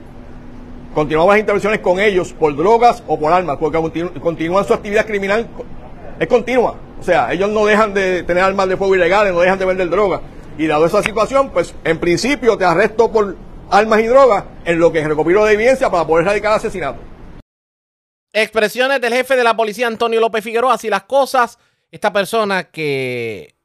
[0.93, 3.79] continuamos las intervenciones con ellos por drogas o por armas, porque
[4.19, 5.47] continúan su actividad criminal,
[6.19, 6.75] es continua.
[6.99, 9.89] O sea, ellos no dejan de tener armas de fuego ilegales, no dejan de vender
[9.89, 10.21] drogas.
[10.57, 13.37] Y dado esa situación, pues en principio te arresto por
[13.69, 16.99] armas y drogas en lo que recopilo de evidencia para poder erradicar asesinato.
[18.33, 21.57] Expresiones del jefe de la policía Antonio López Figueroa, así las cosas.
[21.91, 23.55] Esta persona que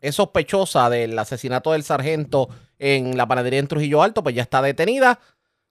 [0.00, 2.48] es sospechosa del asesinato del sargento
[2.78, 5.18] en la panadería en Trujillo Alto, pues ya está detenida.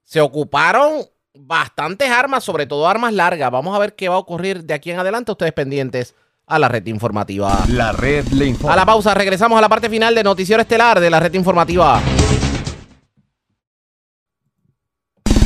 [0.04, 3.52] Se ocuparon bastantes armas, sobre todo armas largas.
[3.52, 5.32] Vamos a ver qué va a ocurrir de aquí en adelante.
[5.32, 7.66] Ustedes pendientes a la red informativa.
[7.70, 8.74] La red le informa.
[8.74, 12.02] A la pausa, regresamos a la parte final de Noticiero Estelar de la red informativa.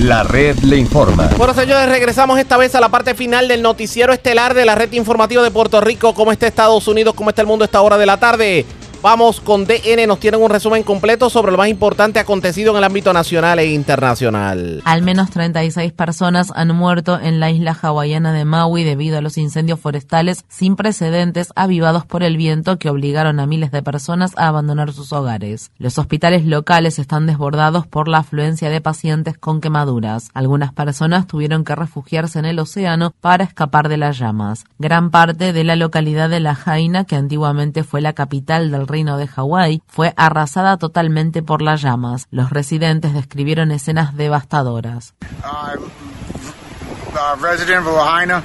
[0.02, 1.30] La red le informa.
[1.38, 4.91] Bueno, señores, regresamos esta vez a la parte final del noticiero estelar de la red
[4.94, 6.15] informativa de Puerto Rico.
[6.15, 7.14] ¿Cómo está Estados Unidos?
[7.14, 8.65] ¿Cómo está el mundo a esta hora de la tarde?
[9.03, 12.84] Vamos con DN, nos tienen un resumen completo sobre lo más importante acontecido en el
[12.84, 14.84] ámbito nacional e internacional.
[14.86, 19.40] Al menos 36 personas han muerto en la isla hawaiana de Maui debido a los
[19.40, 24.48] incendios forestales sin precedentes avivados por el viento que obligaron a miles de personas a
[24.48, 25.72] abandonar sus hogares.
[25.80, 30.30] Los hospitales locales están desbordados por la afluencia de pacientes con quemaduras.
[30.36, 34.65] Algunas personas tuvieron que refugiarse en el océano para escapar de las llamas.
[34.78, 39.18] Gran parte de la localidad de La Jaina, que antiguamente fue la capital del reino
[39.18, 42.27] de Hawái, fue arrasada totalmente por las llamas.
[42.30, 45.15] Los residentes describieron escenas devastadoras.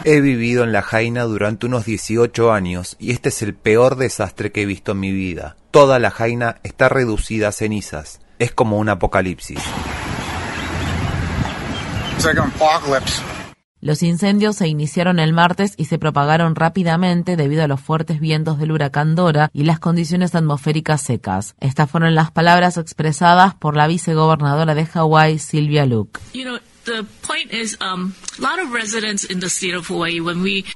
[0.04, 4.50] He vivido en La Jaina durante unos 18 años y este es el peor desastre
[4.50, 5.56] que he visto en mi vida.
[5.70, 8.20] Toda La Jaina está reducida a cenizas.
[8.38, 9.60] Es como un apocalipsis.
[13.86, 18.58] Los incendios se iniciaron el martes y se propagaron rápidamente debido a los fuertes vientos
[18.58, 21.54] del huracán Dora y las condiciones atmosféricas secas.
[21.60, 26.18] Estas fueron las palabras expresadas por la vicegobernadora de Hawái, Silvia Luke.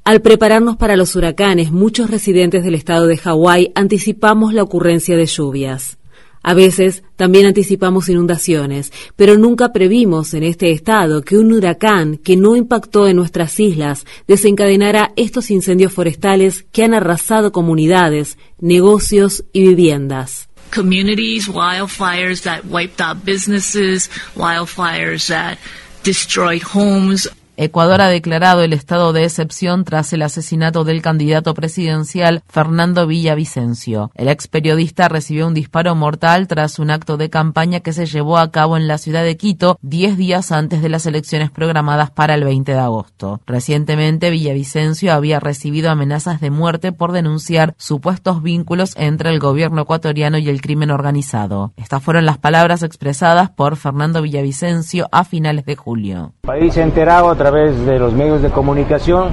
[0.04, 5.26] Al prepararnos para los huracanes, muchos residentes del estado de Hawái anticipamos la ocurrencia de
[5.26, 5.98] lluvias.
[6.42, 12.36] A veces también anticipamos inundaciones, pero nunca previmos en este estado que un huracán que
[12.36, 19.62] no impactó en nuestras islas desencadenara estos incendios forestales que han arrasado comunidades, negocios y
[19.62, 20.48] viviendas.
[20.74, 25.58] Communities, wildfires that wiped out businesses, wildfires that
[26.04, 27.28] destroyed homes.
[27.62, 34.10] Ecuador ha declarado el estado de excepción tras el asesinato del candidato presidencial Fernando Villavicencio.
[34.14, 38.38] El ex periodista recibió un disparo mortal tras un acto de campaña que se llevó
[38.38, 42.32] a cabo en la ciudad de Quito diez días antes de las elecciones programadas para
[42.32, 43.42] el 20 de agosto.
[43.46, 50.38] Recientemente, Villavicencio había recibido amenazas de muerte por denunciar supuestos vínculos entre el gobierno ecuatoriano
[50.38, 51.74] y el crimen organizado.
[51.76, 56.32] Estas fueron las palabras expresadas por Fernando Villavicencio a finales de julio.
[56.40, 59.30] País enterado través de los medios de comunicación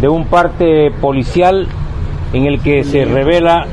[0.00, 1.66] de un parte policial
[2.32, 3.66] en el que se revela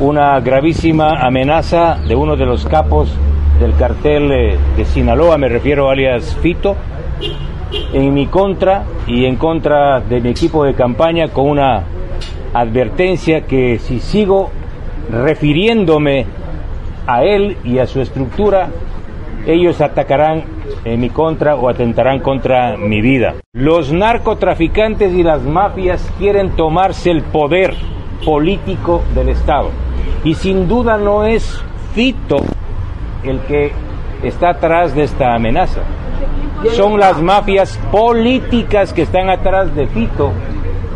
[0.00, 3.12] una gravísima amenaza de uno de los capos
[3.60, 6.74] del cartel de Sinaloa, me refiero alias Fito,
[7.92, 11.82] en mi contra y en contra de mi equipo de campaña con una
[12.54, 14.48] advertencia que si sigo
[15.10, 16.24] refiriéndome
[17.06, 18.70] a él y a su estructura,
[19.48, 20.44] ellos atacarán
[20.84, 23.36] en mi contra o atentarán contra mi vida.
[23.54, 27.74] Los narcotraficantes y las mafias quieren tomarse el poder
[28.24, 29.70] político del Estado.
[30.22, 31.62] Y sin duda no es
[31.94, 32.36] Fito
[33.24, 33.72] el que
[34.22, 35.80] está atrás de esta amenaza.
[36.72, 40.32] Son las mafias políticas que están atrás de Fito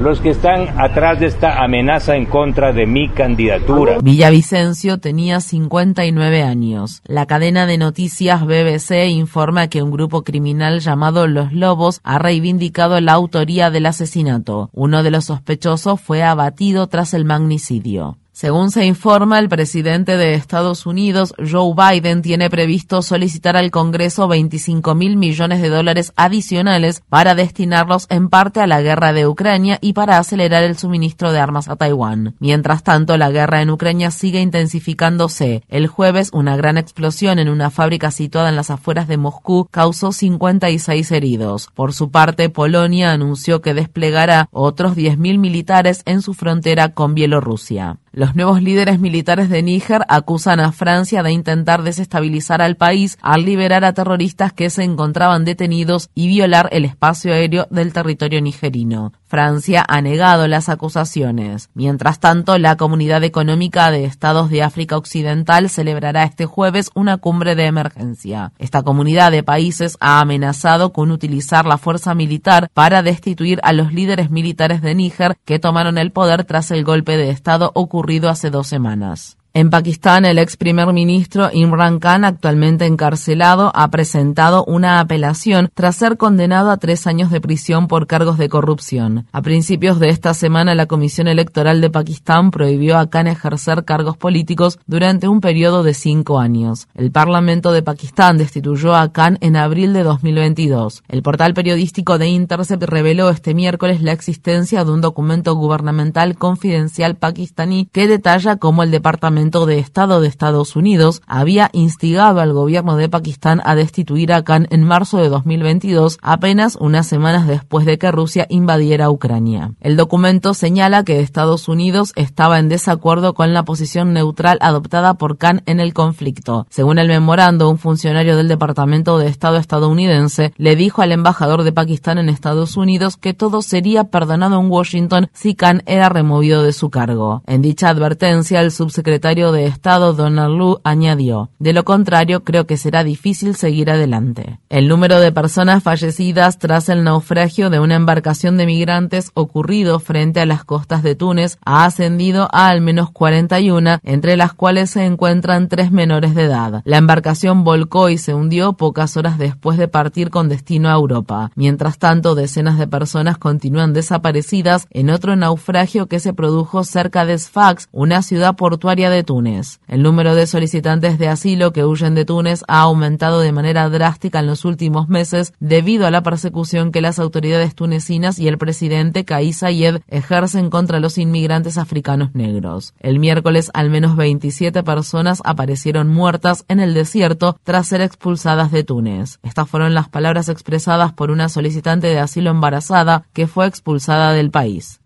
[0.03, 3.99] los que están atrás de esta amenaza en contra de mi candidatura.
[4.03, 7.03] Villavicencio tenía 59 años.
[7.07, 13.01] La cadena de noticias BBC informa que un grupo criminal llamado Los Lobos ha reivindicado
[13.01, 14.71] la autoría del asesinato.
[14.73, 18.19] Uno de los sospechosos fue abatido tras el magnicidio.
[18.43, 24.27] Según se informa, el presidente de Estados Unidos, Joe Biden, tiene previsto solicitar al Congreso
[24.27, 29.79] 25 mil millones de dólares adicionales para destinarlos en parte a la guerra de Ucrania
[29.81, 32.35] y para acelerar el suministro de armas a Taiwán.
[32.41, 35.63] Mientras tanto, la guerra en Ucrania sigue intensificándose.
[35.69, 40.11] El jueves, una gran explosión en una fábrica situada en las afueras de Moscú causó
[40.11, 41.69] 56 heridos.
[41.73, 47.99] Por su parte, Polonia anunció que desplegará otros 10.000 militares en su frontera con Bielorrusia.
[48.15, 53.47] Los nuevos líderes militares de Níger acusan a Francia de intentar desestabilizar al país al
[53.47, 59.15] liberar a terroristas que se encontraban detenidos y violar el espacio aéreo del territorio nigerino.
[59.33, 61.71] Francia ha negado las acusaciones.
[61.73, 67.55] Mientras tanto, la Comunidad Económica de Estados de África Occidental celebrará este jueves una cumbre
[67.55, 68.53] de emergencia.
[68.59, 73.95] Esta comunidad de países ha amenazado con utilizar la fuerza militar para destituir a los
[73.95, 78.51] líderes militares de Níger que tomaron el poder tras el golpe de Estado ocurrido hace
[78.51, 79.39] dos semanas.
[79.55, 85.97] En Pakistán, el ex primer ministro Imran Khan, actualmente encarcelado, ha presentado una apelación tras
[85.97, 89.27] ser condenado a tres años de prisión por cargos de corrupción.
[89.31, 94.17] A principios de esta semana, la Comisión Electoral de Pakistán prohibió a Khan ejercer cargos
[94.17, 96.89] políticos durante un periodo de cinco años.
[96.95, 101.03] El Parlamento de Pakistán destituyó a Khan en abril de 2022.
[101.09, 107.17] El portal periodístico de Intercept reveló este miércoles la existencia de un documento gubernamental confidencial
[107.17, 112.97] pakistaní que detalla cómo el Departamento de Estado de Estados Unidos había instigado al gobierno
[112.97, 117.99] de Pakistán a destituir a Khan en marzo de 2022, apenas unas semanas después de
[117.99, 119.73] que Rusia invadiera Ucrania.
[119.81, 125.39] El documento señala que Estados Unidos estaba en desacuerdo con la posición neutral adoptada por
[125.39, 126.67] Khan en el conflicto.
[126.71, 131.73] Según el memorando, un funcionario del Departamento de Estado estadounidense le dijo al embajador de
[131.73, 136.73] Pakistán en Estados Unidos que todo sería perdonado en Washington si Khan era removido de
[136.73, 137.43] su cargo.
[137.47, 142.77] En dicha advertencia, el subsecretario de Estado Donald Lu añadió, de lo contrario creo que
[142.77, 144.59] será difícil seguir adelante.
[144.69, 150.41] El número de personas fallecidas tras el naufragio de una embarcación de migrantes ocurrido frente
[150.41, 155.07] a las costas de Túnez ha ascendido a al menos 41, entre las cuales se
[155.07, 156.83] encuentran tres menores de edad.
[156.85, 161.51] La embarcación volcó y se hundió pocas horas después de partir con destino a Europa.
[161.55, 167.39] Mientras tanto, decenas de personas continúan desaparecidas en otro naufragio que se produjo cerca de
[167.39, 169.81] Sfax, una ciudad portuaria de Túnez.
[169.89, 174.41] El número de solicitantes de asilo que huyen de Túnez ha aumentado de manera drástica
[174.41, 179.25] en los últimos meses debido a la persecución que las autoridades tunecinas y el presidente
[179.25, 182.95] Kais Saied ejercen contra los inmigrantes africanos negros.
[183.01, 188.85] El miércoles al menos 27 personas aparecieron muertas en el desierto tras ser expulsadas de
[188.85, 189.39] Túnez.
[189.43, 194.51] Estas fueron las palabras expresadas por una solicitante de asilo embarazada que fue expulsada del
[194.51, 195.02] país.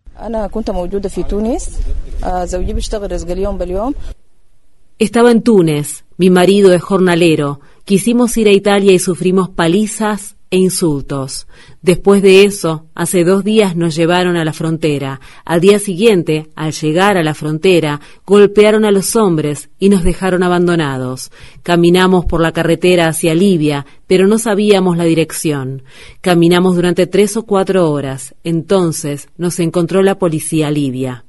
[4.99, 6.05] Estaba en Túnez.
[6.17, 7.61] Mi marido es jornalero.
[7.85, 11.48] Quisimos ir a Italia y sufrimos palizas, e insultos.
[11.82, 15.22] Después de eso, hace dos días nos llevaron a la frontera.
[15.46, 20.44] Al día siguiente, al llegar a la frontera, golpearon a los hombres y nos dejaron
[20.44, 21.32] abandonados.
[21.64, 25.84] Caminamos por la carretera hacia Libia, pero no sabíamos la dirección.
[26.20, 28.36] Caminamos durante tres o cuatro horas.
[28.44, 31.24] Entonces nos encontró la policía libia.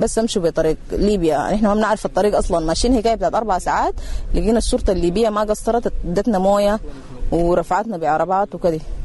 [0.00, 3.94] بس امشي بطريق ليبيا احنا ما بنعرف الطريق اصلا ماشيين هيك بتاعت اربع ساعات
[4.34, 6.80] لقينا الشرطه الليبيه ما قصرت ادتنا مويه
[7.19, 7.19] ورفعتنا بعربات وكده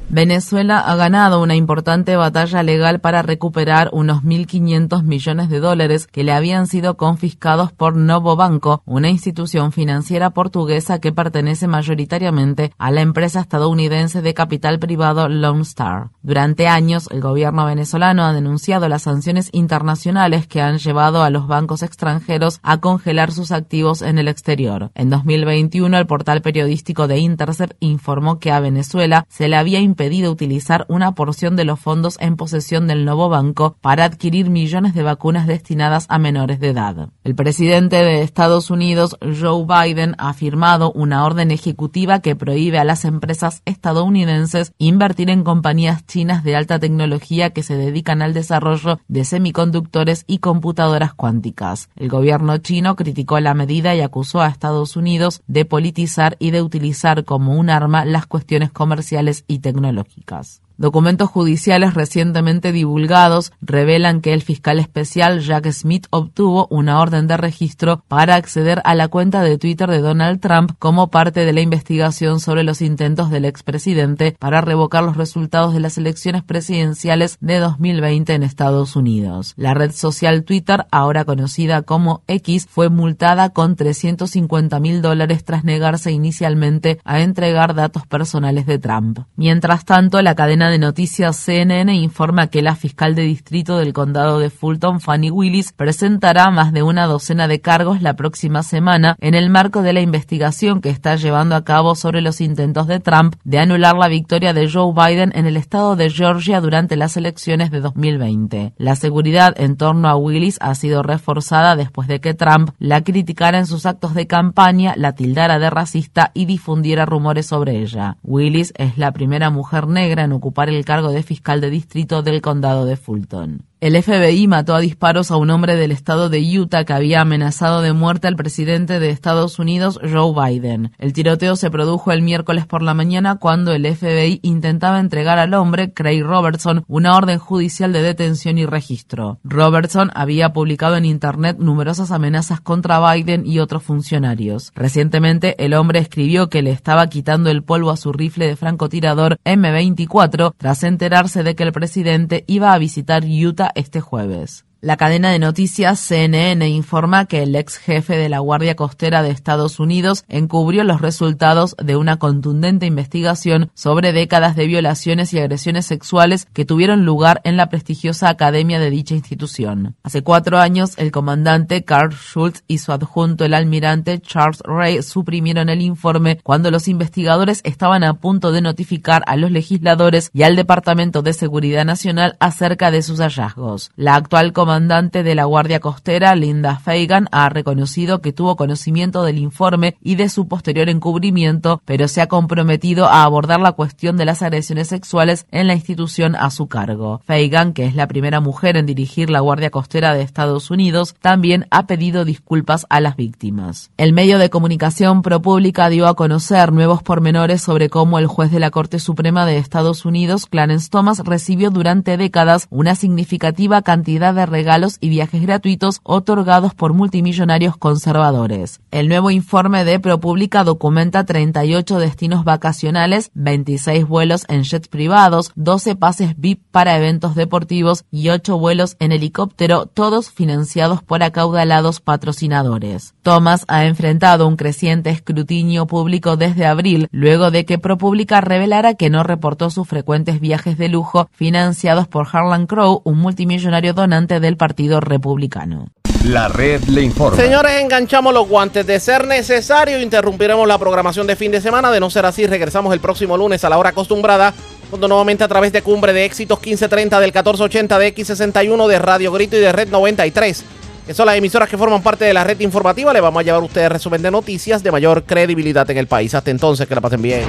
[0.08, 6.22] Venezuela ha ganado una importante batalla legal para recuperar unos 1.500 millones de dólares que
[6.22, 12.92] le habían sido confiscados por Novo Banco, una institución financiera portuguesa que pertenece mayoritariamente a
[12.92, 16.10] la empresa estadounidense de capital privado Lone Star.
[16.22, 21.48] Durante años, el gobierno venezolano ha denunciado las sanciones internacionales que han llevado a los
[21.48, 24.92] bancos extranjeros a congelar sus activos en el exterior.
[24.94, 30.32] En 2021, el portal periodístico de Intercept informó que a Venezuela se le había impedido
[30.32, 35.02] utilizar una porción de los fondos en posesión del nuevo banco para adquirir millones de
[35.02, 37.10] vacunas destinadas a menores de edad.
[37.24, 42.84] El presidente de Estados Unidos, Joe Biden, ha firmado una orden ejecutiva que prohíbe a
[42.84, 49.01] las empresas estadounidenses invertir en compañías chinas de alta tecnología que se dedican al desarrollo
[49.09, 51.90] de semiconductores y computadoras cuánticas.
[51.97, 56.62] El gobierno chino criticó la medida y acusó a Estados Unidos de politizar y de
[56.62, 60.62] utilizar como un arma las cuestiones comerciales y tecnológicas.
[60.78, 67.38] Documentos judiciales recientemente divulgados revelan que el fiscal especial Jack Smith obtuvo una orden de
[67.38, 71.62] registro para acceder a la cuenta de Twitter de Donald Trump como parte de la
[71.62, 77.58] investigación sobre los intentos del expresidente para revocar los resultados de las elecciones presidenciales de
[77.58, 79.54] 2020 en Estados Unidos.
[79.56, 85.64] La red social Twitter, ahora conocida como X, fue multada con 350 mil dólares tras
[85.64, 89.20] negarse inicialmente a entregar datos personales de Trump.
[89.36, 94.38] Mientras tanto, la cadena de noticias CNN informa que la fiscal de distrito del condado
[94.38, 99.34] de Fulton, Fanny Willis, presentará más de una docena de cargos la próxima semana en
[99.34, 103.36] el marco de la investigación que está llevando a cabo sobre los intentos de Trump
[103.44, 107.70] de anular la victoria de Joe Biden en el estado de Georgia durante las elecciones
[107.70, 108.72] de 2020.
[108.76, 113.59] La seguridad en torno a Willis ha sido reforzada después de que Trump la criticara
[113.59, 118.16] en sus actos de campaña, la tildara de racista y difundiera rumores sobre ella.
[118.22, 122.40] Willis es la primera mujer negra en ocupar el cargo de fiscal de distrito del
[122.40, 123.62] condado de Fulton.
[123.78, 127.82] El FBI mató a disparos a un hombre del estado de Utah que había amenazado
[127.82, 130.92] de muerte al presidente de Estados Unidos, Joe Biden.
[130.96, 135.52] El tiroteo se produjo el miércoles por la mañana cuando el FBI intentaba entregar al
[135.52, 139.40] hombre, Craig Robertson, una orden judicial de detención y registro.
[139.44, 144.72] Robertson había publicado en Internet numerosas amenazas contra Biden y otros funcionarios.
[144.74, 149.36] Recientemente, el hombre escribió que le estaba quitando el polvo a su rifle de francotirador
[149.44, 154.65] M24 tras enterarse de que el presidente iba a visitar Utah este jueves.
[154.82, 159.30] La cadena de noticias CNN informa que el ex jefe de la Guardia Costera de
[159.30, 165.86] Estados Unidos encubrió los resultados de una contundente investigación sobre décadas de violaciones y agresiones
[165.86, 169.96] sexuales que tuvieron lugar en la prestigiosa academia de dicha institución.
[170.02, 175.70] Hace cuatro años, el comandante Carl Schultz y su adjunto, el almirante Charles Ray, suprimieron
[175.70, 180.54] el informe cuando los investigadores estaban a punto de notificar a los legisladores y al
[180.54, 183.90] Departamento de Seguridad Nacional acerca de sus hallazgos.
[183.96, 189.38] La actual comandante de la Guardia Costera, Linda Fagan, ha reconocido que tuvo conocimiento del
[189.38, 194.24] informe y de su posterior encubrimiento, pero se ha comprometido a abordar la cuestión de
[194.24, 197.20] las agresiones sexuales en la institución a su cargo.
[197.24, 201.68] Fagan, que es la primera mujer en dirigir la Guardia Costera de Estados Unidos, también
[201.70, 203.93] ha pedido disculpas a las víctimas.
[203.97, 208.59] El medio de comunicación ProPublica dio a conocer nuevos pormenores sobre cómo el juez de
[208.59, 214.47] la Corte Suprema de Estados Unidos, Clarence Thomas, recibió durante décadas una significativa cantidad de
[214.56, 218.80] regalos y viajes gratuitos otorgados por multimillonarios conservadores.
[218.90, 225.96] El nuevo informe de ProPublica documenta 38 destinos vacacionales, 26 vuelos en jets privados, 12
[225.96, 233.14] pases VIP para eventos deportivos y 8 vuelos en helicóptero, todos financiados por acaudalados patrocinadores.
[233.20, 239.10] Thomas ha enfrentado un creciente escrutinio público desde abril, luego de que ProPublica revelara que
[239.10, 244.56] no reportó sus frecuentes viajes de lujo financiados por Harlan Crow, un multimillonario donante del
[244.56, 245.89] Partido Republicano.
[246.24, 247.36] La red le informa.
[247.36, 248.86] Señores, enganchamos los guantes.
[248.86, 251.90] De ser necesario, interrumpiremos la programación de fin de semana.
[251.90, 254.55] De no ser así, regresamos el próximo lunes a la hora acostumbrada.
[254.89, 259.32] Cuando nuevamente a través de Cumbre de Éxitos 1530 del 1480 de X61 de Radio
[259.32, 260.64] Grito y de Red 93.
[261.06, 263.12] Que son las emisoras que forman parte de la red informativa.
[263.12, 266.35] Le vamos a llevar a ustedes resumen de noticias de mayor credibilidad en el país.
[266.35, 267.44] Hasta entonces, que la pasen bien.